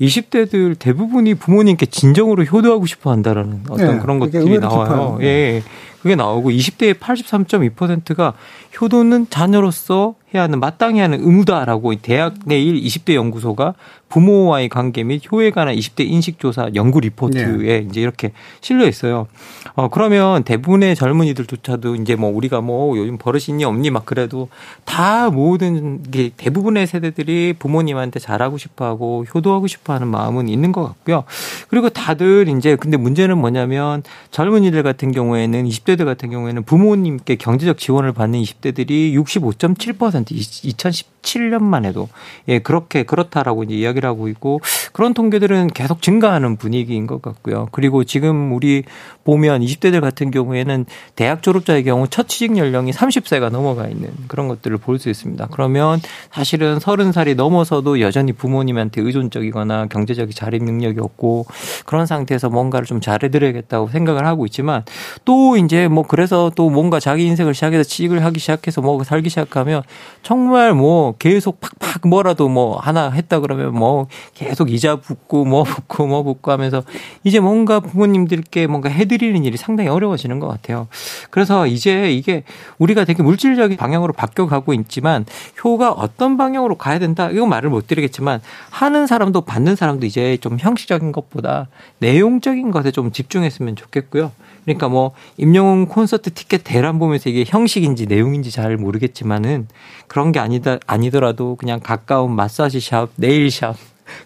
20대들 0.00 0.78
대부분이 0.78 1.34
부모님께 1.34 1.86
진정으로 1.86 2.44
효도하고 2.44 2.86
싶어 2.86 3.10
한다라는 3.10 3.62
어떤 3.68 3.96
네, 3.96 3.98
그런 3.98 4.18
것들이 4.18 4.58
나와요. 4.58 5.18
예. 5.22 5.62
그게 6.06 6.14
나오고 6.14 6.50
20대의 6.50 6.94
83.2%가 6.94 8.34
효도는 8.80 9.26
자녀로서 9.28 10.14
해야 10.32 10.44
하는 10.44 10.60
마땅히 10.60 11.00
하는 11.00 11.20
의무다라고 11.20 11.94
대학 11.96 12.34
내일 12.44 12.80
20대 12.80 13.14
연구소가 13.14 13.74
부모와의 14.08 14.68
관계 14.68 15.02
및 15.02 15.22
효에 15.30 15.50
관한 15.50 15.74
20대 15.74 16.06
인식 16.06 16.38
조사 16.38 16.70
연구 16.74 17.00
리포트에 17.00 17.80
네. 17.80 17.86
이제 17.88 18.00
이렇게 18.00 18.32
실려 18.60 18.86
있어요. 18.86 19.26
어, 19.74 19.88
그러면 19.88 20.44
대부분의 20.44 20.94
젊은이들조차도 20.94 21.96
이제 21.96 22.14
뭐 22.14 22.30
우리가 22.30 22.60
뭐 22.60 22.96
요즘 22.96 23.18
버릇이 23.18 23.46
있니 23.48 23.64
없니 23.64 23.90
막 23.90 24.06
그래도 24.06 24.48
다 24.84 25.30
모든 25.30 26.02
게 26.04 26.30
대부분의 26.36 26.86
세대들이 26.86 27.54
부모님한테 27.58 28.20
잘하고 28.20 28.58
싶어 28.58 28.84
하고 28.84 29.24
효도하고 29.34 29.66
싶어 29.66 29.85
하는 29.92 30.08
마음은 30.08 30.48
있는 30.48 30.72
것 30.72 30.82
같고요. 30.82 31.24
그리고 31.68 31.88
다들 31.88 32.48
이제 32.48 32.76
근데 32.76 32.96
문제는 32.96 33.38
뭐냐면 33.38 34.02
젊은이들 34.32 34.82
같은 34.82 35.12
경우에는 35.12 35.64
20대들 35.64 36.04
같은 36.04 36.30
경우에는 36.30 36.64
부모님께 36.64 37.36
경제적 37.36 37.78
지원을 37.78 38.12
받는 38.12 38.40
20대들이 38.42 39.14
65.7% 39.14 40.26
2017년 40.32 41.62
만 41.62 41.84
해도 41.84 42.08
예, 42.48 42.58
그렇게 42.58 43.04
그렇다라고 43.04 43.62
이제 43.62 43.74
이야기를 43.74 44.08
하고 44.08 44.28
있고 44.28 44.60
그런 44.92 45.14
통계들은 45.14 45.68
계속 45.68 46.02
증가하는 46.02 46.56
분위기인 46.56 47.06
것 47.06 47.22
같고요. 47.22 47.68
그리고 47.70 48.04
지금 48.04 48.52
우리 48.52 48.82
보면 49.24 49.60
20대들 49.60 50.00
같은 50.00 50.30
경우에는 50.30 50.86
대학 51.14 51.42
졸업자의 51.42 51.84
경우 51.84 52.08
첫 52.08 52.28
취직 52.28 52.56
연령이 52.56 52.92
30세가 52.92 53.50
넘어가 53.50 53.86
있는 53.88 54.10
그런 54.28 54.48
것들을 54.48 54.76
볼 54.78 54.96
수 54.96 55.10
있습니다. 55.10 55.48
그러면 55.50 56.00
사실은 56.32 56.78
30살이 56.78 57.36
넘어서도 57.36 58.00
여전히 58.00 58.32
부모님한테 58.32 59.02
의존적이거나 59.02 59.75
없거나 59.76 59.86
경제적 59.86 60.30
자립 60.34 60.64
능력이 60.64 61.00
없고 61.00 61.46
그런 61.84 62.06
상태에서 62.06 62.48
뭔가를 62.48 62.86
좀 62.86 63.00
잘해드려야겠다고 63.00 63.88
생각을 63.88 64.26
하고 64.26 64.46
있지만 64.46 64.84
또 65.24 65.56
이제 65.56 65.88
뭐 65.88 66.04
그래서 66.06 66.50
또 66.54 66.70
뭔가 66.70 66.98
자기 66.98 67.26
인생을 67.26 67.54
시작해서 67.54 67.82
취직을 67.84 68.24
하기 68.24 68.40
시작해서 68.40 68.80
뭐 68.80 69.02
살기 69.04 69.28
시작하면 69.28 69.82
정말 70.22 70.72
뭐 70.74 71.14
계속 71.18 71.60
팍팍 71.60 72.08
뭐라도 72.08 72.48
뭐 72.48 72.78
하나 72.78 73.10
했다 73.10 73.40
그러면 73.40 73.74
뭐 73.74 74.06
계속 74.34 74.70
이자 74.70 74.96
붙고 74.96 75.44
뭐 75.44 75.62
붙고 75.64 76.06
뭐 76.06 76.22
붙고 76.22 76.50
하면서 76.50 76.82
이제 77.24 77.40
뭔가 77.40 77.80
부모님들께 77.80 78.66
뭔가 78.66 78.88
해드리는 78.88 79.44
일이 79.44 79.56
상당히 79.56 79.90
어려워지는 79.90 80.40
것 80.40 80.48
같아요. 80.48 80.88
그래서 81.30 81.66
이제 81.66 82.10
이게 82.12 82.44
우리가 82.78 83.04
되게 83.04 83.22
물질적인 83.22 83.76
방향으로 83.76 84.12
바뀌어가고 84.12 84.72
있지만 84.74 85.26
효가 85.62 85.92
어떤 85.92 86.36
방향으로 86.36 86.76
가야 86.76 86.98
된다 86.98 87.28
이건 87.30 87.48
말을 87.48 87.70
못 87.70 87.86
드리겠지만 87.86 88.40
하는 88.70 89.06
사람도 89.06 89.42
받는 89.42 89.65
사람도 89.74 90.06
이제 90.06 90.36
좀 90.40 90.58
형식적인 90.60 91.10
것보다 91.12 91.68
내용적인 91.98 92.70
것에 92.70 92.92
좀 92.92 93.10
집중했으면 93.10 93.74
좋겠고요. 93.74 94.32
그러니까 94.64 94.88
뭐 94.88 95.12
임영웅 95.38 95.86
콘서트 95.86 96.32
티켓 96.32 96.62
대란 96.64 96.98
보면서 96.98 97.30
이게 97.30 97.44
형식인지 97.46 98.06
내용인지 98.06 98.50
잘 98.50 98.76
모르겠지만은 98.76 99.68
그런 100.08 100.32
게 100.32 100.40
아니다 100.40 100.78
아니더라도 100.86 101.56
그냥 101.56 101.80
가까운 101.80 102.34
마사지 102.34 102.80
샵, 102.80 103.08
네일 103.16 103.50
샵 103.50 103.76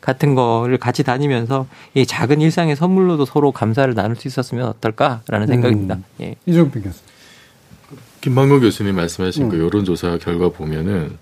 같은 0.00 0.34
거를 0.34 0.78
같이 0.78 1.02
다니면서 1.04 1.66
이 1.94 2.06
작은 2.06 2.40
일상의 2.40 2.76
선물로도 2.76 3.24
서로 3.24 3.52
감사를 3.52 3.94
나눌 3.94 4.16
수 4.16 4.28
있었으면 4.28 4.66
어떨까라는 4.68 5.46
생각입니다. 5.46 5.94
음. 5.94 6.04
예. 6.20 6.36
이종필 6.46 6.82
교수. 6.82 7.00
김만국 8.20 8.60
교수님 8.60 8.96
말씀하신 8.96 9.48
그 9.48 9.56
음. 9.56 9.58
그 9.58 9.64
여론조사 9.64 10.18
결과 10.18 10.50
보면은 10.50 11.16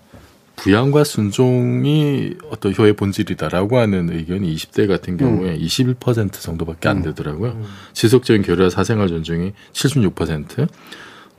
부양과 0.58 1.04
순종이 1.04 2.34
어떤 2.50 2.74
효의 2.76 2.92
본질이다라고 2.94 3.78
하는 3.78 4.10
의견이 4.10 4.54
20대 4.54 4.86
같은 4.88 5.16
경우에 5.16 5.52
음. 5.52 5.58
21% 5.58 6.32
정도밖에 6.32 6.88
안 6.88 6.98
음. 6.98 7.02
되더라고요. 7.02 7.52
음. 7.52 7.64
지속적인 7.92 8.42
교류와 8.42 8.70
사생활 8.70 9.08
존중이 9.08 9.52
76%. 9.72 10.68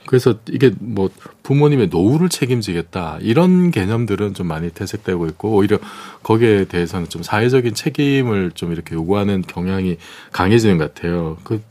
그래서 0.06 0.36
이게 0.50 0.72
뭐 0.80 1.10
부모님의 1.44 1.90
노후를 1.90 2.30
책임지겠다 2.30 3.20
이런 3.22 3.70
개념들은 3.70 4.34
좀 4.34 4.48
많이 4.48 4.72
퇴색되고 4.72 5.28
있고 5.28 5.56
오히려 5.56 5.78
거기에 6.24 6.66
대해서는 6.66 7.10
좀 7.10 7.22
사회적인 7.22 7.76
책임을 7.76 8.52
좀 8.56 8.72
이렇게 8.72 8.96
요구하는 8.96 9.44
경향이 9.44 9.98
강해지는 10.32 10.80
것 10.80 10.96
같아요. 10.96 11.38
그 11.44 11.62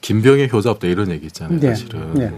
김병의 0.00 0.50
효자 0.52 0.72
없다 0.72 0.88
이런 0.88 1.10
얘기 1.10 1.26
있잖아요, 1.26 1.60
네. 1.60 1.68
사실은. 1.68 2.14
네. 2.14 2.32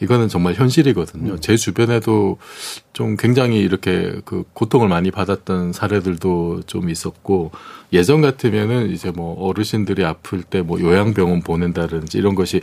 이거는 0.00 0.28
정말 0.28 0.54
현실이거든요. 0.54 1.32
음. 1.34 1.40
제 1.40 1.56
주변에도 1.56 2.38
좀 2.92 3.16
굉장히 3.16 3.60
이렇게 3.60 4.20
그 4.24 4.44
고통을 4.52 4.88
많이 4.88 5.10
받았던 5.10 5.72
사례들도 5.72 6.62
좀 6.66 6.90
있었고 6.90 7.52
예전 7.92 8.20
같으면은 8.20 8.90
이제 8.90 9.10
뭐 9.10 9.40
어르신들이 9.48 10.04
아플 10.04 10.42
때 10.42 10.62
뭐 10.62 10.80
요양병원 10.80 11.42
보낸다든지 11.42 12.16
이런 12.18 12.34
것이 12.34 12.60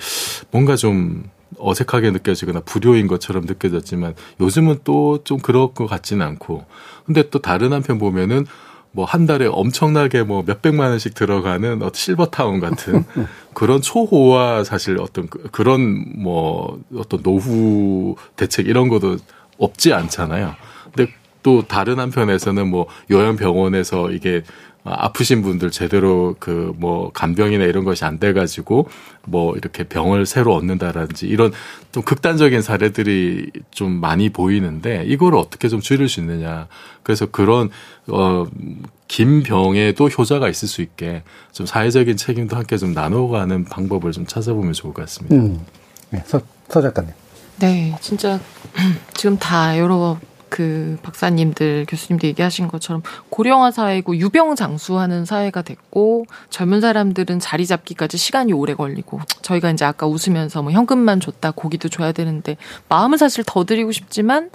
뭔가 0.51 0.75
좀 0.75 1.23
어색하게 1.57 2.11
느껴지거나 2.11 2.61
불효인 2.61 3.07
것처럼 3.07 3.45
느껴졌지만 3.45 4.15
요즘은 4.39 4.79
또 4.83 5.19
좀 5.23 5.39
그럴 5.39 5.73
것 5.73 5.85
같지는 5.87 6.25
않고 6.25 6.65
근데 7.05 7.29
또 7.29 7.39
다른 7.39 7.73
한편 7.73 7.97
보면은 7.99 8.45
뭐 8.93 9.05
한 9.05 9.25
달에 9.25 9.45
엄청나게 9.45 10.23
뭐 10.23 10.43
몇백만 10.45 10.89
원씩 10.91 11.13
들어가는 11.13 11.81
어떤 11.81 11.93
실버타운 11.93 12.59
같은 12.59 13.05
그런 13.53 13.81
초호화 13.81 14.63
사실 14.63 14.99
어떤 14.99 15.27
그, 15.27 15.43
그런 15.51 16.21
뭐 16.21 16.81
어떤 16.95 17.23
노후 17.23 18.15
대책 18.35 18.67
이런 18.67 18.89
것도 18.89 19.17
없지 19.57 19.93
않잖아요. 19.93 20.55
근데 20.93 21.11
또 21.43 21.63
다른 21.63 21.99
한편에서는 21.99 22.67
뭐 22.69 22.87
요양병원에서 23.09 24.11
이게 24.11 24.43
아프신 24.83 25.41
분들 25.41 25.71
제대로 25.71 26.35
그 26.39 26.71
뭐 26.81 27.11
간병이나 27.11 27.65
이런 27.65 27.83
것이 27.83 28.05
안 28.05 28.17
돼가지고 28.17 28.89
뭐 29.25 29.55
이렇게 29.55 29.83
병을 29.83 30.25
새로 30.25 30.55
얻는다라든지 30.55 31.27
이런 31.27 31.51
좀 31.91 32.01
극단적인 32.03 32.61
사례들이 32.63 33.51
좀 33.69 33.91
많이 33.91 34.29
보이는데 34.29 35.03
이거를 35.05 35.37
어떻게 35.37 35.69
좀 35.69 35.79
줄일 35.79 36.09
수 36.09 36.19
있느냐. 36.21 36.67
그래서 37.03 37.27
그런 37.27 37.69
어긴 38.07 39.43
병에도 39.43 40.07
효자가 40.07 40.49
있을 40.49 40.67
수 40.67 40.81
있게 40.81 41.21
좀 41.51 41.65
사회적인 41.65 42.17
책임도 42.17 42.55
함께 42.55 42.77
좀 42.77 42.93
나눠가는 42.93 43.65
방법을 43.65 44.11
좀 44.11 44.25
찾아보면 44.25 44.73
좋을 44.73 44.93
것 44.93 45.03
같습니다. 45.03 45.35
음. 45.35 45.63
네, 46.09 46.23
서, 46.25 46.41
서 46.67 46.81
작가님. 46.81 47.11
네, 47.59 47.95
진짜 48.01 48.39
지금 49.13 49.37
다 49.37 49.77
여러 49.77 50.19
그 50.51 50.97
박사님들 51.01 51.85
교수님들 51.87 52.27
얘기하신 52.27 52.67
것처럼 52.67 53.01
고령화 53.29 53.71
사회고 53.71 54.17
유병장수하는 54.17 55.23
사회가 55.23 55.61
됐고 55.61 56.25
젊은 56.49 56.81
사람들은 56.81 57.39
자리 57.39 57.65
잡기까지 57.65 58.17
시간이 58.17 58.51
오래 58.51 58.73
걸리고 58.73 59.21
저희가 59.41 59.71
이제 59.71 59.85
아까 59.85 60.07
웃으면서 60.07 60.61
뭐 60.61 60.73
현금만 60.73 61.21
줬다 61.21 61.51
고기도 61.51 61.87
줘야 61.87 62.11
되는데 62.11 62.57
마음은 62.89 63.17
사실 63.17 63.45
더 63.47 63.63
드리고 63.63 63.93
싶지만 63.93 64.49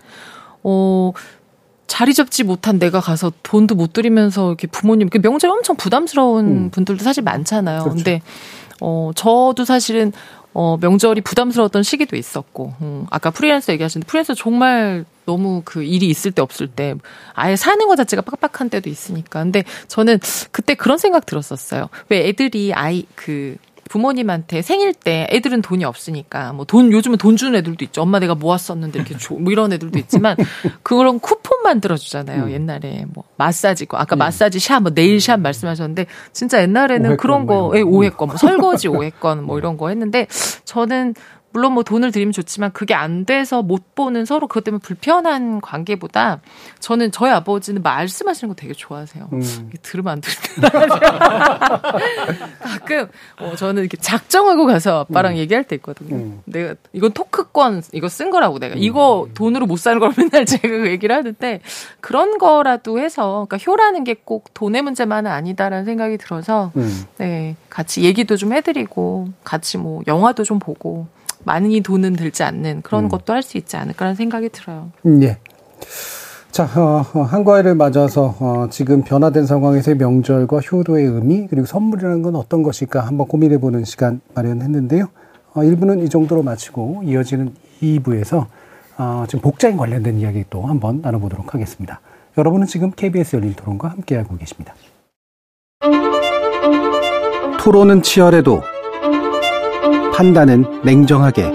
어 0.62 1.12
자리 1.86 2.12
잡지 2.12 2.44
못한 2.44 2.78
내가 2.78 3.00
가서 3.00 3.32
돈도 3.42 3.74
못 3.74 3.94
드리면서 3.94 4.48
이렇게 4.48 4.66
부모님 4.66 5.08
그 5.08 5.18
명절 5.18 5.48
엄청 5.48 5.76
부담스러운 5.76 6.46
음. 6.46 6.70
분들도 6.70 7.04
사실 7.04 7.22
많잖아요. 7.22 7.84
그렇죠. 7.84 7.96
근데 7.96 8.20
어 8.82 9.12
저도 9.14 9.64
사실은 9.64 10.12
어, 10.58 10.78
명절이 10.80 11.20
부담스러웠던 11.20 11.82
시기도 11.82 12.16
있었고, 12.16 12.72
음, 12.80 13.06
아까 13.10 13.30
프리랜서 13.30 13.74
얘기하시는데, 13.74 14.06
프리랜서 14.06 14.32
정말 14.32 15.04
너무 15.26 15.60
그 15.66 15.82
일이 15.82 16.06
있을 16.08 16.32
때 16.32 16.40
없을 16.40 16.66
때, 16.66 16.94
아예 17.34 17.56
사는 17.56 17.86
것 17.86 17.94
자체가 17.96 18.22
빡빡한 18.22 18.70
때도 18.70 18.88
있으니까. 18.88 19.42
근데 19.42 19.64
저는 19.88 20.18
그때 20.52 20.74
그런 20.74 20.96
생각 20.96 21.26
들었었어요. 21.26 21.90
왜 22.08 22.26
애들이 22.26 22.72
아이, 22.72 23.04
그, 23.14 23.58
부모님한테 23.88 24.62
생일 24.62 24.92
때 24.94 25.26
애들은 25.30 25.62
돈이 25.62 25.84
없으니까 25.84 26.52
뭐 26.52 26.66
돈 26.66 26.92
요즘은 26.92 27.18
돈 27.18 27.36
주는 27.36 27.56
애들도 27.58 27.84
있죠. 27.86 28.02
엄마 28.02 28.18
내가 28.18 28.34
모았었는데 28.34 28.98
이렇게 28.98 29.16
줘. 29.16 29.34
뭐 29.34 29.52
이런 29.52 29.72
애들도 29.72 29.98
있지만 30.00 30.36
그런 30.82 31.20
쿠폰 31.20 31.62
만들어 31.62 31.96
주잖아요. 31.96 32.44
음. 32.44 32.50
옛날에 32.50 33.06
뭐 33.14 33.24
마사지고 33.36 33.96
아까 33.96 34.16
음. 34.16 34.18
마사지 34.18 34.58
샵, 34.58 34.80
뭐 34.80 34.92
네일 34.92 35.20
샵 35.20 35.38
말씀하셨는데 35.38 36.06
진짜 36.32 36.60
옛날에는 36.62 37.16
그런 37.16 37.46
거, 37.46 37.72
예, 37.76 37.80
오해권, 37.82 38.28
뭐 38.28 38.36
설거지 38.36 38.88
오해권 38.88 39.44
뭐 39.44 39.58
이런 39.58 39.76
거 39.76 39.88
했는데 39.88 40.26
저는 40.64 41.14
물론 41.56 41.72
뭐 41.72 41.82
돈을 41.82 42.12
드리면 42.12 42.32
좋지만 42.32 42.70
그게 42.72 42.92
안 42.92 43.24
돼서 43.24 43.62
못 43.62 43.94
보는 43.94 44.26
서로 44.26 44.46
그것 44.46 44.62
때문에 44.62 44.82
불편한 44.82 45.62
관계보다 45.62 46.42
저는 46.80 47.12
저희 47.12 47.30
아버지는 47.30 47.82
말씀하시는 47.82 48.52
거 48.52 48.54
되게 48.54 48.74
좋아하세요. 48.74 49.30
음. 49.32 49.70
들으면 49.80 50.12
안 50.12 50.20
들으면 50.20 50.70
가끔 52.60 53.08
어, 53.38 53.56
저는 53.56 53.80
이렇게 53.80 53.96
작정하고 53.96 54.66
가서 54.66 55.06
아빠랑 55.08 55.32
음. 55.32 55.38
얘기할 55.38 55.64
때 55.64 55.76
있거든요. 55.76 56.14
음. 56.14 56.42
내가 56.44 56.74
이건 56.92 57.12
토크권 57.12 57.84
이거 57.92 58.10
쓴 58.10 58.28
거라고 58.28 58.58
내가 58.58 58.74
이거 58.76 59.24
음. 59.24 59.32
돈으로 59.32 59.64
못 59.64 59.78
사는 59.78 59.98
걸 59.98 60.12
맨날 60.14 60.44
제가 60.46 60.68
그 60.68 60.88
얘기를 60.90 61.16
하는데 61.16 61.60
그런 62.00 62.36
거라도 62.36 62.98
해서 62.98 63.46
그러니까 63.48 63.56
효라는 63.66 64.04
게 64.04 64.16
꼭 64.26 64.52
돈의 64.54 64.82
문제만은 64.82 65.30
아니다라는 65.30 65.84
생각이 65.84 66.18
들어서 66.18 66.72
음. 66.76 67.04
네 67.16 67.56
같이 67.70 68.02
얘기도 68.02 68.36
좀 68.36 68.52
해드리고 68.52 69.28
같이 69.44 69.78
뭐 69.78 70.02
영화도 70.06 70.42
좀 70.42 70.58
보고 70.58 71.06
많이 71.46 71.80
돈은 71.80 72.14
들지 72.14 72.42
않는 72.42 72.82
그런 72.82 73.04
음. 73.04 73.08
것도 73.08 73.32
할 73.32 73.42
수 73.42 73.56
있지 73.56 73.76
않을까라는 73.76 74.16
생각이 74.16 74.48
들어요. 74.50 74.90
음, 75.06 75.22
예. 75.22 75.38
자, 76.50 76.64
어, 76.64 77.04
어, 77.14 77.22
한과일을 77.22 77.74
맞아서 77.74 78.34
어, 78.40 78.66
지금 78.70 79.02
변화된 79.02 79.46
상황에서의 79.46 79.96
명절과 79.96 80.58
효도의 80.58 81.06
의미 81.06 81.46
그리고 81.48 81.66
선물이라는 81.66 82.22
건 82.22 82.34
어떤 82.34 82.62
것일까 82.62 83.00
한번 83.00 83.28
고민해보는 83.28 83.84
시간 83.84 84.20
마련했는데요. 84.34 85.06
어, 85.54 85.60
1부는 85.60 86.02
이 86.04 86.08
정도로 86.08 86.42
마치고 86.42 87.02
이어지는 87.04 87.54
2부에서 87.82 88.46
어, 88.98 89.24
지금 89.28 89.42
복장에 89.42 89.76
관련된 89.76 90.18
이야기 90.18 90.44
또 90.50 90.62
한번 90.62 91.00
나눠보도록 91.02 91.54
하겠습니다. 91.54 92.00
여러분은 92.38 92.66
지금 92.66 92.90
KBS 92.90 93.36
열린 93.36 93.54
토론과 93.54 93.88
함께하고 93.88 94.36
계십니다. 94.36 94.74
토론은 97.60 98.02
치열해도 98.02 98.62
판단은 100.16 100.64
냉정하게. 100.82 101.52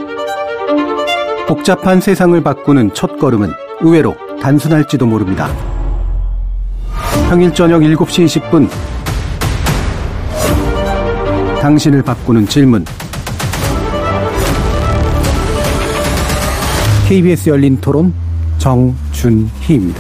복잡한 1.48 2.00
세상을 2.00 2.40
바꾸는 2.44 2.94
첫 2.94 3.18
걸음은 3.18 3.50
의외로 3.80 4.16
단순할지도 4.40 5.08
모릅니다. 5.08 5.50
평일 7.28 7.52
저녁 7.56 7.82
7시 7.82 8.26
20분. 8.26 8.70
당신을 11.60 12.04
바꾸는 12.04 12.46
질문. 12.46 12.86
KBS 17.08 17.50
열린 17.50 17.82
토론 17.82 18.14
정준희입니다. 18.60 20.00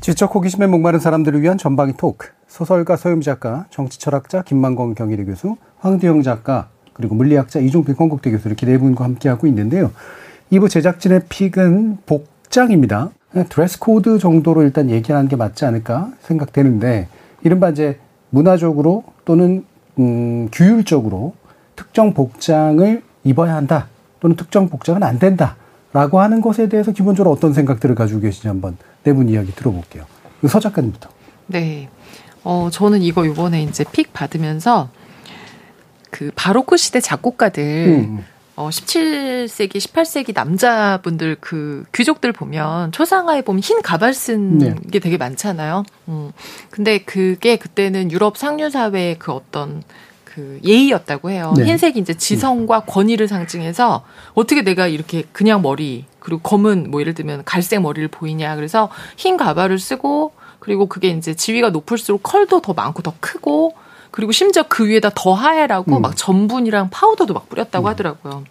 지적 0.00 0.34
호기심에 0.34 0.66
목마른 0.66 0.98
사람들을 0.98 1.42
위한 1.42 1.58
전방위 1.58 1.92
토크. 1.98 2.37
소설가 2.48 2.96
서유미 2.96 3.22
작가, 3.22 3.66
정치철학자 3.70 4.42
김만건 4.42 4.94
경희대 4.94 5.24
교수, 5.24 5.56
황두영 5.78 6.22
작가, 6.22 6.68
그리고 6.94 7.14
물리학자 7.14 7.60
이종필 7.60 7.94
건국대 7.94 8.30
교수 8.30 8.48
이렇게 8.48 8.66
네 8.66 8.78
분과 8.78 9.04
함께하고 9.04 9.46
있는데요. 9.46 9.92
2부 10.50 10.68
제작진의 10.68 11.22
픽은 11.28 11.98
복장입니다. 12.06 13.10
드레스 13.50 13.78
코드 13.78 14.18
정도로 14.18 14.62
일단 14.62 14.90
얘기하는 14.90 15.28
게 15.28 15.36
맞지 15.36 15.64
않을까 15.66 16.10
생각되는데 16.22 17.06
이른바 17.42 17.68
이제 17.68 17.98
문화적으로 18.30 19.04
또는 19.24 19.64
음, 19.98 20.48
규율적으로 20.50 21.34
특정 21.76 22.14
복장을 22.14 23.02
입어야 23.24 23.54
한다 23.54 23.88
또는 24.20 24.36
특정 24.36 24.68
복장은 24.68 25.02
안 25.02 25.18
된다 25.18 25.56
라고 25.92 26.20
하는 26.20 26.40
것에 26.40 26.68
대해서 26.68 26.92
기본적으로 26.92 27.30
어떤 27.32 27.52
생각들을 27.52 27.94
가지고 27.94 28.20
계시는지 28.20 28.48
한번 28.48 28.76
네 29.04 29.12
분 29.12 29.28
이야기 29.28 29.52
들어볼게요. 29.54 30.04
서 30.46 30.58
작가님부터. 30.60 31.08
네. 31.46 31.88
어, 32.50 32.70
저는 32.72 33.02
이거 33.02 33.26
요번에 33.26 33.62
이제 33.62 33.84
픽 33.92 34.14
받으면서 34.14 34.88
그 36.10 36.30
바로크 36.34 36.78
시대 36.78 36.98
작곡가들 36.98 37.62
음. 37.62 38.24
어, 38.56 38.70
17세기, 38.70 39.74
18세기 39.74 40.34
남자분들 40.34 41.36
그 41.40 41.84
귀족들 41.94 42.32
보면 42.32 42.92
초상화에 42.92 43.42
보면 43.42 43.60
흰 43.60 43.82
가발 43.82 44.14
쓴게 44.14 44.76
네. 44.90 44.98
되게 44.98 45.18
많잖아요. 45.18 45.84
음. 46.08 46.32
근데 46.70 46.96
그게 46.96 47.56
그때는 47.56 48.10
유럽 48.10 48.38
상류 48.38 48.70
사회의 48.70 49.18
그 49.18 49.30
어떤 49.32 49.82
그 50.24 50.58
예의였다고 50.64 51.30
해요. 51.30 51.52
네. 51.54 51.66
흰색이 51.66 51.98
이제 52.00 52.14
지성과 52.14 52.84
권위를 52.86 53.28
상징해서 53.28 54.06
어떻게 54.32 54.62
내가 54.62 54.86
이렇게 54.86 55.24
그냥 55.32 55.60
머리 55.60 56.06
그리고 56.18 56.40
검은 56.40 56.90
뭐 56.90 57.02
예를 57.02 57.12
들면 57.12 57.44
갈색 57.44 57.82
머리를 57.82 58.08
보이냐. 58.08 58.56
그래서 58.56 58.88
흰 59.18 59.36
가발을 59.36 59.78
쓰고 59.78 60.32
그리고 60.68 60.84
그게 60.84 61.08
이제 61.08 61.32
지위가 61.32 61.70
높을수록 61.70 62.22
컬도 62.22 62.60
더 62.60 62.74
많고 62.74 63.00
더 63.00 63.14
크고 63.20 63.74
그리고 64.10 64.32
심지어 64.32 64.64
그 64.68 64.86
위에다 64.86 65.12
더 65.14 65.32
하해라고 65.32 65.96
음. 65.96 66.02
막 66.02 66.14
전분이랑 66.14 66.90
파우더도 66.90 67.32
막 67.32 67.48
뿌렸다고 67.48 67.86
음. 67.86 67.88
하더라고요. 67.88 68.44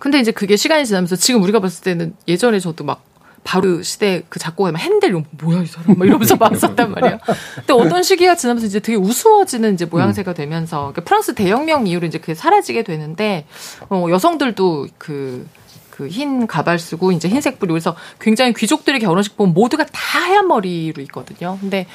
근데 0.00 0.18
이제 0.18 0.32
그게 0.32 0.56
시간이 0.56 0.86
지나면서 0.86 1.14
지금 1.14 1.40
우리가 1.44 1.60
봤을 1.60 1.84
때는 1.84 2.16
예전에 2.26 2.58
저도 2.58 2.82
막 2.82 3.04
바로 3.44 3.80
시대 3.84 4.24
그 4.28 4.40
작곡가 4.40 4.72
막 4.72 4.80
핸델 4.80 5.10
이런 5.10 5.24
뭐야 5.30 5.62
이 5.62 5.66
사람 5.66 5.96
막 5.96 6.04
이러면서 6.04 6.34
봤었단 6.36 6.90
말이에요. 6.90 7.18
근데 7.54 7.72
어떤 7.74 8.02
시기가 8.02 8.34
지나면서 8.34 8.66
이제 8.66 8.80
되게 8.80 8.98
우스워지는 8.98 9.74
이제 9.74 9.84
모양새가 9.84 10.34
되면서 10.34 10.78
그러니까 10.78 11.04
프랑스 11.04 11.32
대혁명 11.32 11.86
이후로 11.86 12.08
이제 12.08 12.18
그게 12.18 12.34
사라지게 12.34 12.82
되는데 12.82 13.46
어 13.88 14.06
여성들도 14.10 14.88
그 14.98 15.46
그 15.98 16.08
흰 16.08 16.46
가발 16.46 16.78
쓰고 16.78 17.10
이제 17.10 17.28
흰색 17.28 17.58
뿌리 17.58 17.72
그래서 17.72 17.96
굉장히 18.20 18.54
귀족들의 18.54 19.00
결혼식 19.00 19.36
보면 19.36 19.52
모두가 19.52 19.84
다 19.84 20.20
하얀 20.20 20.46
머리로 20.46 21.02
있거든요. 21.02 21.58
근데 21.60 21.86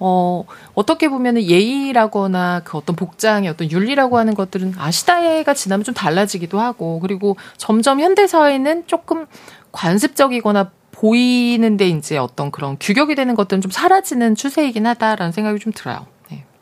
어 0.00 0.44
어떻게 0.74 1.08
보면은 1.08 1.42
예의라거나 1.42 2.62
그 2.64 2.76
어떤 2.76 2.96
복장의 2.96 3.48
어떤 3.48 3.70
윤리라고 3.70 4.18
하는 4.18 4.34
것들은 4.34 4.74
아시다가 4.76 5.54
지나면 5.54 5.84
좀 5.84 5.94
달라지기도 5.94 6.58
하고 6.58 6.98
그리고 6.98 7.36
점점 7.56 8.00
현대 8.00 8.26
사회는 8.26 8.88
조금 8.88 9.26
관습적이거나 9.70 10.72
보이는데 10.90 11.88
이제 11.88 12.16
어떤 12.16 12.50
그런 12.50 12.76
규격이 12.80 13.14
되는 13.14 13.34
것들은 13.36 13.60
좀 13.60 13.70
사라지는 13.70 14.34
추세이긴 14.34 14.86
하다라는 14.86 15.32
생각이 15.32 15.60
좀 15.60 15.72
들어요. 15.72 16.06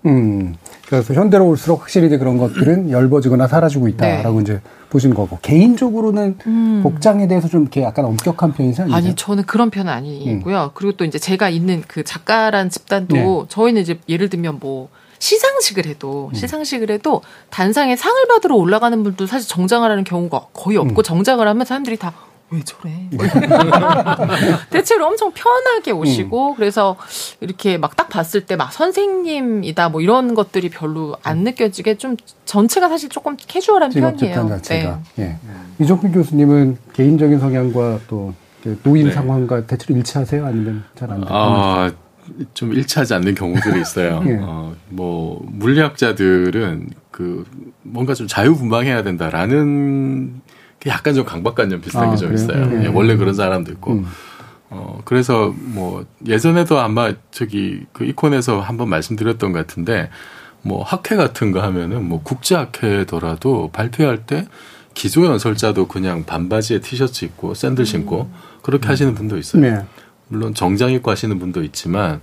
네. 0.03 0.11
음. 0.11 0.55
그래서 0.87 1.15
현대로 1.15 1.49
올수록 1.49 1.81
확실히 1.81 2.09
그런 2.19 2.37
것들은 2.37 2.91
엷어지거나 2.91 3.47
사라지고 3.47 3.89
있다라고 3.89 4.39
네. 4.39 4.43
이제 4.43 4.61
보신 4.91 5.15
거고 5.15 5.39
개인적으로는 5.41 6.37
음. 6.47 6.81
복장에 6.83 7.27
대해서 7.27 7.49
좀 7.49 7.63
이렇게 7.63 7.83
약간 7.83 8.05
엄격한 8.05 8.53
편이세요? 8.53 8.93
아니 8.93 9.15
저는 9.15 9.45
그런 9.45 9.71
편은 9.71 9.91
아니고요. 9.91 10.65
음. 10.65 10.71
그리고 10.75 10.93
또 10.93 11.05
이제 11.05 11.19
제가 11.19 11.49
있는 11.49 11.83
그 11.89 12.05
작가란 12.05 12.69
집단도 12.69 13.15
네. 13.15 13.45
저희는 13.49 13.81
이제 13.81 13.99
예를 14.09 14.29
들면 14.29 14.59
뭐 14.61 14.89
시상식을 15.19 15.87
해도 15.87 16.31
음. 16.33 16.35
시상식을 16.35 16.91
해도 16.91 17.23
단상에 17.49 17.97
상을 17.97 18.27
받으러 18.27 18.57
올라가는 18.57 19.03
분도 19.03 19.27
사실 19.27 19.49
정장을 19.49 19.89
하는 19.89 20.05
경우가 20.05 20.49
거의 20.53 20.77
없고 20.77 21.01
음. 21.01 21.03
정장을 21.03 21.47
하면 21.47 21.65
사람들이 21.65 21.97
다 21.97 22.13
왜 22.53 22.61
저래? 22.65 23.09
대체로 24.71 25.07
엄청 25.07 25.33
편하게 25.33 25.91
오시고 25.93 26.51
음. 26.51 26.55
그래서 26.57 26.97
이렇게 27.41 27.79
막 27.79 27.97
딱 27.97 28.09
봤을 28.09 28.45
때 28.47 28.57
막 28.57 28.73
선생님이다 28.73 29.89
뭐 29.89 30.01
이런 30.01 30.35
것들이 30.35 30.69
별로 30.71 31.17
안 31.23 31.39
음. 31.39 31.45
느껴지게 31.45 31.97
좀 31.97 32.17
전체가 32.45 32.89
사실 32.89 33.09
조금 33.09 33.37
캐주얼한 33.39 33.91
편이에요. 33.91 34.49
자체가. 34.49 35.01
네. 35.17 35.25
예. 35.25 35.85
이종필 35.85 36.13
교수님은 36.13 36.79
개인적인 36.93 37.39
성향과 37.39 38.01
또 38.09 38.35
노인 38.83 39.07
네. 39.09 39.13
상황과 39.13 39.67
대체로 39.67 39.97
일치하세요? 39.99 40.45
아니면 40.47 40.85
잘 40.95 41.11
안 41.11 41.21
돼요? 41.21 41.29
아, 41.31 41.91
좀 42.55 42.73
일치하지 42.73 43.15
않는 43.15 43.35
경우들이 43.35 43.81
있어요. 43.81 44.23
예. 44.29 44.39
어, 44.41 44.75
뭐 44.89 45.41
물리학자들은 45.49 46.91
그 47.11 47.45
뭔가 47.83 48.15
좀 48.15 48.27
자유분방해야 48.29 49.03
된다라는 49.03 50.41
약간 50.87 51.15
좀 51.15 51.25
강박관념 51.25 51.81
비슷한 51.81 52.09
아, 52.09 52.11
게좀 52.13 52.31
그래요? 52.31 52.45
있어요. 52.45 52.67
네. 52.67 52.85
예, 52.85 52.87
원래 52.89 53.17
그런 53.17 53.35
사람도 53.35 53.73
있고. 53.73 53.93
음. 53.93 54.07
어, 54.71 55.01
그래서 55.05 55.55
뭐 55.57 56.07
예전에도 56.27 56.79
아마 56.81 57.13
저기 57.31 57.85
그 57.93 58.05
이콘에서 58.05 58.61
한번 58.61 58.89
말씀드렸던 58.89 59.53
것 59.53 59.59
같은데 59.59 60.09
뭐 60.63 60.83
학회 60.83 61.15
같은 61.15 61.53
거 61.53 61.61
하면은 61.61 62.09
뭐 62.09 62.23
국제학회더라도 62.23 63.71
발표할 63.73 64.25
때 64.25 64.47
기조 64.95 65.27
연설자도 65.27 65.89
그냥 65.89 66.25
반바지에 66.25 66.81
티셔츠 66.81 67.25
입고 67.27 67.55
샌들 67.55 67.85
신고 67.85 68.23
음. 68.23 68.35
그렇게 68.63 68.89
하시는 68.89 69.15
분도 69.15 69.37
있어요. 69.37 69.63
네. 69.63 69.85
물론 70.29 70.55
정장 70.55 70.91
입고 70.91 71.11
하시는 71.11 71.39
분도 71.39 71.63
있지만 71.63 72.23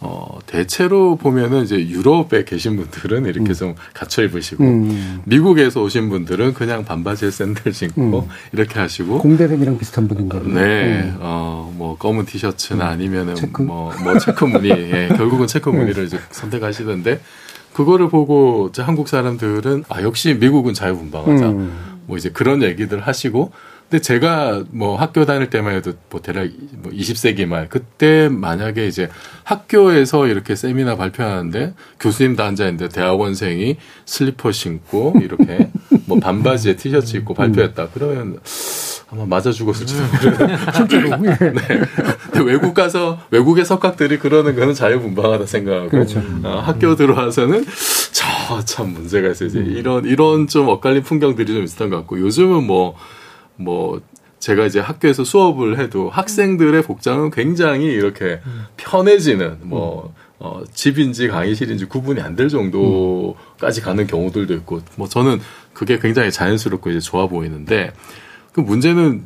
어, 0.00 0.38
대체로 0.46 1.16
보면은 1.16 1.62
이제 1.64 1.76
유럽에 1.76 2.44
계신 2.44 2.76
분들은 2.76 3.26
이렇게 3.26 3.50
음. 3.50 3.54
좀 3.54 3.74
갖춰 3.94 4.22
입으시고, 4.22 4.62
음. 4.62 5.22
미국에서 5.24 5.82
오신 5.82 6.10
분들은 6.10 6.54
그냥 6.54 6.84
반바지에 6.84 7.30
샌들 7.30 7.72
신고, 7.72 8.20
음. 8.20 8.28
이렇게 8.52 8.78
하시고. 8.78 9.18
공대생이랑 9.18 9.78
비슷한 9.78 10.06
분인가요? 10.06 10.42
네, 10.44 11.02
음. 11.02 11.16
어, 11.20 11.72
뭐, 11.76 11.96
검은 11.96 12.26
티셔츠나 12.26 12.86
음. 12.86 12.90
아니면은 12.90 13.34
체크? 13.34 13.62
뭐, 13.62 13.92
뭐, 14.02 14.18
체크 14.18 14.44
무늬, 14.44 14.68
예, 14.92 15.08
결국은 15.16 15.46
체크 15.46 15.70
네. 15.70 15.78
무늬를 15.78 16.04
이제 16.04 16.18
선택하시던데, 16.30 17.20
그거를 17.72 18.08
보고 18.08 18.68
이제 18.70 18.82
한국 18.82 19.08
사람들은, 19.08 19.84
아, 19.88 20.02
역시 20.02 20.34
미국은 20.34 20.74
자유분방하자. 20.74 21.48
음. 21.48 21.94
뭐 22.06 22.18
이제 22.18 22.28
그런 22.28 22.62
얘기들 22.62 23.00
하시고, 23.00 23.52
근데 23.90 24.00
제가 24.02 24.64
뭐 24.70 24.96
학교 24.96 25.24
다닐 25.24 25.50
때만 25.50 25.74
해도 25.74 25.92
뭐 26.10 26.20
대략 26.20 26.48
뭐 26.72 26.90
20세기 26.92 27.46
말 27.46 27.68
그때 27.68 28.28
만약에 28.28 28.86
이제 28.86 29.08
학교에서 29.44 30.26
이렇게 30.26 30.56
세미나 30.56 30.96
발표하는데 30.96 31.74
교수님도 32.00 32.42
앉아 32.42 32.64
있는데 32.64 32.88
대학원생이 32.88 33.76
슬리퍼 34.06 34.52
신고 34.52 35.14
이렇게 35.22 35.70
뭐 36.06 36.18
반바지에 36.18 36.76
티셔츠 36.76 37.16
입고 37.18 37.34
발표했다. 37.34 37.88
그러면 37.94 38.38
아마 39.10 39.26
맞아 39.26 39.52
죽었을지도 39.52 40.02
모르는 40.02 40.56
실제로 40.74 41.16
네. 41.18 41.32
외국 42.44 42.74
가서 42.74 43.20
외국의 43.30 43.64
석학들이 43.64 44.18
그러는 44.18 44.56
거는 44.56 44.74
자유분방하다 44.74 45.46
생각하고 45.46 45.90
그렇죠. 45.90 46.20
어, 46.42 46.62
학교 46.64 46.96
들어와서는 46.96 47.64
저 48.12 48.34
참 48.64 48.92
문제가 48.92 49.30
있어요. 49.30 49.48
이제 49.48 49.60
이런 49.60 50.04
이런 50.04 50.46
좀 50.48 50.68
엇갈린 50.68 51.02
풍경들이 51.02 51.52
좀 51.52 51.64
있었던 51.64 51.90
것 51.90 51.96
같고 51.98 52.20
요즘은 52.20 52.66
뭐 52.66 52.94
뭐 53.56 54.00
제가 54.38 54.66
이제 54.66 54.78
학교에서 54.80 55.24
수업을 55.24 55.78
해도 55.78 56.10
학생들의 56.10 56.82
복장은 56.82 57.30
굉장히 57.30 57.86
이렇게 57.86 58.40
편해지는 58.76 59.58
뭐 59.62 60.12
어, 60.38 60.62
집인지 60.74 61.28
강의실인지 61.28 61.86
구분이 61.86 62.20
안 62.20 62.36
될 62.36 62.48
정도까지 62.48 63.80
가는 63.80 64.06
경우들도 64.06 64.52
있고 64.54 64.80
뭐 64.96 65.08
저는 65.08 65.40
그게 65.72 65.98
굉장히 65.98 66.30
자연스럽고 66.30 66.90
이제 66.90 67.00
좋아 67.00 67.26
보이는데 67.26 67.92
그 68.52 68.60
문제는 68.60 69.24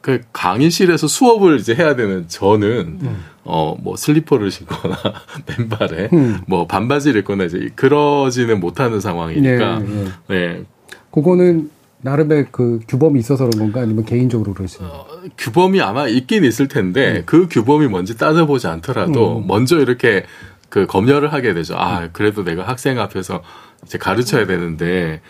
그 0.00 0.20
강의실에서 0.32 1.08
수업을 1.08 1.58
이제 1.58 1.74
해야 1.74 1.96
되는 1.96 2.26
저는 2.28 2.98
음. 3.02 3.24
어뭐 3.44 3.96
슬리퍼를 3.96 4.50
신거나 4.50 4.96
맨발에 5.58 6.08
음. 6.12 6.38
뭐 6.46 6.66
반바지를 6.66 7.20
입거나 7.20 7.44
이제 7.44 7.68
그러지는 7.74 8.60
못하는 8.60 9.00
상황이니까 9.00 9.78
네, 9.80 9.86
네. 9.86 10.04
네. 10.28 10.62
그거는 11.10 11.70
나름의 12.06 12.46
그 12.52 12.78
규범이 12.86 13.18
있어서 13.18 13.46
그런 13.46 13.58
건가 13.58 13.80
아니면 13.80 14.04
개인적으로 14.04 14.54
그러시나요? 14.54 14.92
어, 14.92 15.06
규범이 15.36 15.80
아마 15.80 16.06
있긴 16.06 16.44
있을 16.44 16.68
텐데 16.68 17.18
음. 17.18 17.22
그 17.26 17.48
규범이 17.48 17.88
뭔지 17.88 18.16
따져보지 18.16 18.68
않더라도 18.68 19.38
음. 19.38 19.46
먼저 19.48 19.80
이렇게 19.80 20.24
그 20.68 20.86
검열을 20.86 21.32
하게 21.32 21.52
되죠. 21.52 21.74
아 21.76 22.08
그래도 22.12 22.44
내가 22.44 22.62
학생 22.62 23.00
앞에서 23.00 23.42
이제 23.84 23.98
가르쳐야 23.98 24.46
되는데 24.46 25.20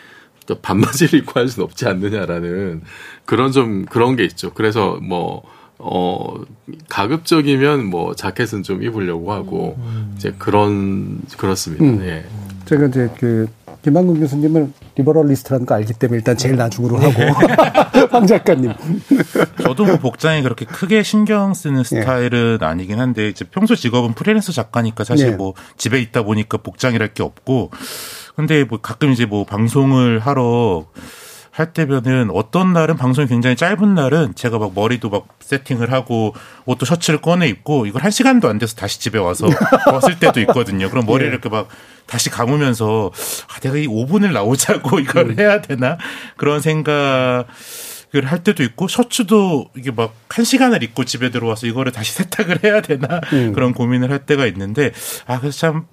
또 0.44 0.60
반바지를 0.60 1.20
입고 1.20 1.40
할 1.40 1.48
수는 1.48 1.64
없지 1.64 1.86
않느냐라는 1.88 2.82
그런 3.24 3.52
좀 3.52 3.86
그런 3.86 4.14
게 4.14 4.24
있죠. 4.24 4.52
그래서 4.52 4.98
뭐 5.00 5.44
어, 5.78 6.42
가급적이면 6.90 7.86
뭐 7.86 8.14
자켓은 8.14 8.62
좀 8.64 8.82
입으려고 8.82 9.32
하고 9.32 9.76
음. 9.78 10.14
이제 10.16 10.34
그런 10.38 11.20
그렇습니다. 11.38 11.84
음. 11.84 12.02
예. 12.02 12.24
제가 12.66 12.86
이제 12.86 13.10
그 13.18 13.46
김한근 13.86 14.18
교수님을 14.18 14.72
리버럴리스트라는 14.96 15.64
거 15.64 15.76
알기 15.76 15.92
때문에 15.92 16.18
일단 16.18 16.36
제일 16.36 16.56
나중으로 16.56 16.96
하고 16.96 17.12
네. 17.12 17.30
황 18.10 18.26
작가님. 18.26 18.72
저도 19.62 19.84
뭐 19.84 19.96
복장에 19.98 20.42
그렇게 20.42 20.64
크게 20.64 21.04
신경 21.04 21.54
쓰는 21.54 21.84
네. 21.84 22.00
스타일은 22.00 22.58
네. 22.60 22.66
아니긴 22.66 22.98
한데 22.98 23.28
이제 23.28 23.44
평소 23.44 23.76
직업은 23.76 24.14
프리랜서 24.14 24.50
작가니까 24.50 25.04
사실 25.04 25.30
네. 25.30 25.36
뭐 25.36 25.54
집에 25.76 26.00
있다 26.00 26.24
보니까 26.24 26.58
복장이랄 26.58 27.14
게 27.14 27.22
없고 27.22 27.70
근데 28.34 28.64
뭐 28.64 28.80
가끔 28.80 29.12
이제 29.12 29.24
뭐 29.24 29.44
방송을 29.44 30.18
하러 30.18 30.86
할 31.56 31.72
때면은 31.72 32.28
어떤 32.32 32.74
날은 32.74 32.96
방송이 32.96 33.26
굉장히 33.28 33.56
짧은 33.56 33.94
날은 33.94 34.34
제가 34.34 34.58
막 34.58 34.72
머리도 34.74 35.08
막 35.08 35.26
세팅을 35.40 35.90
하고 35.90 36.34
옷도 36.66 36.84
셔츠를 36.84 37.22
꺼내 37.22 37.48
입고 37.48 37.86
이걸 37.86 38.02
한 38.02 38.10
시간도 38.10 38.46
안 38.48 38.58
돼서 38.58 38.76
다시 38.76 39.00
집에 39.00 39.18
와서 39.18 39.48
벗을 39.90 40.18
때도 40.18 40.40
있거든요. 40.42 40.90
그럼 40.90 41.06
머리를 41.06 41.28
예. 41.28 41.32
이렇게 41.32 41.48
막 41.48 41.68
다시 42.04 42.28
감으면서 42.28 43.10
아, 43.48 43.60
내가 43.60 43.76
이 43.76 43.86
5분을 43.86 44.32
나오자고 44.32 45.00
이걸 45.00 45.30
음. 45.30 45.38
해야 45.38 45.62
되나 45.62 45.96
그런 46.36 46.60
생각. 46.60 47.46
할 48.24 48.42
때도 48.42 48.62
있고 48.62 48.88
셔츠도 48.88 49.66
이게 49.76 49.90
막 49.90 50.14
한 50.36 50.44
시간을 50.44 50.82
입고 50.82 51.04
집에 51.04 51.30
들어와서 51.30 51.66
이거를 51.66 51.92
다시 51.92 52.12
세탁을 52.12 52.62
해야 52.62 52.82
되나 52.82 53.22
음. 53.32 53.52
그런 53.54 53.72
고민을 53.72 54.10
할 54.10 54.18
때가 54.20 54.46
있는데 54.46 54.92
아 55.26 55.40
그래서 55.40 55.58
참 55.58 55.86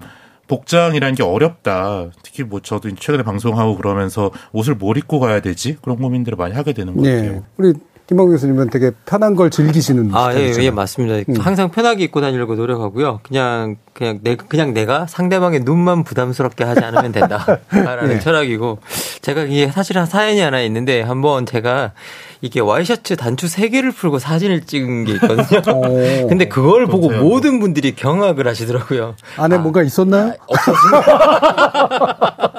복장이라는 0.47 1.15
게 1.15 1.23
어렵다. 1.23 2.07
특히 2.21 2.43
뭐 2.43 2.59
저도 2.59 2.93
최근에 2.95 3.23
방송하고 3.23 3.77
그러면서 3.77 4.31
옷을 4.51 4.75
뭘 4.75 4.97
입고 4.97 5.19
가야 5.19 5.41
되지? 5.41 5.77
그런 5.81 5.97
고민들을 5.97 6.37
많이 6.37 6.53
하게 6.53 6.73
되는 6.73 6.95
것 6.95 7.03
네. 7.03 7.15
같아요. 7.15 7.43
우리 7.57 7.73
김범 8.05 8.29
교수님은 8.29 8.69
되게 8.69 8.91
편한 9.05 9.33
걸 9.35 9.49
즐기시는 9.49 10.13
아, 10.13 10.33
예, 10.35 10.53
예, 10.59 10.71
맞습니다. 10.71 11.31
음. 11.31 11.35
항상 11.39 11.71
편하게 11.71 12.03
입고 12.03 12.19
다니려고 12.19 12.55
노력하고요. 12.55 13.21
그냥 13.23 13.77
그냥 13.93 14.19
내 14.23 14.35
그냥 14.35 14.73
내가 14.73 15.07
상대방의 15.07 15.61
눈만 15.61 16.03
부담스럽게 16.03 16.65
하지 16.65 16.81
않으면 16.81 17.13
된다라는 17.13 18.09
네. 18.09 18.19
철학이고 18.19 18.79
제가 19.21 19.43
이게 19.43 19.67
사실은 19.69 20.05
사연이 20.05 20.41
하나 20.41 20.61
있는데 20.61 21.01
한번 21.01 21.45
제가 21.45 21.93
이게 22.43 22.59
와이셔츠 22.59 23.15
단추 23.15 23.47
3개를 23.47 23.95
풀고 23.95 24.19
사진을 24.19 24.65
찍은 24.65 25.05
게 25.05 25.13
있거든요. 25.13 25.61
오, 25.73 26.27
근데 26.27 26.49
그걸 26.49 26.87
보고 26.87 27.07
그렇죠. 27.07 27.23
모든 27.23 27.61
분들이 27.61 27.95
경악을 27.95 28.45
하시더라고요. 28.49 29.15
안에 29.37 29.55
아, 29.55 29.59
뭔가 29.59 29.81
있었나요? 29.81 30.33
없었습니다. 30.47 31.03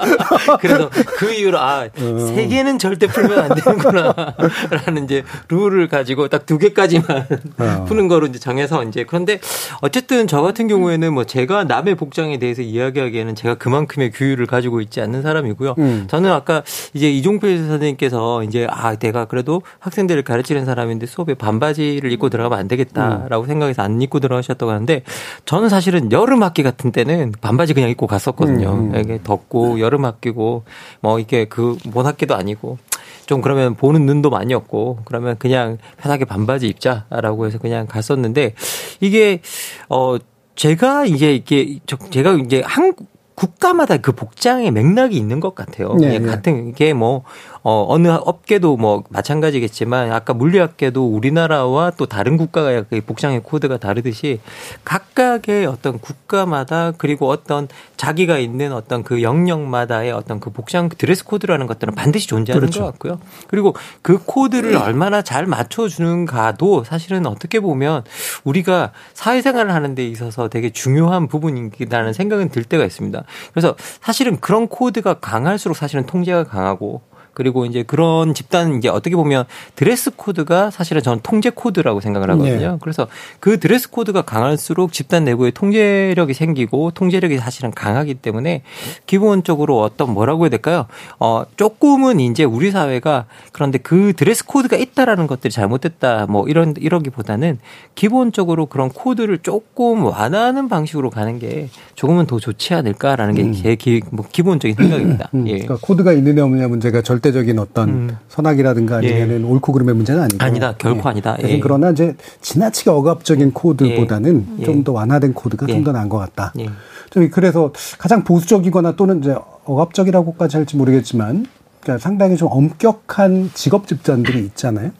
그래서 0.61 0.89
그 1.17 1.33
이후로 1.33 1.59
아, 1.59 1.87
음. 1.97 2.35
3개는 2.35 2.79
절대 2.79 3.07
풀면 3.07 3.39
안 3.39 3.55
되는구나. 3.55 4.13
라는 4.85 5.03
이제 5.03 5.23
룰을 5.49 5.89
가지고 5.89 6.27
딱 6.29 6.45
두 6.45 6.57
개까지만 6.57 7.27
어. 7.57 7.85
푸는 7.89 8.07
거로 8.07 8.27
이제 8.27 8.39
정해서 8.39 8.83
이제 8.83 9.03
그런데 9.03 9.39
어쨌든 9.81 10.27
저 10.27 10.41
같은 10.41 10.67
경우에는 10.67 11.13
뭐 11.13 11.23
제가 11.23 11.63
남의 11.65 11.95
복장에 11.95 12.37
대해서 12.37 12.61
이야기하기에는 12.61 13.35
제가 13.35 13.55
그만큼의 13.55 14.11
규율을 14.11 14.45
가지고 14.45 14.81
있지 14.81 15.01
않는 15.01 15.21
사람이고요. 15.21 15.75
음. 15.77 16.05
저는 16.07 16.31
아까 16.31 16.63
이제 16.93 17.09
이종필 17.09 17.67
선생님께서 17.67 18.43
이제 18.43 18.67
아, 18.69 18.95
내가 18.95 19.25
그래도 19.25 19.61
학생들을 19.79 20.23
가르치는 20.23 20.65
사람인데 20.65 21.05
수업에 21.05 21.33
반바지를 21.33 22.11
입고 22.11 22.29
들어가면 22.29 22.57
안 22.59 22.67
되겠다라고 22.67 23.43
음. 23.43 23.47
생각해서 23.47 23.81
안 23.81 24.01
입고 24.01 24.19
들어가셨다고 24.19 24.71
하는데 24.71 25.03
저는 25.45 25.69
사실은 25.69 26.11
여름 26.11 26.43
학기 26.43 26.63
같은 26.63 26.91
때는 26.91 27.33
반바지 27.41 27.73
그냥 27.73 27.89
입고 27.89 28.07
갔었거든요. 28.07 28.71
음. 28.71 28.93
음. 28.93 28.99
이게 28.99 29.19
덥고 29.23 29.79
여름 29.79 30.05
학기 30.05 30.31
고 30.35 30.63
뭐 31.01 31.19
이게 31.19 31.45
그본 31.45 32.05
학기도 32.05 32.35
아니고 32.35 32.77
좀 33.25 33.41
그러면 33.41 33.73
보는 33.75 34.05
눈도 34.05 34.29
많이 34.29 34.53
없고 34.53 34.99
그러면 35.05 35.37
그냥 35.39 35.77
편하게 35.97 36.25
반바지 36.25 36.67
입자라고 36.67 37.47
해서 37.47 37.57
그냥 37.57 37.87
갔었는데 37.87 38.53
이게 39.01 39.41
어 39.89 40.17
제가 40.55 41.05
이제 41.05 41.33
이게 41.33 41.79
제가 42.11 42.33
이제 42.35 42.61
한국 42.65 43.07
국가마다 43.35 43.97
그 43.97 44.13
복장의 44.13 44.71
맥락이 44.71 45.17
있는 45.17 45.41
것 45.41 45.55
같아요. 45.55 45.95
네, 45.95 46.19
네. 46.19 46.25
같은 46.25 46.73
게 46.73 46.93
뭐, 46.93 47.23
어, 47.67 47.83
어느 47.89 48.09
업계도 48.09 48.77
뭐 48.77 49.03
마찬가지겠지만 49.09 50.11
아까 50.11 50.35
물리학계도 50.35 51.07
우리나라와 51.07 51.89
또 51.97 52.05
다른 52.05 52.37
국가가 52.37 52.83
그 52.83 53.01
복장의 53.01 53.41
코드가 53.41 53.77
다르듯이 53.77 54.39
각각의 54.83 55.65
어떤 55.65 55.97
국가마다 55.97 56.91
그리고 56.95 57.27
어떤 57.27 57.67
자기가 57.97 58.37
있는 58.37 58.71
어떤 58.71 59.01
그 59.01 59.23
영역마다의 59.23 60.11
어떤 60.11 60.39
그 60.39 60.51
복장 60.51 60.89
드레스 60.89 61.25
코드라는 61.25 61.65
것들은 61.65 61.95
반드시 61.95 62.27
존재하는 62.27 62.59
그렇죠. 62.61 62.81
것 62.81 62.85
같고요. 62.91 63.19
그리고 63.47 63.75
그 64.03 64.19
코드를 64.23 64.77
얼마나 64.77 65.23
잘 65.23 65.47
맞춰주는가도 65.47 66.83
사실은 66.83 67.25
어떻게 67.25 67.59
보면 67.59 68.03
우리가 68.43 68.91
사회생활을 69.15 69.73
하는 69.73 69.95
데 69.95 70.07
있어서 70.07 70.49
되게 70.49 70.69
중요한 70.69 71.27
부분이라는 71.27 72.13
생각은 72.13 72.49
들 72.49 72.63
때가 72.63 72.85
있습니다. 72.85 73.23
그래서 73.53 73.75
사실은 74.01 74.39
그런 74.39 74.67
코드가 74.67 75.15
강할수록 75.15 75.75
사실은 75.75 76.05
통제가 76.05 76.43
강하고 76.43 77.01
그리고 77.35 77.65
이제 77.65 77.83
그런 77.83 78.33
집단 78.33 78.77
이제 78.77 78.89
어떻게 78.89 79.15
보면 79.15 79.45
드레스 79.75 80.09
코드가 80.15 80.71
사실은 80.71 81.03
저는 81.03 81.19
통제 81.21 81.51
코드라고 81.51 81.99
생각을 81.99 82.31
하거든요. 82.31 82.71
네. 82.71 82.77
그래서 82.81 83.07
그 83.39 83.59
드레스 83.59 83.91
코드가 83.91 84.23
강할수록 84.23 84.93
집단 84.93 85.25
내부에 85.25 85.51
통제력이 85.51 86.33
생기고 86.33 86.91
통제력이 86.91 87.37
사실은 87.37 87.71
강하기 87.71 88.15
때문에 88.15 88.63
기본적으로 89.05 89.81
어떤 89.81 90.13
뭐라고 90.13 90.45
해야 90.45 90.49
될까요? 90.49 90.87
어 91.19 91.43
조금은 91.57 92.19
이제 92.21 92.43
우리 92.43 92.71
사회가 92.71 93.25
그런데 93.51 93.77
그 93.77 94.13
드레스 94.15 94.45
코드가 94.45 94.77
있다라는 94.77 95.27
것들이 95.27 95.51
잘못됐다 95.51 96.27
뭐 96.27 96.47
이런 96.47 96.73
이러기보다는 96.77 97.59
기본적으로 97.95 98.67
그런 98.67 98.89
코드를 98.89 99.39
조금 99.39 100.05
완화하는 100.05 100.69
방식으로 100.69 101.09
가는 101.09 101.37
게 101.37 101.69
조금은 101.95 102.27
더 102.27 102.39
좋지 102.39 102.73
않을까라는 102.73 103.35
게 103.35 103.52
제 103.52 103.69
음. 103.71 103.75
기, 103.77 104.01
뭐 104.09 104.25
기본적인 104.31 104.75
생각입니다. 104.75 105.29
음. 105.33 105.47
예. 105.47 105.59
그러니까 105.59 105.77
코드가 105.81 106.13
있느냐 106.13 106.43
없느냐 106.45 106.67
문제가 106.69 107.01
절대 107.01 107.24
절대적인 107.25 107.57
어떤 107.59 107.89
음. 107.89 108.17
선악이라든가 108.29 108.97
아니면은 108.97 109.41
예. 109.41 109.43
옳고 109.43 109.71
그름의 109.71 109.95
문제는 109.95 110.21
아니고 110.21 110.43
아니다 110.43 110.75
결코 110.77 110.99
예. 110.99 111.09
아니다. 111.11 111.37
예. 111.41 111.59
그러나 111.59 111.89
이제 111.89 112.15
지나치게 112.41 112.89
억압적인 112.91 113.53
코드보다는 113.53 114.47
예. 114.59 114.63
좀더 114.63 114.91
완화된 114.91 115.33
코드가 115.33 115.65
좀 115.65 115.83
더 115.85 115.91
나은 115.91 116.09
것 116.09 116.17
같다. 116.17 116.51
예. 116.59 116.67
좀 117.11 117.29
그래서 117.29 117.71
가장 117.99 118.23
보수적이거나 118.23 118.95
또는 118.95 119.19
이제 119.19 119.35
억압적이라고까지 119.65 120.57
할지 120.57 120.77
모르겠지만 120.77 121.45
그러니까 121.81 122.01
상당히 122.01 122.37
좀 122.37 122.47
엄격한 122.51 123.51
직업 123.53 123.87
집단들이 123.87 124.39
있잖아요. 124.45 124.91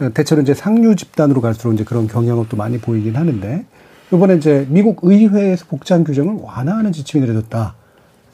음. 0.00 0.12
대체로 0.14 0.42
이제 0.42 0.54
상류 0.54 0.96
집단으로 0.96 1.40
갈수록 1.40 1.72
이제 1.72 1.84
그런 1.84 2.06
경향을 2.06 2.46
또 2.48 2.56
많이 2.56 2.78
보이긴 2.78 3.16
하는데 3.16 3.64
이번에 4.12 4.36
이제 4.36 4.66
미국 4.70 5.00
의회에서 5.02 5.66
복장 5.68 6.04
규정을 6.04 6.38
완화하는 6.42 6.92
지침이 6.92 7.20
내려졌다. 7.24 7.74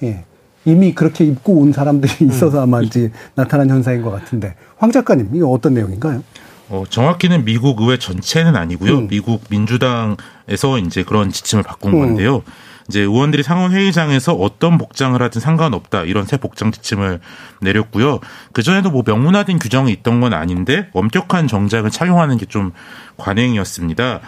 예. 0.02 0.24
이미 0.64 0.94
그렇게 0.94 1.24
입고 1.24 1.54
온 1.54 1.72
사람들이 1.72 2.12
음. 2.22 2.28
있어서 2.30 2.62
아마 2.62 2.80
이제 2.80 3.10
나타난 3.34 3.68
현상인 3.70 4.02
것 4.02 4.10
같은데 4.10 4.54
황 4.76 4.90
작가님 4.90 5.30
이거 5.34 5.48
어떤 5.48 5.74
내용인가요? 5.74 6.22
어, 6.70 6.84
정확히는 6.88 7.44
미국 7.44 7.80
의회 7.82 7.98
전체는 7.98 8.56
아니고요. 8.56 8.98
음. 8.98 9.08
미국 9.08 9.42
민주당에서 9.50 10.78
이제 10.84 11.02
그런 11.04 11.30
지침을 11.30 11.62
바꾼 11.62 11.92
음. 11.94 11.98
건데요. 12.00 12.42
이제 12.88 13.00
의원들이 13.00 13.42
상원 13.42 13.72
회의장에서 13.72 14.34
어떤 14.34 14.76
복장을 14.76 15.20
하든 15.20 15.40
상관없다 15.40 16.02
이런 16.02 16.26
새 16.26 16.36
복장 16.36 16.70
지침을 16.70 17.18
내렸고요. 17.62 18.20
그 18.52 18.62
전에도 18.62 18.90
뭐 18.90 19.02
명문화된 19.06 19.58
규정이 19.58 19.90
있던 19.92 20.20
건 20.20 20.34
아닌데 20.34 20.88
엄격한 20.92 21.48
정장을 21.48 21.90
착용하는 21.90 22.36
게 22.36 22.44
좀 22.46 22.72
관행이었습니다. 23.16 24.20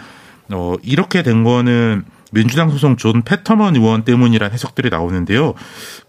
어, 0.53 0.75
이렇게 0.81 1.23
된 1.23 1.43
거는 1.43 2.03
민주당 2.31 2.69
소속 2.69 2.97
존 2.97 3.21
페터먼 3.21 3.75
의원 3.75 4.03
때문이란 4.03 4.51
해석들이 4.51 4.89
나오는데요. 4.89 5.53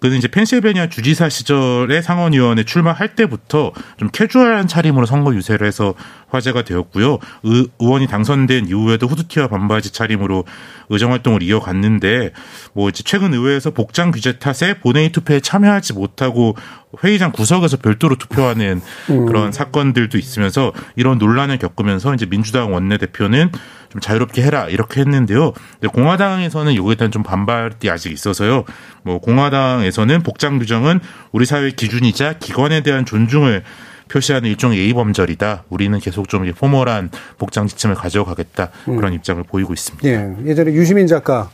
그는 0.00 0.16
이제 0.16 0.28
펜실베니아 0.28 0.88
주지사 0.88 1.28
시절에 1.28 2.02
상원의원에 2.02 2.64
출마할 2.64 3.14
때부터 3.14 3.72
좀 3.96 4.08
캐주얼한 4.12 4.68
차림으로 4.68 5.06
선거 5.06 5.34
유세를 5.34 5.66
해서 5.66 5.94
화제가 6.28 6.62
되었고요. 6.62 7.18
의, 7.44 7.66
원이 7.78 8.06
당선된 8.06 8.68
이후에도 8.68 9.06
후드티와 9.06 9.48
반바지 9.48 9.92
차림으로 9.92 10.44
의정 10.90 11.12
활동을 11.12 11.42
이어갔는데 11.42 12.32
뭐 12.74 12.88
이제 12.88 13.02
최근 13.04 13.34
의회에서 13.34 13.70
복장 13.70 14.10
규제 14.10 14.38
탓에 14.38 14.78
본회의 14.80 15.10
투표에 15.10 15.40
참여하지 15.40 15.94
못하고 15.94 16.56
회의장 17.02 17.32
구석에서 17.32 17.78
별도로 17.78 18.16
투표하는 18.16 18.80
음. 19.10 19.26
그런 19.26 19.52
사건들도 19.52 20.16
있으면서 20.18 20.72
이런 20.96 21.18
논란을 21.18 21.58
겪으면서 21.58 22.14
이제 22.14 22.26
민주당 22.26 22.72
원내대표는 22.72 23.50
좀 23.90 24.00
자유롭게 24.00 24.42
해라 24.42 24.68
이렇게 24.68 25.00
했는데요. 25.00 25.52
공화당에서는 25.92 26.72
이거에 26.72 26.94
대한 26.94 27.10
좀 27.10 27.22
반발이 27.22 27.90
아직 27.90 28.12
있어서요. 28.12 28.64
뭐 29.02 29.18
공화당에서는 29.18 30.22
복장 30.22 30.58
규정은 30.58 31.00
우리 31.32 31.46
사회 31.46 31.70
기준이자 31.70 32.34
기관에 32.38 32.82
대한 32.82 33.04
존중을 33.04 33.62
표시하는 34.08 34.48
일종의 34.50 34.78
예의 34.78 34.94
범절이다. 34.94 35.64
우리는 35.68 35.98
계속 36.00 36.28
좀 36.28 36.50
포멀한 36.52 37.10
복장 37.38 37.66
지침을 37.66 37.94
가져가겠다. 37.94 38.70
음. 38.88 38.96
그런 38.96 39.12
입장을 39.12 39.42
보이고 39.44 39.72
있습니다. 39.72 40.08
예, 40.08 40.34
예전에 40.46 40.72
유시민 40.72 41.06
작가 41.06 41.50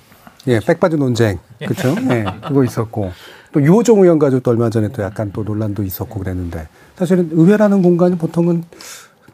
예, 0.46 0.60
백바지 0.60 0.96
논쟁 0.96 1.38
그렇죠? 1.58 1.96
예, 2.10 2.24
그거 2.46 2.64
있었고 2.64 3.12
또 3.52 3.62
유호정 3.62 4.00
의원 4.00 4.18
가지고 4.18 4.40
또 4.40 4.50
얼마 4.50 4.68
전에 4.70 4.88
또 4.88 5.02
약간 5.02 5.30
또 5.32 5.42
논란도 5.42 5.82
있었고 5.82 6.18
그랬는데 6.18 6.68
사실은 6.96 7.30
의회라는 7.32 7.82
공간이 7.82 8.16
보통은 8.16 8.64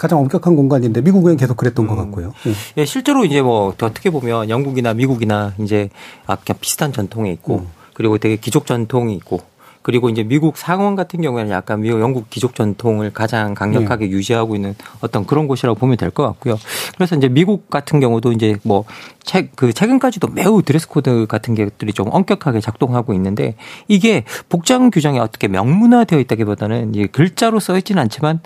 가장 0.00 0.18
엄격한 0.20 0.56
공간인데 0.56 1.02
미국은 1.02 1.36
계속 1.36 1.58
그랬던 1.58 1.84
음. 1.84 1.88
것 1.90 1.94
같고요. 1.94 2.32
예. 2.46 2.52
예, 2.78 2.84
실제로 2.86 3.26
이제 3.26 3.42
뭐 3.42 3.68
어떻게 3.68 4.08
보면 4.08 4.48
영국이나 4.48 4.94
미국이나 4.94 5.52
이제 5.58 5.90
아, 6.26 6.36
그냥 6.36 6.58
비슷한 6.58 6.90
전통에 6.90 7.30
있고 7.32 7.58
음. 7.58 7.66
그리고 7.92 8.16
되게 8.16 8.36
귀족 8.36 8.64
전통이 8.64 9.14
있고 9.16 9.40
그리고 9.82 10.08
이제 10.08 10.22
미국 10.22 10.56
상원 10.56 10.96
같은 10.96 11.20
경우에는 11.20 11.50
약간 11.52 11.82
미국 11.82 12.00
영국 12.00 12.30
귀족 12.30 12.54
전통을 12.54 13.12
가장 13.12 13.52
강력하게 13.52 14.06
네. 14.06 14.10
유지하고 14.12 14.54
있는 14.54 14.74
어떤 15.00 15.26
그런 15.26 15.46
곳이라고 15.46 15.78
보면 15.78 15.98
될 15.98 16.10
것 16.10 16.22
같고요. 16.24 16.58
그래서 16.96 17.14
이제 17.14 17.28
미국 17.28 17.68
같은 17.68 18.00
경우도 18.00 18.32
이제 18.32 18.56
뭐 18.62 18.84
책, 19.22 19.54
그 19.54 19.74
최근까지도 19.74 20.28
매우 20.28 20.62
드레스 20.62 20.88
코드 20.88 21.26
같은 21.26 21.54
것들이 21.54 21.92
좀 21.92 22.08
엄격하게 22.10 22.60
작동하고 22.60 23.12
있는데 23.14 23.54
이게 23.86 24.24
복장 24.48 24.90
규정이 24.90 25.18
어떻게 25.18 25.46
명문화되어 25.48 26.18
있다기보다는 26.20 26.94
이제 26.94 27.06
글자로 27.06 27.60
써 27.60 27.76
있지는 27.76 28.02
않지만 28.02 28.40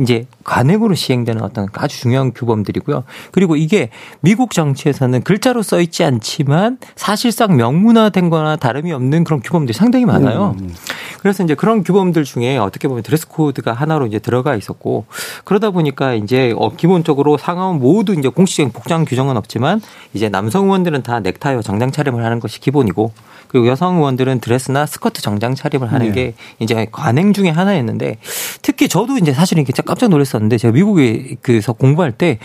이제 0.00 0.26
관행으로 0.44 0.94
시행되는 0.94 1.42
어떤 1.42 1.68
아주 1.74 2.00
중요한 2.00 2.32
규범들이고요. 2.32 3.04
그리고 3.32 3.56
이게 3.56 3.90
미국 4.20 4.52
정치에서는 4.52 5.22
글자로 5.22 5.62
써 5.62 5.80
있지 5.80 6.04
않지만 6.04 6.78
사실상 6.96 7.56
명문화된 7.56 8.30
거나 8.30 8.56
다름이 8.56 8.92
없는 8.92 9.24
그런 9.24 9.40
규범들이 9.40 9.76
상당히 9.76 10.06
많아요. 10.06 10.56
음. 10.58 10.74
그래서 11.20 11.44
이제 11.44 11.54
그런 11.54 11.84
규범들 11.84 12.24
중에 12.24 12.56
어떻게 12.56 12.88
보면 12.88 13.02
드레스 13.02 13.28
코드가 13.28 13.72
하나로 13.72 14.06
이제 14.06 14.18
들어가 14.18 14.56
있었고 14.56 15.04
그러다 15.44 15.70
보니까 15.70 16.14
이제 16.14 16.54
어 16.56 16.70
기본적으로 16.74 17.36
상하원 17.36 17.78
모두 17.78 18.14
이제 18.14 18.28
공식적인 18.28 18.72
복장 18.72 19.04
규정은 19.04 19.36
없지만 19.36 19.82
이제 20.14 20.30
남성 20.30 20.64
의원들은 20.64 21.02
다 21.02 21.20
넥타이와 21.20 21.60
정장 21.60 21.90
차림을 21.90 22.24
하는 22.24 22.40
것이 22.40 22.58
기본이고 22.60 23.12
그리고 23.50 23.66
여성 23.66 23.96
의원들은 23.96 24.40
드레스나 24.40 24.86
스커트 24.86 25.22
정장 25.22 25.56
차림을 25.56 25.90
하는 25.92 26.06
네. 26.06 26.12
게 26.12 26.34
이제 26.60 26.86
관행 26.92 27.32
중에 27.32 27.48
하나였는데 27.48 28.18
특히 28.62 28.88
저도 28.88 29.18
이제 29.18 29.32
사실 29.32 29.58
이렇게 29.58 29.72
깜짝 29.82 30.08
놀랐었는데 30.08 30.56
제가 30.56 30.72
미국에 30.72 31.36
그서 31.42 31.72
공부할 31.72 32.12
때 32.12 32.38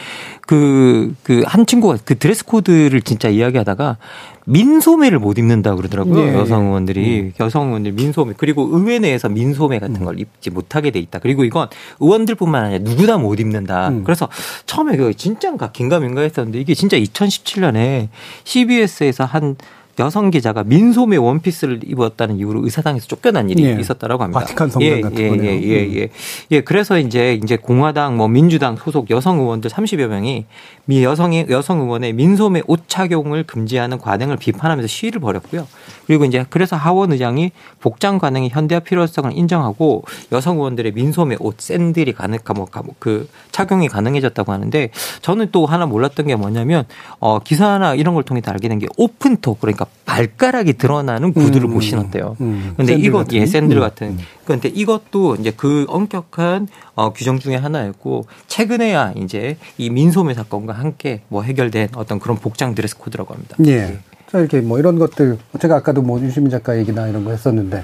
그 0.47 1.13
그 1.23 1.43
한 1.45 1.65
친구가 1.65 1.97
그 2.05 2.17
드레스 2.17 2.45
코드를 2.45 3.01
진짜 3.01 3.29
이야기하다가 3.29 3.97
민소매를 4.45 5.19
못 5.19 5.37
입는다 5.39 5.75
그러더라고요. 5.75 6.25
네. 6.25 6.33
여성 6.35 6.67
의원들이 6.67 7.19
음. 7.19 7.33
여성 7.39 7.67
의원들 7.67 7.93
민소매 7.93 8.33
그리고 8.37 8.69
의회 8.71 8.99
내에서 8.99 9.27
민소매 9.29 9.79
같은 9.79 10.03
걸 10.05 10.19
입지 10.19 10.49
못하게 10.51 10.91
돼 10.91 10.99
있다. 10.99 11.19
그리고 11.19 11.43
이건 11.43 11.67
의원들뿐만 11.99 12.65
아니라 12.65 12.83
누구나 12.83 13.17
못 13.17 13.39
입는다. 13.39 13.89
음. 13.89 14.03
그래서 14.03 14.27
처음에 14.65 14.97
그 14.97 15.13
진짜인가 15.15 15.71
긴가민가 15.71 16.21
했었는데 16.21 16.59
이게 16.59 16.73
진짜 16.75 16.97
2017년에 16.97 18.09
CBS에서 18.43 19.25
한 19.25 19.55
여성 19.99 20.29
기자가 20.29 20.63
민소매 20.63 21.17
원피스를 21.17 21.79
입었다는 21.85 22.37
이유로 22.37 22.63
의사당에서 22.63 23.07
쫓겨난 23.07 23.49
일이 23.49 23.65
예. 23.65 23.77
있었다라고 23.79 24.23
합니다. 24.23 24.39
바티칸 24.41 24.69
성당 24.69 24.89
예, 24.89 25.01
같은 25.01 25.17
예, 25.17 25.29
거네요. 25.29 25.49
예, 25.51 25.61
예, 25.63 25.93
예, 25.95 26.09
예. 26.51 26.61
그래서 26.61 26.99
이제 26.99 27.39
이제 27.43 27.57
공화당 27.57 28.15
뭐 28.17 28.27
민주당 28.27 28.75
소속 28.75 29.09
여성 29.09 29.39
의원들 29.39 29.71
30여 29.71 30.07
명이 30.07 30.45
미 30.85 31.03
여성의 31.03 31.47
여성 31.49 31.81
의원의 31.81 32.13
민소매 32.13 32.61
옷 32.67 32.83
착용을 32.87 33.43
금지하는 33.43 33.97
관행을 33.97 34.37
비판하면서 34.37 34.87
시위를 34.87 35.19
벌였고요. 35.19 35.67
그리고 36.05 36.25
이제 36.25 36.45
그래서 36.49 36.75
하원 36.75 37.11
의장이 37.11 37.51
복장 37.79 38.19
관행의 38.19 38.51
현대화 38.51 38.81
필요성을 38.81 39.31
인정하고 39.35 40.03
여성 40.31 40.57
의원들의 40.57 40.91
민소매 40.93 41.37
옷 41.39 41.59
샌들이 41.59 42.13
가능한 42.13 42.55
뭐그 42.55 43.27
착용이 43.51 43.87
가능해졌다고 43.87 44.51
하는데 44.51 44.89
저는 45.23 45.49
또 45.51 45.65
하나 45.65 45.87
몰랐던 45.87 46.27
게 46.27 46.35
뭐냐면 46.35 46.85
어 47.19 47.39
기사나 47.39 47.95
이런 47.95 48.13
걸 48.13 48.23
통해 48.23 48.41
알게 48.45 48.67
된 48.67 48.75
게 48.79 48.87
오픈톡 48.97 49.59
그러니까 49.61 49.84
발가락이 50.05 50.73
드러나는 50.73 51.33
구두를 51.33 51.67
음, 51.69 51.73
못 51.73 51.81
신었대요. 51.81 52.37
음, 52.41 52.73
근데 52.77 52.93
이것 52.93 53.31
예 53.33 53.45
샌들 53.45 53.79
같은 53.79 54.07
음. 54.09 54.17
그런데 54.45 54.69
이것도 54.69 55.35
이제 55.35 55.51
그 55.55 55.85
엄격한 55.89 56.67
어, 56.95 57.11
규정 57.13 57.39
중에 57.39 57.55
하나였고 57.55 58.25
최근에야 58.47 59.13
이제 59.17 59.57
이 59.77 59.89
민소매 59.89 60.33
사건과 60.33 60.73
함께 60.73 61.21
뭐 61.27 61.41
해결된 61.43 61.89
어떤 61.95 62.19
그런 62.19 62.37
복장 62.37 62.75
드레스 62.75 62.97
코드라고 62.97 63.33
합니다. 63.33 63.57
예. 63.65 63.71
예. 63.71 63.99
이렇게 64.33 64.61
뭐 64.61 64.79
이런 64.79 64.99
것들 64.99 65.37
제가 65.59 65.77
아까도 65.77 66.01
뭐 66.01 66.19
유시민 66.19 66.49
작가 66.49 66.77
얘기나 66.77 67.07
이런 67.07 67.23
거 67.23 67.31
했었는데 67.31 67.83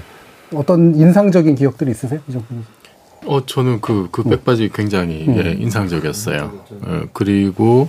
어떤 0.54 0.94
인상적인 0.94 1.54
기억들이 1.54 1.90
있으세요? 1.90 2.20
어 3.24 3.46
저는 3.46 3.80
그그 3.80 4.08
그 4.10 4.22
백바지 4.24 4.70
굉장히 4.74 5.26
음. 5.28 5.36
예, 5.36 5.52
인상적이었어요. 5.52 6.64
예, 6.88 7.02
그리고 7.12 7.88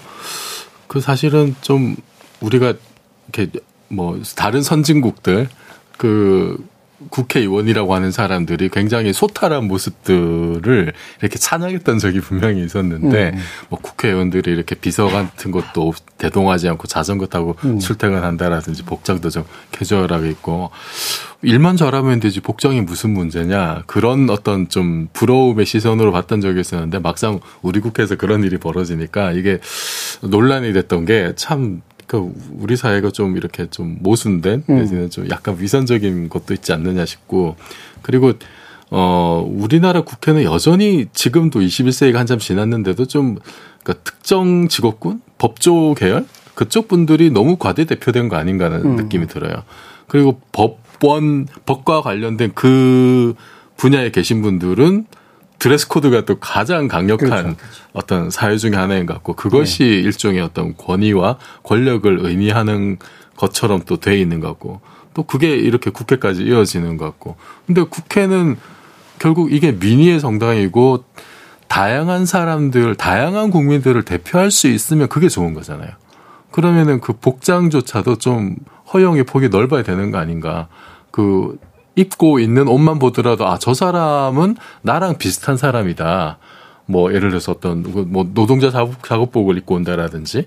그 0.87 1.01
사실은 1.01 1.55
좀 1.61 1.95
우리가 2.39 2.75
이렇게 3.33 3.51
뭐 3.93 4.19
다른 4.35 4.61
선진국들 4.61 5.49
그 5.97 6.57
국회의원이라고 7.09 7.93
하는 7.93 8.11
사람들이 8.11 8.69
굉장히 8.69 9.13
소탈한 9.13 9.67
모습들을 9.67 10.93
이렇게 11.21 11.37
찬양했던 11.37 11.99
적이 11.99 12.21
분명히 12.21 12.63
있었는데 12.63 13.31
음. 13.33 13.39
뭐 13.69 13.79
국회의원들이 13.79 14.51
이렇게 14.51 14.75
비서 14.75 15.07
같은 15.07 15.51
것도 15.51 15.93
대동하지 16.17 16.69
않고 16.69 16.87
자전거 16.87 17.27
타고 17.27 17.55
음. 17.65 17.79
출퇴근한다라든지 17.79 18.83
복장도 18.83 19.29
좀 19.29 19.43
캐주얼하게 19.71 20.29
있고 20.31 20.71
일만 21.41 21.75
잘하면 21.75 22.19
되지 22.21 22.39
복장이 22.39 22.81
무슨 22.81 23.09
문제냐 23.11 23.83
그런 23.85 24.29
어떤 24.29 24.69
좀 24.69 25.09
부러움의 25.11 25.65
시선으로 25.65 26.11
봤던 26.11 26.39
적이 26.39 26.61
있었는데 26.61 26.99
막상 26.99 27.39
우리 27.61 27.81
국회에서 27.81 28.15
그런 28.15 28.43
일이 28.43 28.57
벌어지니까 28.57 29.33
이게 29.33 29.59
논란이 30.21 30.73
됐던 30.73 31.05
게 31.05 31.33
참 31.35 31.81
그 32.07 32.33
우리 32.51 32.75
사회가 32.75 33.11
좀 33.11 33.37
이렇게 33.37 33.69
좀 33.69 33.97
모순된 34.01 34.63
음. 34.69 34.75
내지는 34.75 35.09
좀 35.09 35.29
약간 35.29 35.57
위선적인 35.59 36.29
것도 36.29 36.53
있지 36.53 36.73
않느냐 36.73 37.05
싶고 37.05 37.55
그리고 38.01 38.33
어 38.89 39.43
우리나라 39.47 40.01
국회는 40.01 40.43
여전히 40.43 41.07
지금도 41.13 41.59
21세기가 41.59 42.15
한참 42.15 42.39
지났는데도 42.39 43.05
좀 43.05 43.37
그러니까 43.83 44.03
특정 44.03 44.67
직업군 44.67 45.21
법조 45.37 45.95
계열 45.95 46.25
그쪽 46.53 46.87
분들이 46.87 47.31
너무 47.31 47.57
과대 47.57 47.85
대표된 47.85 48.29
거 48.29 48.35
아닌가라는 48.35 48.85
음. 48.85 48.95
느낌이 48.95 49.27
들어요. 49.27 49.63
그리고 50.07 50.39
법원 50.51 51.47
법과 51.65 52.01
관련된 52.01 52.51
그 52.53 53.33
분야에 53.77 54.11
계신 54.11 54.41
분들은 54.41 55.05
드레스 55.59 55.87
코드가 55.87 56.25
또 56.25 56.39
가장 56.39 56.87
강력한 56.87 57.29
그렇죠. 57.29 57.55
어떤 57.93 58.29
사회 58.29 58.57
중의 58.57 58.77
하나인 58.77 59.05
것 59.05 59.13
같고 59.13 59.33
그것이 59.33 59.83
네. 59.83 59.89
일종의 59.89 60.41
어떤 60.41 60.75
권위와 60.75 61.37
권력을 61.63 62.19
의미하는 62.21 62.97
것처럼 63.37 63.81
또 63.85 63.97
돼 63.97 64.19
있는 64.19 64.39
것 64.39 64.47
같고 64.49 64.81
또 65.13 65.23
그게 65.23 65.55
이렇게 65.55 65.89
국회까지 65.89 66.43
이어지는 66.43 66.97
것 66.97 67.05
같고 67.05 67.37
근데 67.65 67.83
국회는 67.83 68.57
결국 69.19 69.53
이게 69.53 69.71
민의의 69.71 70.19
정당이고 70.19 71.05
다양한 71.67 72.25
사람들, 72.25 72.95
다양한 72.95 73.49
국민들을 73.49 74.03
대표할 74.03 74.51
수 74.51 74.67
있으면 74.67 75.07
그게 75.07 75.27
좋은 75.27 75.53
거잖아요. 75.53 75.91
그러면은 76.51 76.99
그 76.99 77.13
복장조차도 77.13 78.17
좀 78.17 78.55
허용의 78.93 79.23
폭이 79.23 79.49
넓어야 79.49 79.81
되는 79.81 80.11
거 80.11 80.19
아닌가. 80.19 80.67
그 81.09 81.57
입고 81.95 82.39
있는 82.39 82.67
옷만 82.67 82.99
보더라도 82.99 83.47
아 83.47 83.57
저 83.59 83.73
사람은 83.73 84.55
나랑 84.81 85.17
비슷한 85.17 85.57
사람이다. 85.57 86.37
뭐 86.85 87.13
예를 87.13 87.29
들어서 87.29 87.53
어떤 87.53 87.83
뭐 88.11 88.27
노동자 88.33 88.69
작업, 88.69 89.03
작업복을 89.03 89.57
입고 89.57 89.75
온다라든지 89.75 90.45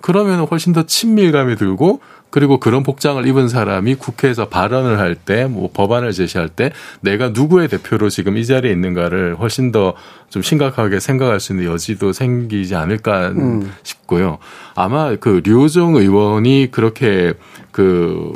그러면 0.00 0.46
훨씬 0.46 0.72
더 0.72 0.84
친밀감이 0.84 1.56
들고 1.56 2.00
그리고 2.30 2.58
그런 2.60 2.82
복장을 2.82 3.26
입은 3.26 3.48
사람이 3.48 3.94
국회에서 3.94 4.48
발언을 4.48 4.98
할 4.98 5.14
때, 5.14 5.46
뭐 5.46 5.70
법안을 5.72 6.12
제시할 6.12 6.48
때 6.48 6.72
내가 7.00 7.30
누구의 7.30 7.68
대표로 7.68 8.10
지금 8.10 8.36
이 8.36 8.44
자리에 8.44 8.70
있는가를 8.72 9.36
훨씬 9.38 9.72
더 9.72 9.94
좀 10.30 10.42
심각하게 10.42 11.00
생각할 11.00 11.40
수 11.40 11.52
있는 11.52 11.66
여지도 11.66 12.12
생기지 12.12 12.74
않을까 12.74 13.28
음. 13.28 13.72
싶고요. 13.82 14.38
아마 14.74 15.16
그 15.16 15.40
류호정 15.44 15.96
의원이 15.96 16.68
그렇게 16.70 17.32
그 17.70 18.32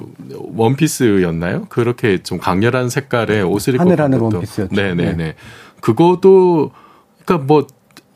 원피스였나요? 0.57 1.67
그렇게 1.69 2.23
좀 2.23 2.39
강렬한 2.39 2.89
색깔의 2.89 3.43
옷을 3.43 3.75
입고 3.75 3.83
하늘하늘 3.83 4.19
원피스였죠. 4.19 4.75
네네네. 4.75 5.13
네. 5.13 5.35
그거도 5.81 6.73
그러니까 7.25 7.47
뭐 7.47 7.67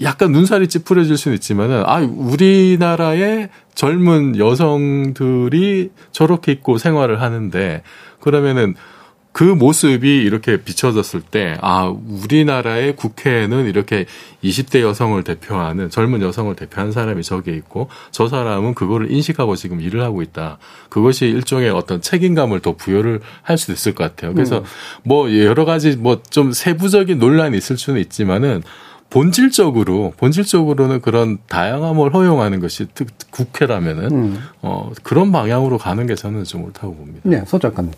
약간 0.03 0.33
눈살이 0.33 0.69
찌푸려질 0.69 1.17
수는 1.17 1.35
있지만은 1.37 1.83
아 1.87 2.01
우리나라의 2.01 3.49
젊은 3.75 4.39
여성들이 4.39 5.91
저렇게 6.13 6.53
입고 6.53 6.79
생활을 6.79 7.21
하는데 7.23 7.83
그러면은 8.21 8.75
그 9.37 9.45
모습이 9.45 10.17
이렇게 10.23 10.63
비춰졌을 10.63 11.21
때, 11.21 11.59
아, 11.61 11.95
우리나라의 12.23 12.97
국회에는 12.97 13.67
이렇게 13.67 14.07
20대 14.43 14.81
여성을 14.81 15.23
대표하는, 15.25 15.91
젊은 15.91 16.23
여성을 16.23 16.57
대표하는 16.57 16.91
사람이 16.91 17.23
저기 17.23 17.51
있고, 17.51 17.91
저 18.11 18.29
사람은 18.29 18.73
그거를 18.73 19.11
인식하고 19.13 19.55
지금 19.55 19.83
일을 19.83 20.03
하고 20.03 20.23
있다. 20.23 20.57
그것이 20.89 21.27
일종의 21.27 21.69
어떤 21.69 22.01
책임감을 22.01 22.61
더 22.61 22.77
부여를 22.77 23.21
할 23.43 23.59
수도 23.59 23.75
있을 23.75 23.95
것 23.95 24.05
같아요. 24.05 24.33
그래서 24.33 24.61
음. 24.61 24.65
뭐 25.03 25.31
여러 25.39 25.67
가지 25.67 25.97
뭐 25.97 26.23
좀 26.31 26.53
세부적인 26.55 27.19
논란이 27.19 27.59
있을 27.59 27.77
수는 27.77 28.01
있지만은, 28.01 28.63
본질적으로 29.11 30.13
본질적으로는 30.17 31.01
그런 31.01 31.39
다양함을 31.49 32.13
허용하는 32.15 32.61
것이 32.61 32.87
특, 32.95 33.09
국회라면은 33.31 34.11
음. 34.11 34.39
어 34.63 34.91
그런 35.03 35.33
방향으로 35.33 35.79
가는 35.79 36.07
게 36.07 36.15
저는 36.15 36.45
좀 36.45 36.65
옳다고 36.65 36.95
봅니다. 36.95 37.21
네, 37.25 37.45
서 37.47 37.59
작가님. 37.59 37.93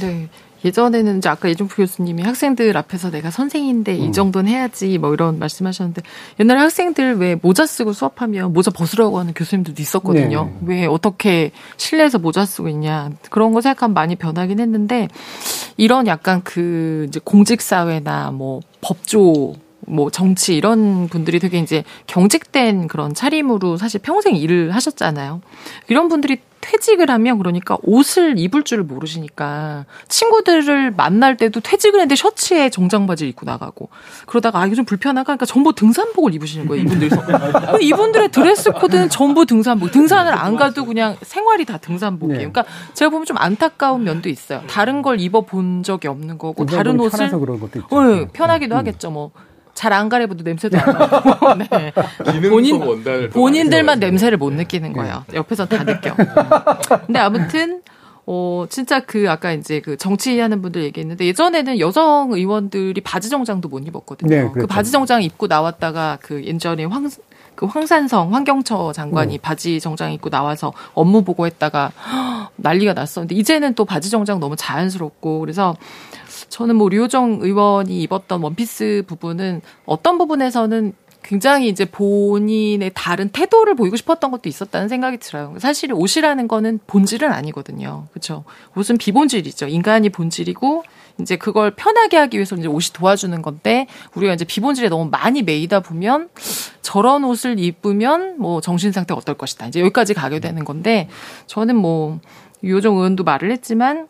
네. 0.00 0.28
예전에는 0.64 1.18
이제 1.18 1.28
아까 1.28 1.48
예준표 1.48 1.76
교수님이 1.76 2.22
학생들 2.22 2.76
앞에서 2.76 3.10
내가 3.10 3.30
선생인데 3.30 3.98
음. 3.98 4.04
이 4.04 4.12
정도는 4.12 4.50
해야지 4.50 4.96
뭐 4.98 5.12
이런 5.12 5.38
말씀하셨는데 5.38 6.02
옛날에 6.40 6.60
학생들 6.60 7.16
왜 7.16 7.36
모자 7.40 7.66
쓰고 7.66 7.92
수업하면 7.92 8.52
모자 8.52 8.70
벗으라고 8.70 9.18
하는 9.18 9.34
교수님들도 9.34 9.82
있었거든요. 9.82 10.52
네. 10.60 10.66
왜 10.66 10.86
어떻게 10.86 11.50
실내에서 11.76 12.18
모자 12.18 12.44
쓰고 12.44 12.68
있냐 12.68 13.10
그런 13.30 13.52
거 13.52 13.60
생각하면 13.60 13.94
많이 13.94 14.16
변하긴 14.16 14.60
했는데 14.60 15.08
이런 15.76 16.06
약간 16.06 16.42
그 16.44 17.06
이제 17.08 17.20
공직 17.22 17.60
사회나 17.60 18.30
뭐 18.30 18.60
법조 18.80 19.54
뭐 19.86 20.10
정치 20.10 20.56
이런 20.56 21.08
분들이 21.08 21.38
되게 21.38 21.58
이제 21.58 21.84
경직된 22.06 22.88
그런 22.88 23.14
차림으로 23.14 23.76
사실 23.76 24.00
평생 24.00 24.36
일을 24.36 24.74
하셨잖아요. 24.74 25.40
이런 25.88 26.08
분들이 26.08 26.38
퇴직을 26.62 27.10
하면 27.10 27.38
그러니까 27.38 27.76
옷을 27.82 28.38
입을 28.38 28.62
줄 28.62 28.84
모르시니까 28.84 29.84
친구들을 30.08 30.92
만날 30.92 31.36
때도 31.36 31.58
퇴직을 31.58 31.98
했는데 31.98 32.14
셔츠에 32.14 32.70
정장 32.70 33.08
바지를 33.08 33.30
입고 33.30 33.44
나가고 33.44 33.88
그러다가 34.26 34.60
아 34.60 34.66
이게 34.66 34.76
좀 34.76 34.84
불편하니까 34.84 35.24
그러니까 35.24 35.44
전부 35.44 35.74
등산복을 35.74 36.32
입으시는 36.34 36.68
거예요 36.68 36.84
이분들이 36.84 37.10
이분들의 37.82 38.30
드레스 38.30 38.70
코드는 38.70 39.08
전부 39.08 39.44
등산복. 39.44 39.90
등산을 39.90 40.32
안 40.32 40.54
가도 40.54 40.86
그냥 40.86 41.16
생활이 41.22 41.64
다 41.64 41.78
등산복이에요. 41.78 42.38
네. 42.38 42.48
그러니까 42.48 42.64
제가 42.94 43.10
보면 43.10 43.26
좀 43.26 43.36
안타까운 43.38 44.04
면도 44.04 44.28
있어요. 44.28 44.62
다른 44.68 45.02
걸 45.02 45.20
입어 45.20 45.40
본 45.40 45.82
적이 45.82 46.06
없는 46.08 46.38
거고 46.38 46.64
다른 46.64 47.00
옷을 47.00 47.28
네, 47.28 48.26
편하기도 48.32 48.74
음. 48.74 48.78
하겠죠 48.78 49.10
뭐 49.10 49.32
잘 49.74 49.92
안 49.92 50.08
가려봐도 50.08 50.42
냄새도 50.42 50.78
안 50.78 50.86
나고. 50.86 51.54
네. 51.58 51.92
본인, 52.48 52.80
본인들만 53.30 53.98
냄새를 53.98 54.38
못 54.38 54.52
느끼는 54.52 54.92
거예요. 54.92 55.24
네. 55.28 55.36
옆에서 55.36 55.66
다 55.66 55.84
느껴. 55.84 56.14
근데 57.06 57.18
아무튼, 57.18 57.82
어, 58.26 58.66
진짜 58.68 59.00
그, 59.00 59.30
아까 59.30 59.52
이제 59.52 59.80
그 59.80 59.96
정치하는 59.96 60.62
분들 60.62 60.82
얘기했는데 60.84 61.26
예전에는 61.26 61.80
여성 61.80 62.32
의원들이 62.32 63.00
바지 63.00 63.28
정장도 63.28 63.68
못 63.68 63.86
입었거든요. 63.86 64.30
네, 64.30 64.42
그 64.42 64.52
그렇죠. 64.52 64.66
그 64.66 64.66
바지 64.66 64.92
정장 64.92 65.22
입고 65.22 65.46
나왔다가 65.46 66.18
그 66.20 66.44
예전에 66.44 66.84
황, 66.84 67.10
그 67.54 67.66
황산성 67.66 68.32
환경처 68.34 68.92
장관이 68.92 69.36
음. 69.36 69.38
바지 69.42 69.80
정장 69.80 70.12
입고 70.12 70.30
나와서 70.30 70.72
업무 70.94 71.22
보고했다가 71.22 71.92
난리가 72.56 72.94
났었는데 72.94 73.34
이제는 73.34 73.74
또 73.74 73.84
바지 73.84 74.10
정장 74.10 74.38
너무 74.40 74.56
자연스럽고 74.56 75.40
그래서 75.40 75.76
저는 76.52 76.76
뭐 76.76 76.90
류호정 76.90 77.38
의원이 77.40 78.02
입었던 78.02 78.42
원피스 78.42 79.04
부분은 79.06 79.62
어떤 79.86 80.18
부분에서는 80.18 80.92
굉장히 81.22 81.68
이제 81.68 81.86
본인의 81.86 82.90
다른 82.94 83.30
태도를 83.30 83.74
보이고 83.74 83.96
싶었던 83.96 84.30
것도 84.30 84.50
있었다는 84.50 84.88
생각이 84.88 85.16
들어요. 85.16 85.54
사실 85.58 85.94
옷이라는 85.94 86.48
거는 86.48 86.80
본질은 86.86 87.32
아니거든요. 87.32 88.06
그렇죠? 88.10 88.44
옷은 88.76 88.98
비본질이죠. 88.98 89.68
인간이 89.68 90.10
본질이고 90.10 90.84
이제 91.22 91.36
그걸 91.36 91.70
편하게 91.70 92.18
하기 92.18 92.36
위해서 92.36 92.54
이제 92.56 92.68
옷이 92.68 92.92
도와주는 92.92 93.40
건데 93.40 93.86
우리가 94.14 94.34
이제 94.34 94.44
비본질에 94.44 94.90
너무 94.90 95.08
많이 95.10 95.42
매이다 95.42 95.80
보면 95.80 96.28
저런 96.82 97.24
옷을 97.24 97.58
입으면 97.58 98.38
뭐 98.38 98.60
정신 98.60 98.92
상태가 98.92 99.18
어떨 99.18 99.36
것이다. 99.36 99.68
이제 99.68 99.80
여기까지 99.80 100.12
가게 100.12 100.38
되는 100.38 100.66
건데 100.66 101.08
저는 101.46 101.76
뭐 101.76 102.20
유호정 102.62 102.96
의원도 102.96 103.24
말을 103.24 103.50
했지만 103.52 104.06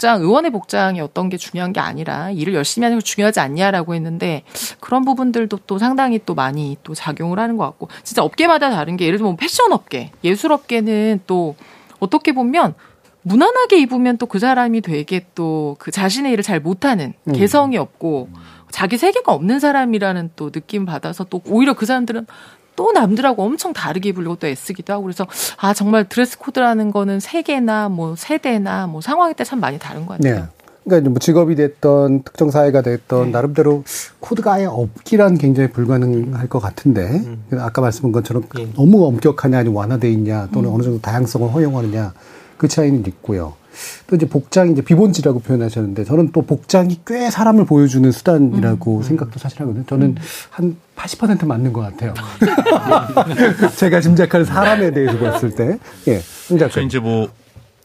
복장, 0.00 0.22
의원의 0.22 0.50
복장이 0.50 0.98
어떤 1.02 1.28
게 1.28 1.36
중요한 1.36 1.74
게 1.74 1.80
아니라 1.80 2.30
일을 2.30 2.54
열심히 2.54 2.86
하는 2.86 2.98
게 2.98 3.04
중요하지 3.04 3.38
않냐라고 3.40 3.94
했는데 3.94 4.44
그런 4.80 5.04
부분들도 5.04 5.58
또 5.66 5.78
상당히 5.78 6.18
또 6.24 6.34
많이 6.34 6.78
또 6.82 6.94
작용을 6.94 7.38
하는 7.38 7.58
것 7.58 7.64
같고 7.64 7.88
진짜 8.02 8.22
업계마다 8.22 8.70
다른 8.70 8.96
게 8.96 9.04
예를 9.04 9.18
들면 9.18 9.36
패션 9.36 9.72
업계, 9.72 10.10
예술 10.24 10.52
업계는 10.52 11.20
또 11.26 11.54
어떻게 11.98 12.32
보면 12.32 12.74
무난하게 13.22 13.78
입으면 13.80 14.16
또 14.16 14.24
그 14.24 14.38
사람이 14.38 14.80
되게 14.80 15.26
또 15.34 15.76
그 15.78 15.90
자신의 15.90 16.32
일을 16.32 16.42
잘 16.42 16.60
못하는 16.60 17.12
음. 17.28 17.32
개성이 17.34 17.76
없고 17.76 18.30
자기 18.70 18.96
세계가 18.96 19.32
없는 19.34 19.60
사람이라는 19.60 20.30
또 20.34 20.50
느낌 20.50 20.86
받아서 20.86 21.24
또 21.24 21.42
오히려 21.44 21.74
그 21.74 21.84
사람들은 21.84 22.26
또 22.76 22.92
남들하고 22.92 23.42
엄청 23.42 23.72
다르게 23.72 24.10
입으려고 24.10 24.36
또 24.36 24.46
애쓰기도 24.46 24.92
하고 24.92 25.04
그래서 25.04 25.26
아 25.58 25.74
정말 25.74 26.08
드레스 26.08 26.38
코드라는 26.38 26.90
거는 26.90 27.20
세계나 27.20 27.88
뭐 27.88 28.14
세대나 28.16 28.86
뭐 28.86 29.00
상황에 29.00 29.32
따라 29.34 29.44
참 29.44 29.60
많이 29.60 29.78
다른 29.78 30.06
것 30.06 30.18
같아요. 30.18 30.34
네. 30.34 30.44
그러니까 30.84 31.10
뭐 31.10 31.18
직업이 31.18 31.54
됐던 31.56 32.22
특정 32.22 32.50
사회가 32.50 32.82
됐던 32.82 33.26
네. 33.26 33.30
나름대로 33.30 33.84
코드가 34.18 34.54
아예 34.54 34.64
없기란 34.64 35.38
굉장히 35.38 35.70
불가능할 35.70 36.48
것 36.48 36.58
같은데 36.58 37.02
음. 37.02 37.44
아까 37.58 37.80
말씀한 37.82 38.12
것처럼 38.12 38.44
네. 38.56 38.68
너무 38.74 39.06
엄격하냐 39.06 39.58
아니면 39.58 39.76
완화돼 39.76 40.10
있냐 40.10 40.48
또는 40.52 40.70
음. 40.70 40.74
어느 40.74 40.82
정도 40.82 41.00
다양성을 41.00 41.52
허용하느냐 41.52 42.12
그 42.56 42.68
차이는 42.68 43.04
있고요. 43.06 43.54
또 44.06 44.16
이제 44.16 44.28
복장이 44.28 44.72
이제 44.72 44.82
비본질이라고 44.82 45.40
표현하셨는데 45.40 46.04
저는 46.04 46.32
또 46.32 46.42
복장이 46.42 47.00
꽤 47.06 47.30
사람을 47.30 47.64
보여주는 47.64 48.10
수단이라고 48.10 48.96
음, 48.96 48.98
음. 48.98 49.02
생각도 49.02 49.38
사실 49.38 49.60
하거든요. 49.60 49.84
저는 49.86 50.16
음. 50.58 50.76
한80% 50.96 51.46
맞는 51.46 51.72
것 51.72 51.80
같아요. 51.80 52.14
제가 53.76 54.00
짐작하는 54.00 54.44
사람에 54.44 54.90
대해서 54.92 55.18
봤을 55.18 55.50
때. 55.54 55.78
예. 56.08 56.20
그래서 56.48 56.80
이제 56.80 56.98
뭐, 56.98 57.28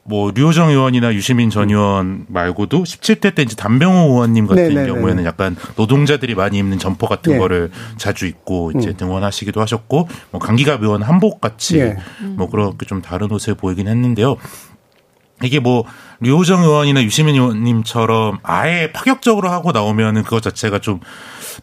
뭐, 0.04 0.32
류호정 0.32 0.70
의원이나 0.70 1.14
유시민 1.14 1.50
전 1.50 1.70
의원 1.70 2.26
말고도 2.28 2.84
17대 2.84 3.34
때 3.34 3.42
이제 3.42 3.56
담병호 3.56 4.14
의원님 4.14 4.46
같은 4.48 4.68
네네네. 4.68 4.88
경우에는 4.88 5.26
약간 5.26 5.56
노동자들이 5.76 6.36
많이 6.36 6.60
입는 6.60 6.78
점퍼 6.78 7.08
같은 7.08 7.34
네. 7.34 7.40
거를 7.40 7.72
자주 7.98 8.28
입고 8.28 8.72
이제 8.78 8.90
음. 8.90 8.98
등원하시기도 8.98 9.60
하셨고, 9.62 10.08
뭐, 10.32 10.40
강기갑 10.40 10.84
의원 10.84 11.02
한복 11.02 11.42
같이 11.42 11.80
네. 11.80 11.98
뭐, 12.22 12.50
그렇게 12.50 12.86
좀 12.86 13.02
다른 13.02 13.32
옷을 13.32 13.56
보이긴 13.56 13.88
했는데요. 13.88 14.38
이게 15.44 15.60
뭐 15.60 15.84
류호정 16.22 16.64
의원이나 16.64 17.04
유시민 17.04 17.36
의원님처럼 17.36 18.40
아예 18.44 18.92
파격적으로 18.94 19.50
하고 19.50 19.72
나오면은 19.72 20.24
그것 20.24 20.42
자체가 20.42 20.80
좀 20.80 21.00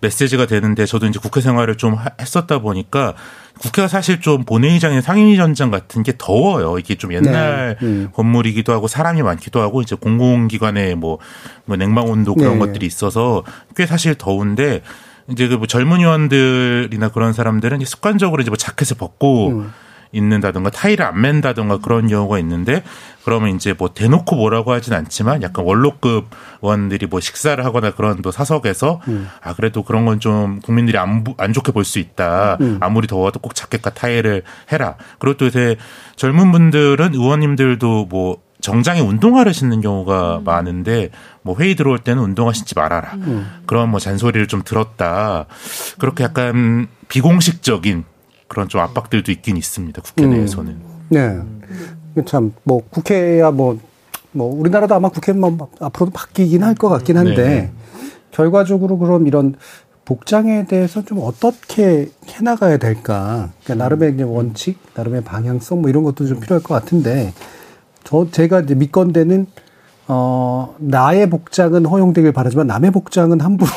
메시지가 0.01 0.47
되는데 0.47 0.85
저도 0.85 1.07
이제 1.07 1.19
국회 1.19 1.41
생활을 1.41 1.77
좀 1.77 1.97
했었다 2.21 2.59
보니까 2.59 3.15
국회가 3.61 3.89
사실 3.89 4.21
좀 4.21 4.45
본회의장이나 4.45 5.01
상임위원장 5.01 5.71
같은 5.71 6.03
게 6.03 6.15
더워요. 6.19 6.79
이게 6.79 6.97
좀 6.97 7.15
옛날 7.15 7.77
네. 7.81 7.87
음. 7.87 8.09
건물이기도 8.13 8.73
하고 8.73 8.89
사람이 8.89 9.23
많기도 9.23 9.61
하고 9.61 9.81
이제 9.83 9.95
공공기관에 9.95 10.95
뭐, 10.95 11.19
뭐 11.65 11.77
냉방 11.77 12.07
온도 12.07 12.35
그런 12.35 12.55
네. 12.55 12.59
것들이 12.59 12.87
있어서 12.87 13.45
꽤 13.77 13.87
사실 13.87 14.15
더운데 14.15 14.83
이제 15.31 15.49
그 15.49 15.57
뭐 15.57 15.67
젊은 15.67 16.01
의원들이나 16.01 17.11
그런 17.11 17.33
사람들은 17.33 17.85
습관적으로 17.85 18.43
이제 18.43 18.51
뭐 18.51 18.57
자켓을 18.57 18.97
벗고 18.97 19.51
음. 19.51 19.73
있는다든가 20.13 20.71
타일을 20.71 21.05
안 21.05 21.21
맨다든가 21.21 21.79
그런 21.79 22.07
경우가 22.07 22.39
있는데 22.39 22.83
그러면 23.25 23.55
이제 23.57 23.75
뭐 23.77 23.93
대놓고 23.95 24.37
뭐라고 24.37 24.73
하진 24.73 24.93
않지만 24.95 25.43
약간 25.43 25.65
원로급 25.65 26.27
의원들이 26.61 27.07
뭐 27.07 27.21
식사를 27.21 27.65
하거나 27.65 27.93
그런 27.93 28.21
또 28.23 28.31
사석에서 28.31 29.01
음. 29.09 29.29
아 29.43 29.55
그래도 29.55 29.83
그런 29.83 30.05
건 30.05 30.21
좀 30.21 30.61
국민들이 30.61 30.99
안, 30.99 31.25
안 31.39 31.53
좋게 31.53 31.73
볼 31.73 31.85
수 31.85 31.99
있다. 31.99 32.59
음. 32.61 32.79
아무리 32.81 33.07
더워도 33.07 33.41
꼭 33.41 33.55
자켓과 33.55 33.91
타일을 33.91 34.43
해라. 34.71 34.95
그리고 35.19 35.37
또 35.37 35.47
이제 35.47 35.77
젊은 36.17 36.53
분들은 36.53 37.15
의원님들도 37.15 38.07
뭐 38.11 38.37
정장에 38.61 39.01
운동화를 39.01 39.53
신는 39.53 39.81
경우가 39.81 40.39
음. 40.39 40.45
많은데 40.45 41.11
뭐 41.43 41.57
회의 41.59 41.75
들어올 41.75 41.99
때는 41.99 42.23
운동화 42.23 42.53
신지 42.53 42.75
말아라. 42.77 43.15
음. 43.15 43.63
그런 43.67 43.89
뭐 43.91 43.99
잔소리를 43.99 44.47
좀 44.47 44.63
들었다. 44.65 45.47
그렇게 45.99 46.23
약간 46.23 46.87
비공식적인 47.09 48.05
그런 48.53 48.69
좀 48.69 48.83
압박들도 48.83 49.33
있긴 49.33 49.57
있습니다. 49.57 50.03
국회 50.03 50.25
음. 50.25 50.31
내에서는. 50.33 50.77
네. 51.09 51.39
참, 52.27 52.53
뭐, 52.65 52.83
국회야 52.91 53.51
뭐, 53.51 53.79
뭐, 54.33 54.55
우리나라도 54.55 54.95
아마 54.95 55.09
국회만 55.09 55.59
앞으로도 55.81 56.13
바뀌긴 56.13 56.63
할 56.63 56.75
것 56.75 56.91
같긴 56.91 57.17
한데, 57.17 57.43
네. 57.43 57.73
결과적으로 58.31 58.99
그럼 58.99 59.27
이런 59.27 59.55
복장에 60.05 60.67
대해서 60.67 61.03
좀 61.03 61.21
어떻게 61.23 62.11
해나가야 62.29 62.77
될까. 62.77 63.49
그러니까 63.65 63.85
나름의 63.85 64.15
이제 64.15 64.23
원칙, 64.23 64.79
나름의 64.95 65.25
방향성 65.25 65.81
뭐 65.81 65.89
이런 65.89 66.03
것도 66.03 66.27
좀 66.27 66.39
필요할 66.39 66.63
것 66.63 66.75
같은데, 66.75 67.33
저, 68.05 68.27
제가 68.31 68.61
이제 68.61 68.75
믿건대는 68.75 69.47
어, 70.15 70.75
나의 70.79 71.31
복장은 71.31 71.87
허용되길 71.87 72.33
바라지만 72.33 72.67
남의 72.67 72.91
복장은 72.91 73.41
함부로 73.41 73.71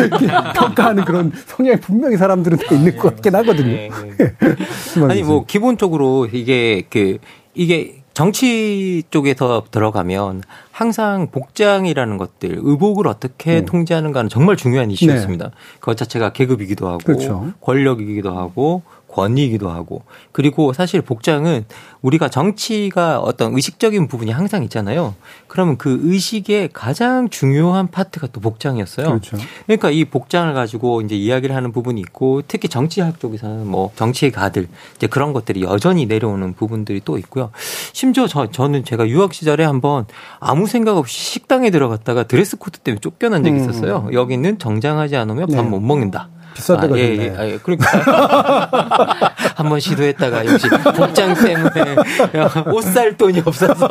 평가하는 0.56 1.04
그런 1.04 1.32
성향이 1.46 1.80
분명히 1.80 2.16
사람들은 2.16 2.58
있는 2.72 2.96
것 2.96 3.14
같긴 3.14 3.34
하거든요. 3.34 3.66
네, 3.66 3.90
네. 4.18 4.34
아니, 5.08 5.22
뭐, 5.22 5.44
기본적으로 5.44 6.26
이게 6.32 6.84
그, 6.88 7.18
이게 7.54 8.02
정치 8.14 9.02
쪽에서 9.10 9.64
들어가면 9.70 10.42
항상 10.70 11.30
복장이라는 11.30 12.16
것들, 12.16 12.58
의복을 12.62 13.06
어떻게 13.06 13.60
네. 13.60 13.64
통제하는가는 13.66 14.30
정말 14.30 14.56
중요한 14.56 14.90
이슈였습니다. 14.90 15.44
네. 15.46 15.50
그것 15.80 15.96
자체가 15.98 16.32
계급이기도 16.32 16.88
하고, 16.88 16.98
그렇죠. 17.04 17.52
권력이기도 17.60 18.36
하고, 18.36 18.82
권위이기도 19.12 19.68
하고 19.68 20.02
그리고 20.32 20.72
사실 20.72 21.02
복장은 21.02 21.64
우리가 22.02 22.28
정치가 22.28 23.20
어떤 23.20 23.54
의식적인 23.54 24.08
부분이 24.08 24.30
항상 24.32 24.64
있잖아요. 24.64 25.14
그러면 25.46 25.78
그 25.78 26.00
의식의 26.02 26.70
가장 26.72 27.28
중요한 27.28 27.88
파트가 27.88 28.28
또 28.32 28.40
복장이었어요. 28.40 29.06
그렇죠. 29.06 29.36
그러니까 29.66 29.90
이 29.90 30.04
복장을 30.04 30.52
가지고 30.52 31.00
이제 31.00 31.14
이야기를 31.14 31.54
하는 31.54 31.72
부분이 31.72 32.00
있고 32.00 32.42
특히 32.48 32.68
정치학 32.68 33.20
쪽에서는 33.20 33.66
뭐 33.66 33.92
정치의 33.94 34.32
가들 34.32 34.68
이제 34.96 35.06
그런 35.06 35.32
것들이 35.32 35.62
여전히 35.62 36.06
내려오는 36.06 36.54
부분들이 36.54 37.00
또 37.04 37.18
있고요. 37.18 37.50
심지어 37.92 38.26
저, 38.26 38.50
저는 38.50 38.84
제가 38.84 39.08
유학 39.08 39.32
시절에 39.32 39.64
한번 39.64 40.06
아무 40.40 40.66
생각 40.66 40.96
없이 40.96 41.22
식당에 41.22 41.70
들어갔다가 41.70 42.24
드레스 42.24 42.56
코드 42.56 42.80
때문에 42.80 43.00
쫓겨난 43.00 43.44
적이 43.44 43.56
음. 43.56 43.60
있었어요. 43.60 44.06
음. 44.08 44.12
여기는 44.12 44.58
정장하지 44.58 45.16
않으면 45.16 45.46
밥 45.46 45.63
못 45.63 45.80
네. 45.80 45.86
먹는다. 45.86 46.28
비싼 46.54 46.80
데가 46.80 46.94
아, 46.94 46.98
예, 46.98 47.16
예, 47.16 47.34
아, 47.36 47.46
예. 47.46 47.58
그러니까 47.62 47.88
한번 49.56 49.80
시도했다가 49.80 50.46
역시 50.46 50.68
복장 50.96 51.34
때문에 51.34 51.96
옷 52.72 52.82
살 52.92 53.16
돈이 53.16 53.42
없어서 53.44 53.88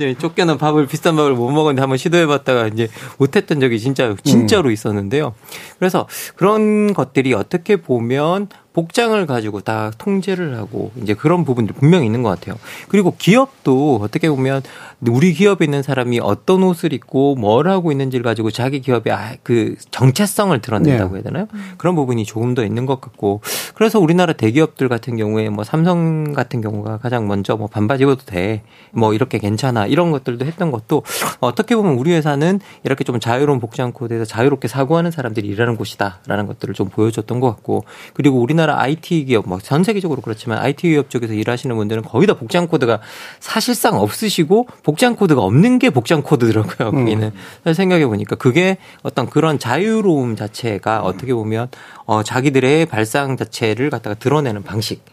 예, 0.00 0.14
쫓겨난 0.18 0.58
밥을 0.58 0.86
비싼 0.86 1.14
밥을 1.16 1.32
못 1.32 1.50
먹었는데 1.50 1.80
한번 1.80 1.98
시도해봤다가 1.98 2.66
이제 2.68 2.88
못했던 3.18 3.60
적이 3.60 3.78
진짜 3.78 4.14
진짜로 4.24 4.68
음. 4.68 4.72
있었는데요. 4.72 5.34
그래서 5.78 6.08
그런 6.36 6.92
것들이 6.94 7.32
어떻게 7.34 7.76
보면 7.76 8.48
복장을 8.72 9.26
가지고 9.26 9.60
다 9.60 9.90
통제를 9.98 10.56
하고 10.56 10.90
이제 11.00 11.14
그런 11.14 11.44
부분들이 11.44 11.76
분명히 11.78 12.06
있는 12.06 12.22
것 12.22 12.30
같아요. 12.30 12.56
그리고 12.88 13.14
기업도 13.16 14.00
어떻게 14.02 14.30
보면 14.30 14.62
우리 15.08 15.32
기업에 15.32 15.64
있는 15.64 15.82
사람이 15.82 16.20
어떤 16.20 16.62
옷을 16.62 16.92
입고 16.92 17.34
뭘 17.34 17.68
하고 17.68 17.90
있는지를 17.90 18.22
가지고 18.22 18.50
자기 18.50 18.80
기업의 18.80 19.12
아, 19.12 19.34
그 19.42 19.74
정체성을 19.90 20.58
드러낸다고 20.60 21.10
네. 21.10 21.16
해야 21.16 21.22
되나요? 21.22 21.48
그런 21.76 21.96
부분이 21.96 22.24
조금 22.24 22.54
더 22.54 22.64
있는 22.64 22.86
것 22.86 23.00
같고 23.00 23.40
그래서 23.74 23.98
우리나라 23.98 24.32
대기업들 24.32 24.88
같은 24.88 25.16
경우에 25.16 25.48
뭐 25.48 25.64
삼성 25.64 26.32
같은 26.32 26.60
경우가 26.60 26.98
가장 26.98 27.26
먼저 27.26 27.56
뭐 27.56 27.66
반바지 27.66 28.04
입어도 28.04 28.24
돼. 28.24 28.62
뭐 28.92 29.12
이렇게 29.12 29.38
괜찮아. 29.38 29.86
이런 29.86 30.12
것들도 30.12 30.44
했던 30.44 30.70
것도 30.70 31.02
어떻게 31.40 31.74
보면 31.74 31.94
우리 31.94 32.12
회사는 32.12 32.60
이렇게 32.84 33.04
좀 33.04 33.18
자유로운 33.18 33.58
복장 33.58 33.92
코드에서 33.92 34.24
자유롭게 34.24 34.68
사고하는 34.68 35.10
사람들이 35.10 35.48
일하는 35.48 35.76
곳이다라는 35.76 36.46
것들을 36.46 36.74
좀 36.74 36.88
보여줬던 36.88 37.40
것 37.40 37.48
같고 37.48 37.84
그리고 38.14 38.40
우리나라 38.40 38.61
우리나라 38.62 38.80
IT 38.80 39.24
기업, 39.24 39.48
뭐 39.48 39.65
전 39.65 39.82
세계적으로 39.82 40.22
그렇지만 40.22 40.58
IT 40.58 40.88
기업 40.88 41.10
쪽에서 41.10 41.34
일하시는 41.34 41.74
분들은 41.74 42.02
거의 42.04 42.26
다 42.26 42.34
복장 42.34 42.68
코드가 42.68 43.00
사실상 43.40 43.98
없으시고 43.98 44.68
복장 44.82 45.16
코드가 45.16 45.42
없는 45.42 45.78
게 45.78 45.90
복장 45.90 46.22
코드더라고요. 46.22 46.90
음. 46.90 47.04
거기는 47.04 47.32
음. 47.66 47.74
생각해 47.74 48.06
보니까 48.06 48.36
그게 48.36 48.78
어떤 49.02 49.28
그런 49.28 49.58
자유로움 49.58 50.36
자체가 50.36 51.02
어떻게 51.02 51.34
보면 51.34 51.68
어 52.06 52.22
자기들의 52.22 52.86
발상 52.86 53.36
자체를 53.36 53.90
갖다가 53.90 54.14
드러내는 54.14 54.62
방식. 54.62 55.04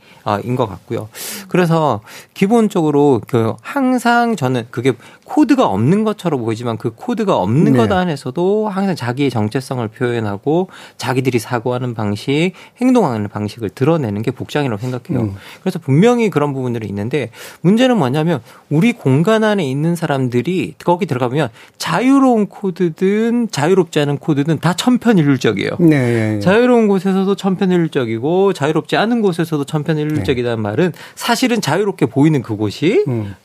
인 0.43 0.55
것 0.59 0.67
같고요. 0.67 1.07
그래서 1.47 2.01
기본적으로 2.33 3.21
그 3.27 3.53
항상 3.61 4.35
저는 4.35 4.67
그게 4.71 4.93
코드가 5.23 5.67
없는 5.67 6.03
것처럼 6.03 6.41
보이지만 6.41 6.77
그 6.77 6.91
코드가 6.95 7.37
없는 7.37 7.73
네. 7.73 7.77
것 7.77 7.91
안에서도 7.91 8.67
항상 8.67 8.95
자기의 8.95 9.29
정체성을 9.29 9.87
표현하고 9.87 10.69
자기들이 10.97 11.39
사고하는 11.39 11.93
방식, 11.93 12.51
행동하는 12.81 13.27
방식을 13.29 13.69
드러내는 13.69 14.21
게 14.21 14.31
복장이라고 14.31 14.81
생각해요. 14.81 15.27
음. 15.27 15.35
그래서 15.61 15.79
분명히 15.79 16.29
그런 16.29 16.53
부분들이 16.53 16.87
있는데 16.87 17.29
문제는 17.61 17.97
뭐냐면 17.97 18.41
우리 18.69 18.93
공간 18.93 19.43
안에 19.43 19.63
있는 19.69 19.95
사람들이 19.95 20.75
거기 20.83 21.05
들어가면 21.05 21.49
자유로운 21.77 22.47
코드든 22.47 23.49
자유롭지 23.51 23.99
않은 23.99 24.17
코드든 24.17 24.59
다 24.59 24.73
천편일률적이에요. 24.73 25.71
네, 25.79 25.87
네, 25.87 26.33
네. 26.35 26.39
자유로운 26.39 26.87
곳에서도 26.87 27.33
천편일률적이고 27.35 28.53
자유롭지 28.53 28.97
않은 28.97 29.21
곳에서도 29.21 29.63
천편일률적이라는 29.63 30.57
네. 30.57 30.61
말은 30.61 30.93
사실은 31.15 31.61
자유롭게 31.61 32.07
보이는 32.07 32.41
그곳이 32.41 33.03
음. 33.07 33.35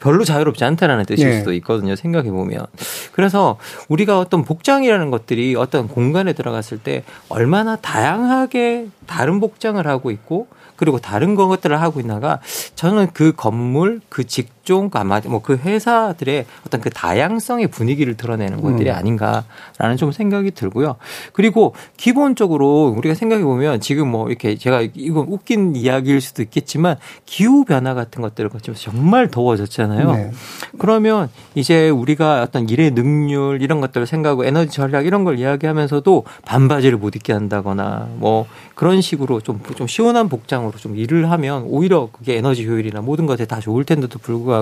별로 0.00 0.22
자유롭지 0.24 0.64
않다라는 0.64 1.06
뜻일 1.06 1.30
네. 1.30 1.38
수도 1.38 1.52
있거든요. 1.54 1.96
생각해 1.96 2.30
보면. 2.30 2.66
그래서 3.12 3.58
우리가 3.88 4.18
어떤 4.18 4.44
복장이라는 4.44 5.10
것들이 5.10 5.56
어떤 5.56 5.88
공간에 5.88 6.34
들어갔을 6.34 6.78
때 6.78 7.04
얼마나 7.30 7.76
다양하게 7.76 8.88
다른 9.06 9.40
복장을 9.40 9.84
하고 9.86 10.10
있고 10.10 10.46
그리고 10.76 10.98
다른 10.98 11.34
것들을 11.34 11.80
하고 11.80 12.00
있나가 12.00 12.40
저는 12.74 13.08
그 13.14 13.32
건물, 13.34 14.00
그 14.08 14.24
직 14.24 14.53
종, 14.64 14.90
아마 14.94 15.20
뭐 15.20 15.44
그 15.44 15.56
회사들의 15.56 16.46
어떤 16.66 16.80
그 16.80 16.88
다양성의 16.88 17.68
분위기를 17.68 18.16
드러내는 18.16 18.62
것들이 18.62 18.88
음. 18.88 18.94
아닌가라는 18.96 19.98
좀 19.98 20.10
생각이 20.10 20.52
들고요. 20.52 20.96
그리고 21.34 21.74
기본적으로 21.98 22.94
우리가 22.96 23.14
생각해 23.14 23.44
보면 23.44 23.80
지금 23.80 24.08
뭐 24.08 24.28
이렇게 24.28 24.56
제가 24.56 24.80
이건 24.94 25.26
웃긴 25.28 25.76
이야기일 25.76 26.22
수도 26.22 26.42
있겠지만 26.42 26.96
기후 27.26 27.64
변화 27.64 27.92
같은 27.92 28.22
것들을 28.22 28.48
거치면서 28.48 28.90
정말 28.90 29.28
더워졌잖아요. 29.28 30.12
네. 30.12 30.30
그러면 30.78 31.28
이제 31.54 31.90
우리가 31.90 32.42
어떤 32.42 32.70
일의 32.70 32.92
능률 32.92 33.60
이런 33.60 33.82
것들을 33.82 34.06
생각하고 34.06 34.46
에너지 34.46 34.70
전략 34.70 35.04
이런 35.04 35.24
걸 35.24 35.38
이야기하면서도 35.38 36.24
반바지를 36.46 36.96
못 36.96 37.16
입게 37.16 37.34
한다거나 37.34 38.08
뭐 38.16 38.46
그런 38.74 39.02
식으로 39.02 39.42
좀, 39.42 39.60
좀 39.76 39.86
시원한 39.86 40.30
복장으로 40.30 40.78
좀 40.78 40.96
일을 40.96 41.30
하면 41.30 41.64
오히려 41.66 42.08
그게 42.10 42.36
에너지 42.38 42.66
효율이나 42.66 43.02
모든 43.02 43.26
것에 43.26 43.44
다 43.44 43.60
좋을 43.60 43.84
텐데도 43.84 44.18
불구하고 44.18 44.53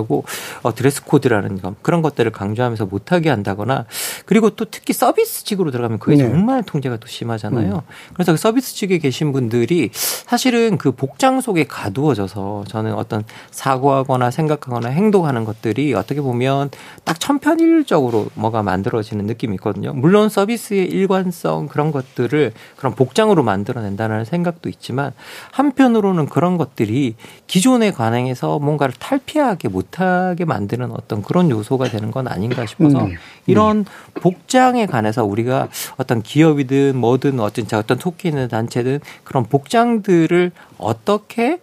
어, 0.63 0.75
드레스 0.75 1.05
코드라는 1.05 1.61
것 1.61 1.83
그런 1.83 2.03
것들을 2.03 2.31
강조하면서 2.33 2.87
못하게 2.87 3.31
한다거나 3.31 3.87
그리고 4.27 4.51
또 4.51 4.65
특히 4.65 4.93
서비스직으로 4.93 5.71
들어가면 5.71 5.99
그게 5.99 6.17
네. 6.17 6.23
정말 6.23 6.63
통제가 6.63 6.97
또 6.97 7.07
심하잖아요. 7.07 7.75
음. 7.75 7.81
그래서 8.15 8.33
그 8.33 8.39
서비스직에 8.39 8.99
계신 8.99 9.33
분들이 9.33 9.91
사실은 9.93 10.79
그 10.79 10.93
복장 10.93 11.41
속에 11.41 11.65
가두어져서 11.65 12.65
저는 12.69 12.95
어떤 12.95 13.25
사고하거나 13.51 14.31
생각하거나 14.31 14.89
행동하는 14.89 15.45
것들이 15.45 15.95
어떻게 15.95 16.21
보면 16.21 16.71
딱 17.05 17.19
천편일률적으로 17.19 18.29
뭐가 18.35 18.63
만들어지는 18.63 19.27
느낌이 19.27 19.55
있거든요. 19.57 19.93
물론 19.93 20.29
서비스의 20.29 20.87
일관성 20.87 21.69
그런 21.69 21.93
것들을 21.93 22.53
그런 22.77 22.95
복장으로 22.95 23.43
만들어낸다는 23.43 24.25
생각도 24.25 24.69
있지만 24.69 25.13
한편으로는 25.51 26.27
그런 26.27 26.57
것들이 26.57 27.17
기존의 27.47 27.93
관행에서 27.93 28.59
뭔가를 28.59 28.95
탈피하게 28.99 29.69
못 29.69 29.82
하게 29.93 30.45
만드는 30.45 30.91
어떤 30.93 31.23
그런 31.23 31.51
요소가 31.51 31.89
되는 31.89 32.11
건 32.11 32.29
아닌가 32.29 32.67
싶어서 32.67 33.05
음. 33.05 33.15
이런 33.47 33.85
복장에 34.15 34.87
관해서 34.87 35.25
우리가 35.25 35.69
어떤 35.97 36.23
기업이든 36.23 36.97
뭐든 36.97 37.41
어떤 37.41 37.67
어떤 37.73 37.99
토끼는 37.99 38.49
단체든 38.49 39.01
그런 39.25 39.45
복장들을 39.45 40.53
어떻게 40.79 41.61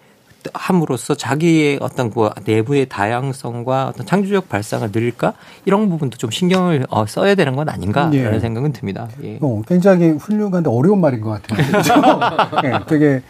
함으로써 0.54 1.16
자기의 1.16 1.80
어떤 1.82 2.10
그 2.12 2.30
내부의 2.46 2.88
다양성과 2.88 3.90
어떤 3.90 4.06
창조적 4.06 4.50
발상을 4.50 4.90
늘릴까 4.92 5.34
이런 5.66 5.90
부분도 5.90 6.18
좀 6.18 6.32
신경을 6.32 6.86
어, 6.90 7.06
써야 7.06 7.36
되는 7.36 7.56
건 7.56 7.70
아닌가라는 7.70 8.36
예. 8.36 8.40
생각은 8.40 8.72
듭니다. 8.72 9.10
예. 9.24 9.38
어, 9.42 9.62
굉장히 9.68 10.10
훌륭한데 10.12 10.70
어려운 10.70 11.02
말인 11.02 11.22
것 11.22 11.42
같아요. 11.42 12.62
네, 12.64 12.80
되게 12.88 13.22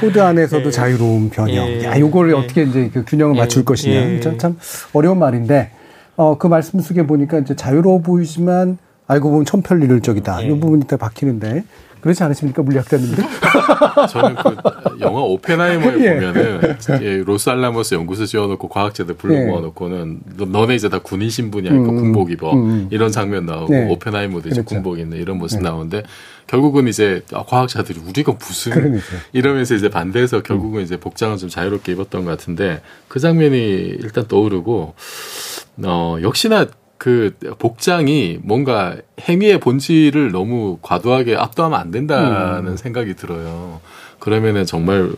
코드 0.00 0.20
안에서도 0.20 0.66
예. 0.66 0.70
자유로운 0.70 1.30
변형. 1.30 1.68
예. 1.68 1.84
야, 1.84 1.98
요걸 1.98 2.30
예. 2.30 2.34
어떻게 2.34 2.62
이제 2.64 2.90
그 2.92 3.04
균형을 3.04 3.36
맞출 3.36 3.64
것이냐. 3.64 4.20
참, 4.20 4.38
참 4.38 4.58
어려운 4.92 5.18
말인데 5.18 5.70
어, 6.16 6.38
그 6.38 6.46
말씀 6.46 6.80
속에 6.80 7.06
보니까 7.06 7.38
이제 7.38 7.54
자유로워 7.54 8.00
보이지만 8.00 8.78
알고 9.06 9.30
보면 9.30 9.44
천편일률적이다. 9.44 10.42
이 10.42 10.48
부분이 10.48 10.86
딱 10.86 10.98
박히는데 10.98 11.64
그렇지 12.06 12.22
않으십니까, 12.22 12.62
물리학자님들? 12.62 13.24
저는 14.10 14.36
그 14.36 15.00
영화 15.00 15.22
오펜하이머에 15.22 16.04
예. 16.04 16.14
보면은 16.14 16.76
예, 17.02 17.16
로스 17.16 17.50
알라모스 17.50 17.96
연구소 17.96 18.26
지어놓고 18.26 18.68
과학자들 18.68 19.16
불러 19.16 19.34
예. 19.34 19.44
모아놓고는 19.44 20.20
너네 20.36 20.76
이제 20.76 20.88
다 20.88 21.00
군인 21.00 21.28
신분이야, 21.30 21.72
음, 21.72 21.84
군복 21.84 22.30
입어 22.30 22.52
음, 22.52 22.70
음. 22.70 22.88
이런 22.92 23.10
장면 23.10 23.46
나오고 23.46 23.72
네. 23.72 23.88
오펜하이머도 23.90 24.50
이제 24.50 24.62
그렇죠. 24.62 24.68
군복 24.68 25.00
입는 25.00 25.18
이런 25.18 25.38
모습 25.38 25.58
네. 25.58 25.68
나오는데 25.68 26.04
결국은 26.46 26.86
이제 26.86 27.22
과학자들이 27.28 27.98
우리가 27.98 28.34
무슨 28.38 28.72
그러니까. 28.72 29.04
이러면서 29.32 29.74
이제 29.74 29.88
반대해서 29.88 30.42
결국은 30.44 30.82
음. 30.82 30.84
이제 30.84 30.96
복장을 30.96 31.36
좀 31.38 31.48
자유롭게 31.48 31.90
입었던 31.90 32.24
것 32.24 32.30
같은데 32.30 32.82
그 33.08 33.18
장면이 33.18 33.56
일단 33.58 34.28
떠오르고 34.28 34.94
어 35.84 36.18
역시나 36.22 36.66
그 36.98 37.36
복장이 37.58 38.40
뭔가 38.42 38.96
행위의 39.20 39.60
본질을 39.60 40.32
너무 40.32 40.78
과도하게 40.82 41.36
압도하면 41.36 41.78
안 41.78 41.90
된다는 41.90 42.72
음. 42.72 42.76
생각이 42.76 43.14
들어요. 43.14 43.80
그러면은 44.18 44.64
정말 44.64 45.12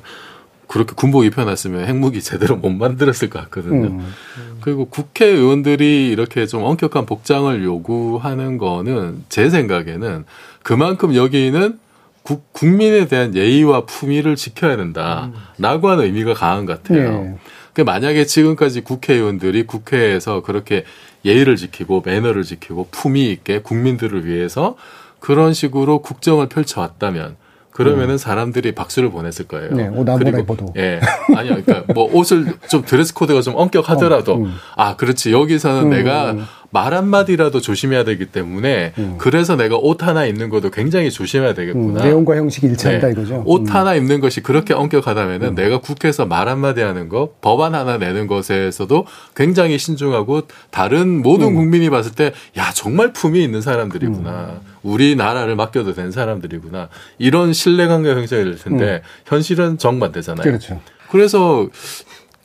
그렇게 0.67 0.93
군복 0.95 1.25
입혀놨으면 1.25 1.87
핵무기 1.87 2.21
제대로 2.21 2.57
못 2.57 2.69
만들었을 2.71 3.31
것 3.31 3.41
같거든요. 3.45 3.87
음. 3.89 4.15
그리고 4.61 4.85
국회의원들이 4.87 6.09
이렇게 6.11 6.47
좀 6.47 6.63
엄격한 6.63 7.07
복장을 7.07 7.65
요구하는 7.65 8.59
거는 8.59 9.25
제 9.29 9.49
생각에는 9.49 10.25
그만큼 10.63 11.15
여기는 11.15 11.79
국, 12.23 12.53
국민에 12.53 13.07
대한 13.09 13.35
예의와 13.35 13.87
품위를 13.87 14.37
지켜야 14.37 14.77
된다라고 14.77 15.89
하는 15.89 16.05
의미가 16.05 16.35
강한 16.35 16.67
것 16.67 16.83
같아요. 16.83 17.23
네. 17.23 17.39
그 17.73 17.81
만약에 17.81 18.27
지금까지 18.27 18.83
국회의원들이 18.83 19.67
국회에서 19.67 20.43
그렇게 20.43 20.85
예의를 21.29 21.57
지키고 21.57 22.03
매너를 22.05 22.43
지키고 22.43 22.89
품위 22.91 23.31
있게 23.31 23.61
국민들을 23.61 24.27
위해서 24.27 24.77
그런 25.21 25.53
식으로 25.53 26.01
국정을 26.01 26.49
펼쳐왔다면 26.49 27.37
그러면은 27.79 28.15
음. 28.15 28.19
사람들이 28.19 28.73
박수를 28.73 29.13
보냈을 29.13 29.47
거예요. 29.47 29.71
네, 29.71 29.87
옷 29.87 30.09
아무나 30.09 30.37
입어도. 30.37 30.73
예. 30.77 30.99
아니요. 31.37 31.63
그러니까 31.65 31.93
뭐 31.95 32.13
옷을 32.13 32.57
좀 32.69 32.85
드레스 32.85 33.15
코드가 33.15 33.41
좀 33.41 33.55
엄격하더라도 33.57 34.33
어, 34.33 34.37
음. 34.39 34.57
아, 34.75 34.97
그렇지. 34.97 35.31
여기서는 35.33 35.85
음. 35.85 35.91
내가 35.91 36.35
말 36.71 36.93
한마디라도 36.93 37.61
조심해야 37.61 38.05
되기 38.05 38.27
때문에 38.27 38.93
음. 38.99 39.15
그래서 39.19 39.57
내가 39.57 39.77
옷 39.77 40.03
하나 40.03 40.27
입는 40.27 40.51
것도 40.51 40.71
굉장히 40.71 41.11
조심해야 41.11 41.55
되겠구나. 41.55 42.01
음, 42.01 42.05
내용과 42.05 42.37
형식이 42.37 42.67
일치한다 42.67 43.07
네. 43.07 43.13
이거죠. 43.13 43.43
옷 43.47 43.63
음. 43.63 43.75
하나 43.75 43.95
입는 43.95 44.21
것이 44.21 44.43
그렇게 44.43 44.75
엄격하다면은 44.75 45.49
음. 45.49 45.55
내가 45.55 45.81
국회에서 45.81 46.27
말 46.27 46.49
한마디 46.49 46.83
하는 46.83 47.09
거, 47.09 47.33
법안 47.41 47.75
하나 47.75 47.97
내는 47.97 48.27
것에서도 48.27 49.07
굉장히 49.35 49.79
신중하고 49.79 50.43
다른 50.71 51.23
모든 51.23 51.49
음. 51.49 51.55
국민이 51.55 51.89
봤을 51.89 52.13
때 52.13 52.33
야, 52.59 52.71
정말 52.75 53.13
품이 53.13 53.43
있는 53.43 53.63
사람들이구나. 53.63 54.61
우리나라를 54.83 55.57
맡겨도 55.57 55.95
된 55.95 56.13
사람들이구나. 56.13 56.89
이런 57.19 57.53
신뢰관계 57.53 58.11
형성이 58.11 58.45
될 58.45 58.57
텐데 58.57 59.03
현실은 59.25 59.79
정반대잖아요. 59.79 60.43
그렇죠. 60.43 60.81
그래서 61.11 61.69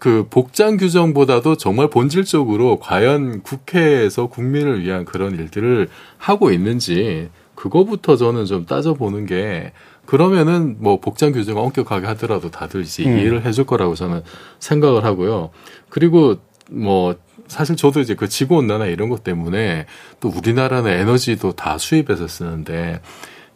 그 0.03 0.27
복장 0.29 0.75
규정보다도 0.75 1.55
정말 1.55 1.89
본질적으로 1.89 2.77
과연 2.79 3.41
국회에서 3.41 4.27
국민을 4.27 4.83
위한 4.83 5.05
그런 5.05 5.33
일들을 5.33 5.87
하고 6.17 6.51
있는지 6.51 7.29
그거부터 7.55 8.17
저는 8.17 8.43
좀 8.43 8.65
따져보는 8.65 9.25
게 9.27 9.71
그러면은 10.05 10.75
뭐 10.79 10.99
복장 10.99 11.31
규정을 11.31 11.61
엄격하게 11.61 12.05
하더라도 12.07 12.51
다들 12.51 12.81
이제 12.81 13.05
음. 13.05 13.17
이해를 13.17 13.45
해줄 13.45 13.65
거라고 13.65 13.95
저는 13.95 14.23
생각을 14.59 15.05
하고요. 15.05 15.51
그리고 15.87 16.35
뭐 16.69 17.15
사실 17.47 17.77
저도 17.77 18.01
이제 18.01 18.13
그 18.13 18.27
지구 18.27 18.57
온난화 18.57 18.87
이런 18.87 19.07
것 19.07 19.23
때문에 19.23 19.85
또 20.19 20.27
우리나라는 20.27 20.91
에너지도 20.91 21.53
다 21.53 21.77
수입해서 21.77 22.27
쓰는데 22.27 22.99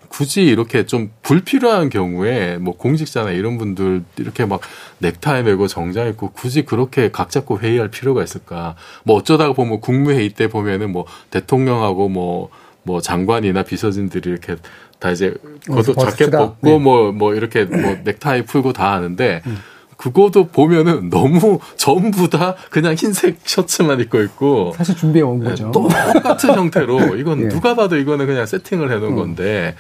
굳이 0.10 0.44
이렇게 0.46 0.86
좀 0.86 1.12
불필요한 1.22 1.90
경우에 1.90 2.58
뭐 2.58 2.76
공직자나 2.76 3.32
이런 3.32 3.58
분들 3.58 4.04
이렇게 4.18 4.46
막 4.46 4.62
넥타이 5.00 5.44
메고 5.44 5.68
정장 5.68 6.08
입고 6.08 6.32
굳이 6.32 6.64
그렇게 6.64 7.12
각 7.12 7.30
잡고 7.30 7.60
회의할 7.60 7.90
필요가 7.90 8.24
있을까? 8.24 8.76
뭐 9.04 9.18
어쩌다가 9.18 9.54
보면 9.54 9.82
국무회의 9.82 10.30
때 10.30 10.48
보면은 10.48 10.92
뭐 10.92 11.06
대통령하고 11.30 12.10
뭐뭐 12.10 12.50
뭐 12.84 13.02
장관이나 13.02 13.64
비서진들이 13.64 14.30
이렇게 14.30 14.56
다 15.00 15.12
이제 15.12 15.34
겉옷 15.68 15.98
자켓 15.98 16.32
벗고 16.32 16.80
뭐뭐 16.80 17.12
네. 17.12 17.18
뭐 17.18 17.34
이렇게 17.36 17.66
뭐 17.66 17.98
넥타이 18.04 18.44
풀고 18.44 18.74
다 18.74 18.94
하는데 18.94 19.42
음. 19.46 19.58
그거도 19.98 20.48
보면은 20.48 21.10
너무 21.10 21.60
전부 21.76 22.30
다 22.30 22.56
그냥 22.70 22.94
흰색 22.94 23.40
셔츠만 23.44 24.00
입고 24.02 24.22
있고 24.22 24.74
사실 24.78 24.96
준비해 24.96 25.24
온 25.24 25.40
네, 25.40 25.50
거죠. 25.50 25.72
똑같은 25.72 26.54
형태로 26.56 27.18
이건 27.18 27.44
예. 27.46 27.48
누가 27.50 27.76
봐도 27.76 27.98
이거는 27.98 28.28
그냥 28.28 28.46
세팅을 28.46 28.92
해놓은 28.92 29.14
음. 29.14 29.16
건데 29.16 29.76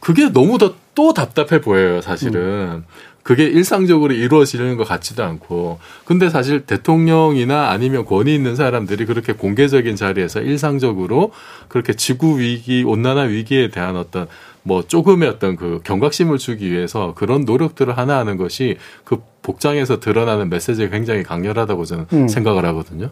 그게 0.00 0.28
너무 0.28 0.58
더 0.58 0.74
또 0.94 1.14
답답해 1.14 1.60
보여요. 1.60 2.00
사실은 2.02 2.40
음. 2.40 2.84
그게 3.22 3.44
일상적으로 3.44 4.12
이루어지는 4.12 4.76
것 4.76 4.84
같지도 4.84 5.22
않고 5.22 5.78
근데 6.04 6.28
사실 6.28 6.66
대통령이나 6.66 7.70
아니면 7.70 8.04
권위 8.04 8.34
있는 8.34 8.56
사람들이 8.56 9.06
그렇게 9.06 9.32
공개적인 9.32 9.94
자리에서 9.94 10.40
일상적으로 10.40 11.32
그렇게 11.68 11.94
지구 11.94 12.40
위기 12.40 12.82
온난화 12.82 13.22
위기에 13.22 13.68
대한 13.68 13.96
어떤 13.96 14.26
뭐 14.62 14.82
조금의 14.82 15.28
어떤 15.28 15.56
그 15.56 15.80
경각심을 15.84 16.38
주기 16.38 16.70
위해서 16.70 17.14
그런 17.14 17.44
노력들을 17.44 17.96
하나 17.96 18.18
하는 18.18 18.36
것이 18.36 18.76
그 19.04 19.22
복장에서 19.42 19.98
드러나는 19.98 20.48
메시지가 20.48 20.90
굉장히 20.90 21.22
강렬하다고 21.24 21.84
저는 21.84 22.06
음. 22.12 22.28
생각을 22.28 22.64
하거든요. 22.66 23.10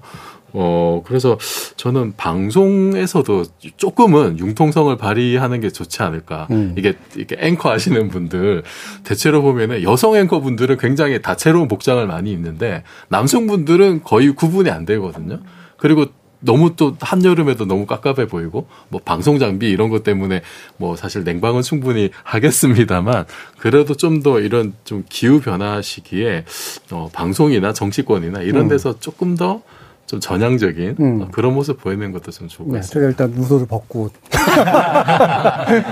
어, 0.53 1.03
그래서 1.07 1.39
저는 1.77 2.15
방송에서도 2.17 3.45
조금은 3.77 4.39
융통성을 4.39 4.97
발휘하는 4.97 5.61
게 5.61 5.71
좋지 5.71 6.03
않을까. 6.03 6.49
음. 6.51 6.75
이게, 6.77 6.95
이게 7.17 7.37
앵커 7.39 7.71
하시는 7.71 8.09
분들, 8.09 8.63
대체로 9.05 9.43
보면은 9.43 9.83
여성 9.83 10.17
앵커 10.17 10.41
분들은 10.41 10.79
굉장히 10.79 11.23
다채로운 11.23 11.69
복장을 11.69 12.05
많이 12.07 12.33
입는데, 12.33 12.83
남성분들은 13.09 14.03
거의 14.03 14.33
구분이 14.33 14.71
안 14.71 14.85
되거든요. 14.85 15.41
그리고 15.77 16.07
너무 16.41 16.75
또 16.77 16.97
한여름에도 17.01 17.67
너무 17.67 17.87
깝깝해 17.87 18.27
보이고 18.27 18.67
뭐 18.89 19.01
방송 19.05 19.39
장비 19.39 19.71
이런 19.71 19.91
것 19.91 20.03
때문에 20.03 20.43
뭐 20.79 20.97
사실 20.97 21.23
냉방은 21.25 21.63
충분히 21.63 22.11
하겠습니다만 22.25 23.27
그래도 23.59 23.95
좀 23.95 24.23
더 24.23 24.41
이런 24.41 24.73
좀 24.85 25.05
기후 25.09 25.41
변화 25.41 25.81
시기에 25.83 26.45
어 26.91 27.09
방송이나 27.13 27.73
정치권이나 27.73 28.41
이런 28.43 28.65
음. 28.65 28.69
데서 28.69 28.91
음. 28.91 28.95
조금 29.01 29.37
더 29.37 29.63
좀 30.07 30.19
전향적인 30.19 30.97
음. 30.99 31.31
그런 31.31 31.55
모습 31.55 31.79
보이는 31.81 32.11
것도 32.11 32.33
좀 32.33 32.49
좋을 32.49 32.67
것 32.67 32.73
네, 32.75 32.81
같습니다. 32.81 32.95
제가 32.95 33.07
일단 33.29 33.33
우소를 33.41 33.69
벗고 33.69 34.11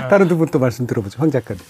다른 0.09 0.27
두 0.27 0.37
분 0.37 0.47
또 0.51 0.59
말씀 0.59 0.85
들어보죠. 0.85 1.19
황 1.21 1.31
작가님. 1.31 1.61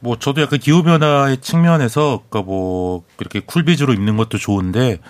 뭐 0.00 0.16
저도 0.18 0.42
약간 0.42 0.58
기후 0.58 0.82
변화의 0.82 1.38
측면에서 1.40 2.22
그러니까 2.28 2.42
뭐 2.42 3.02
이렇게 3.18 3.40
쿨비즈로 3.40 3.92
입는 3.92 4.16
것도 4.16 4.38
좋은데 4.38 5.00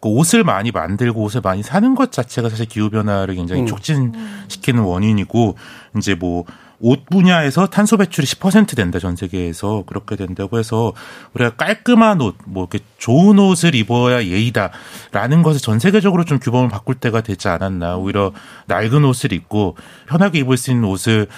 그 0.00 0.08
옷을 0.08 0.44
많이 0.44 0.70
만들고 0.70 1.22
옷을 1.22 1.40
많이 1.42 1.62
사는 1.62 1.94
것 1.94 2.12
자체가 2.12 2.48
사실 2.48 2.66
기후 2.66 2.90
변화를 2.90 3.34
굉장히 3.34 3.62
음. 3.62 3.66
촉진시키는 3.66 4.82
원인이고 4.82 5.56
이제 5.96 6.14
뭐 6.14 6.44
옷 6.78 7.06
분야에서 7.06 7.66
탄소 7.68 7.96
배출이 7.96 8.26
10% 8.26 8.76
된다 8.76 8.98
전 8.98 9.16
세계에서 9.16 9.84
그렇게 9.86 10.14
된다고 10.16 10.58
해서 10.58 10.92
우리가 11.32 11.56
깔끔한 11.56 12.20
옷, 12.20 12.36
뭐 12.44 12.64
이렇게 12.70 12.84
좋은 12.98 13.38
옷을 13.38 13.74
입어야 13.74 14.24
예의다라는 14.24 15.42
것을 15.42 15.60
전 15.60 15.78
세계적으로 15.78 16.24
좀 16.24 16.38
규범을 16.38 16.68
바꿀 16.68 16.96
때가 16.96 17.22
되지 17.22 17.48
않았나. 17.48 17.96
오히려 17.96 18.32
낡은 18.66 19.04
옷을 19.04 19.32
입고 19.32 19.76
편하게 20.06 20.40
입을 20.40 20.56
수 20.58 20.70
있는 20.70 20.84
옷을 20.88 21.28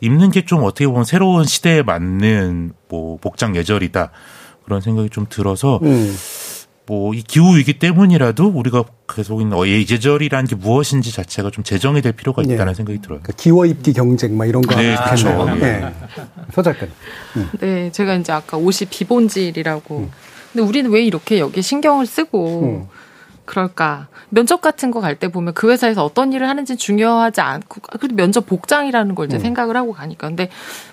입는 0.00 0.30
게 0.32 0.42
좀 0.48 0.64
어떻게 0.64 0.86
보면 0.86 1.04
새로운 1.04 1.44
시대에 1.44 1.82
맞는 1.82 2.72
뭐 2.88 3.18
복장 3.20 3.54
예절이다 3.54 4.10
그런 4.64 4.80
생각이 4.80 5.10
좀 5.10 5.26
들어서. 5.28 5.78
음. 5.82 6.16
뭐 6.88 7.12
이 7.14 7.22
기후 7.22 7.56
위기 7.56 7.78
때문이라도 7.78 8.48
우리가 8.48 8.84
계속 9.08 9.40
있는 9.40 9.58
예절이라는 9.66 10.46
게 10.46 10.56
무엇인지 10.56 11.12
자체가 11.12 11.50
좀 11.50 11.64
제정이 11.64 12.00
될 12.02 12.12
필요가 12.12 12.42
있다는 12.42 12.66
네. 12.66 12.74
생각이 12.74 13.00
들어요. 13.00 13.20
그러니까 13.20 13.32
기워 13.36 13.66
입기 13.66 13.92
경쟁 13.92 14.36
막 14.36 14.46
이런 14.46 14.62
거 14.62 14.74
네, 14.76 14.96
그렇죠. 14.96 15.54
네. 15.56 15.84
서 16.52 16.62
작가님. 16.62 16.94
음. 17.36 17.50
네, 17.60 17.92
제가 17.92 18.14
이제 18.14 18.32
아까 18.32 18.56
옷이 18.56 18.88
비본질이라고. 18.90 19.98
음. 19.98 20.10
근데 20.52 20.66
우리는 20.66 20.90
왜 20.90 21.02
이렇게 21.02 21.38
여기 21.38 21.62
신경을 21.62 22.06
쓰고 22.06 22.62
음. 22.62 22.97
그럴까? 23.48 24.08
면접 24.28 24.60
같은 24.60 24.90
거 24.90 25.00
갈 25.00 25.16
때 25.18 25.28
보면 25.28 25.54
그 25.54 25.70
회사에서 25.70 26.04
어떤 26.04 26.32
일을 26.32 26.48
하는지 26.48 26.76
중요하지 26.76 27.40
않고 27.40 27.80
그래도 27.98 28.14
면접 28.14 28.46
복장이라는 28.46 29.14
걸 29.14 29.26
이제 29.26 29.38
음. 29.38 29.40
생각을 29.40 29.76
하고 29.76 29.92
가니까 29.94 30.28
근데 30.28 30.50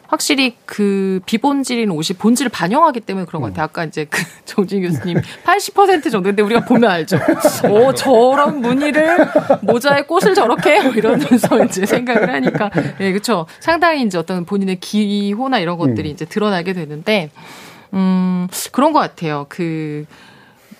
확실히 0.07 0.55
그 0.65 1.19
비본질인 1.25 1.89
옷이 1.91 2.17
본질을 2.17 2.49
반영하기 2.49 3.01
때문에 3.01 3.25
그런 3.25 3.41
것 3.41 3.49
같아요. 3.49 3.63
음. 3.63 3.65
아까 3.65 3.83
이제 3.83 4.05
그 4.05 4.21
정진 4.45 4.81
교수님 4.83 5.17
80% 5.43 6.11
정도인데 6.11 6.41
우리가 6.43 6.63
보면 6.65 6.89
알죠. 6.89 7.19
오 7.69 7.91
저런 7.95 8.61
무늬를 8.61 9.27
모자에 9.61 10.03
꽃을 10.03 10.33
저렇게 10.33 10.77
이러면서 10.95 11.63
이제 11.65 11.85
생각을 11.85 12.29
하니까 12.31 12.69
예, 12.77 13.05
네, 13.05 13.11
그렇죠. 13.11 13.47
상당히 13.59 14.03
이제 14.03 14.17
어떤 14.17 14.45
본인의 14.45 14.79
기호나 14.79 15.59
이런 15.59 15.77
것들이 15.77 16.09
음. 16.09 16.13
이제 16.13 16.23
드러나게 16.25 16.71
되는데 16.73 17.31
음 17.93 18.47
그런 18.71 18.93
것 18.93 18.99
같아요. 18.99 19.45
그 19.49 20.05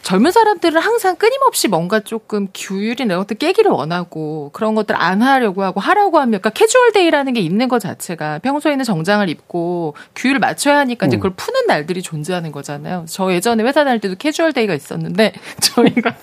젊은 0.06 0.32
사람들은 0.32 0.80
항상 0.80 1.15
끊임없이 1.15 1.68
뭔가 1.68 1.99
조금 1.99 2.48
규율이나 2.53 3.15
이런 3.15 3.22
것들 3.22 3.38
깨기를 3.38 3.72
원하고 3.72 4.52
그런 4.53 4.76
것들 4.76 4.95
안 4.95 5.23
하려고 5.23 5.64
하고 5.64 5.80
하라고 5.80 6.19
하면 6.19 6.40
그러니까 6.40 6.52
캐주얼 6.52 6.91
데이라는 6.91 7.34
게 7.34 7.40
있는 7.40 7.68
것 7.68 7.80
자체가 7.80 8.38
평소에는 8.38 8.86
정장을 8.86 9.27
입고 9.30 9.95
규율을 10.15 10.40
맞춰야 10.40 10.77
하니까 10.77 11.07
이제 11.07 11.18
음. 11.18 11.22
그걸 11.22 11.32
푸는 11.36 11.65
날들이 11.65 12.03
존재하는 12.03 12.52
거잖아요. 12.52 13.06
저 13.10 13.34
예전에 13.34 13.64
회사 13.64 13.84
다닐 13.84 13.99
때도 13.99 14.14
캐주얼 14.19 14.53
데이가 14.53 14.76
있었는데 14.76 15.34
저희가 15.60 16.15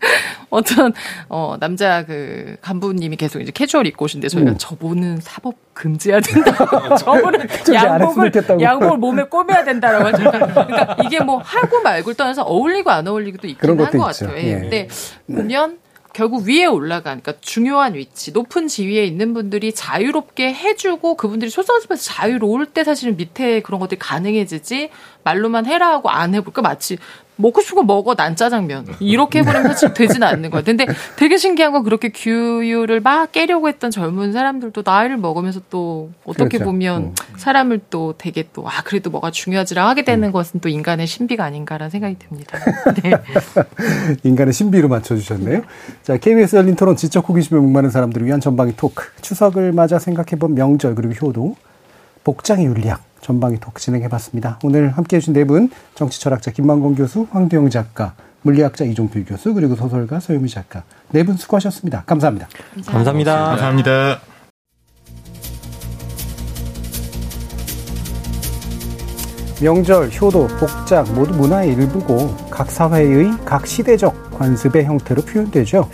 어떤 0.50 0.92
어 1.28 1.56
남자 1.60 2.04
그 2.04 2.56
간부님이 2.60 3.16
계속 3.16 3.40
이제 3.40 3.50
캐주얼 3.52 3.86
입고 3.86 4.04
오신데 4.04 4.28
저희가 4.28 4.52
음. 4.52 4.58
저분은 4.58 5.20
사복 5.20 5.54
금지해야 5.74 6.20
된다. 6.20 6.52
저분은 6.96 7.46
양복을 7.74 8.32
양복을 8.60 8.98
몸에 8.98 9.24
꼬매야 9.24 9.64
된다라고 9.64 10.06
하죠. 10.06 10.30
그러니까 10.30 10.96
이게 11.04 11.20
뭐 11.20 11.38
하고 11.38 11.80
말고 11.82 12.14
떠나서 12.14 12.42
어울리고 12.42 12.90
안 12.90 13.06
어울리고도 13.06 13.46
있긴 13.46 13.70
한 13.70 13.76
것 13.76 13.98
같아요. 14.04 14.36
예. 14.38 14.48
예. 14.48 14.52
근데 14.60 14.88
보면 15.26 15.78
결국 16.14 16.48
위에 16.48 16.64
올라간 16.64 17.20
그러니까 17.20 17.34
중요한 17.40 17.94
위치, 17.94 18.32
높은 18.32 18.66
지위에 18.66 19.04
있는 19.04 19.34
분들이 19.34 19.72
자유롭게 19.72 20.52
해주고 20.52 21.16
그분들이 21.16 21.50
소설숲에서 21.50 22.02
자유로울 22.02 22.66
때 22.66 22.82
사실은 22.82 23.16
밑에 23.16 23.60
그런 23.60 23.78
것들이 23.78 23.98
가능해지지 23.98 24.90
말로만 25.22 25.66
해라 25.66 25.92
하고 25.92 26.10
안 26.10 26.34
해볼까 26.34 26.62
마치 26.62 26.98
먹고 27.38 27.60
싶은 27.60 27.74
거 27.76 27.82
먹어 27.82 28.14
난 28.14 28.36
짜장면 28.36 28.86
이렇게 29.00 29.40
해버리면 29.40 29.68
사실 29.72 29.92
되지는 29.94 30.26
않는 30.26 30.50
거야. 30.50 30.62
근데 30.62 30.86
되게 31.16 31.36
신기한 31.36 31.72
건 31.72 31.82
그렇게 31.82 32.10
규율을 32.10 33.00
막 33.00 33.32
깨려고 33.32 33.68
했던 33.68 33.90
젊은 33.90 34.32
사람들도 34.32 34.82
나이를 34.84 35.16
먹으면서 35.16 35.60
또 35.70 36.10
어떻게 36.24 36.58
그렇죠. 36.58 36.64
보면 36.66 37.02
음. 37.02 37.14
사람을 37.36 37.80
또 37.90 38.14
되게 38.16 38.44
또 38.52 38.68
아 38.68 38.82
그래도 38.82 39.10
뭐가 39.10 39.30
중요하지라 39.30 39.88
하게 39.88 40.04
되는 40.04 40.28
음. 40.28 40.32
것은 40.32 40.60
또 40.60 40.68
인간의 40.68 41.06
신비가 41.06 41.44
아닌가라는 41.44 41.90
생각이 41.90 42.16
듭니다. 42.18 42.58
네. 43.02 43.12
인간의 44.24 44.52
신비로 44.52 44.88
맞춰주셨네요. 44.88 45.62
자 46.02 46.16
KBS 46.18 46.56
열린 46.56 46.76
토론 46.76 46.96
지적 46.96 47.28
호기심에 47.28 47.58
목마른 47.60 47.90
사람들을 47.90 48.26
위한 48.26 48.40
전방위 48.40 48.76
토크 48.76 49.04
추석을 49.22 49.72
맞아 49.72 49.98
생각해본 49.98 50.54
명절 50.54 50.94
그리고 50.94 51.26
효도 51.26 51.56
복장의 52.28 52.66
윤리학 52.66 53.00
전방위 53.22 53.58
토크 53.58 53.80
진행해봤습니다. 53.80 54.58
오늘 54.62 54.90
함께해 54.90 55.18
주신 55.18 55.32
네 55.32 55.44
분 55.44 55.70
정치철학자 55.94 56.50
김만곤 56.50 56.94
교수, 56.94 57.26
황두영 57.30 57.70
작가, 57.70 58.12
물리학자 58.42 58.84
이종필 58.84 59.24
교수 59.24 59.54
그리고 59.54 59.74
소설가 59.76 60.20
서유미 60.20 60.50
작가 60.50 60.82
네 61.10 61.22
분 61.22 61.38
수고하셨습니다. 61.38 62.02
감사합니다. 62.04 62.46
감사합니다. 62.86 63.44
감사합니다. 63.46 64.20
명절, 69.62 70.10
효도, 70.20 70.48
복장 70.60 71.06
모두 71.14 71.32
문화의 71.32 71.72
일부고 71.72 72.36
각 72.50 72.70
사회의 72.70 73.30
각 73.46 73.66
시대적 73.66 74.32
관습의 74.32 74.84
형태로 74.84 75.22
표현되죠. 75.22 75.88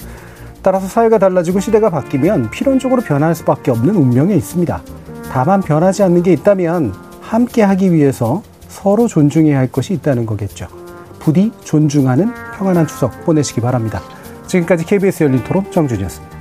따라서 0.62 0.89
사회가 0.89 1.19
달라지고 1.19 1.61
시대가 1.61 1.90
바뀌면 1.90 2.51
필연적으로 2.51 3.02
변할 3.02 3.36
수밖에 3.36 3.70
없는 3.70 3.94
운명에 3.94 4.35
있습니다. 4.35 4.82
다만 5.31 5.61
변하지 5.61 6.03
않는 6.05 6.23
게 6.23 6.33
있다면 6.33 6.95
함께 7.21 7.63
하기 7.63 7.93
위해서 7.93 8.43
서로 8.69 9.09
존중해야 9.09 9.59
할 9.59 9.71
것이 9.71 9.95
있다는 9.95 10.27
거겠죠. 10.27 10.67
부디 11.19 11.53
존중하는 11.65 12.33
평안한 12.57 12.87
추석 12.87 13.25
보내시기 13.25 13.61
바랍니다. 13.61 14.01
지금까지 14.47 14.85
KBS 14.85 15.25
열린 15.25 15.43
토론 15.43 15.71
정준이었습니다. 15.71 16.34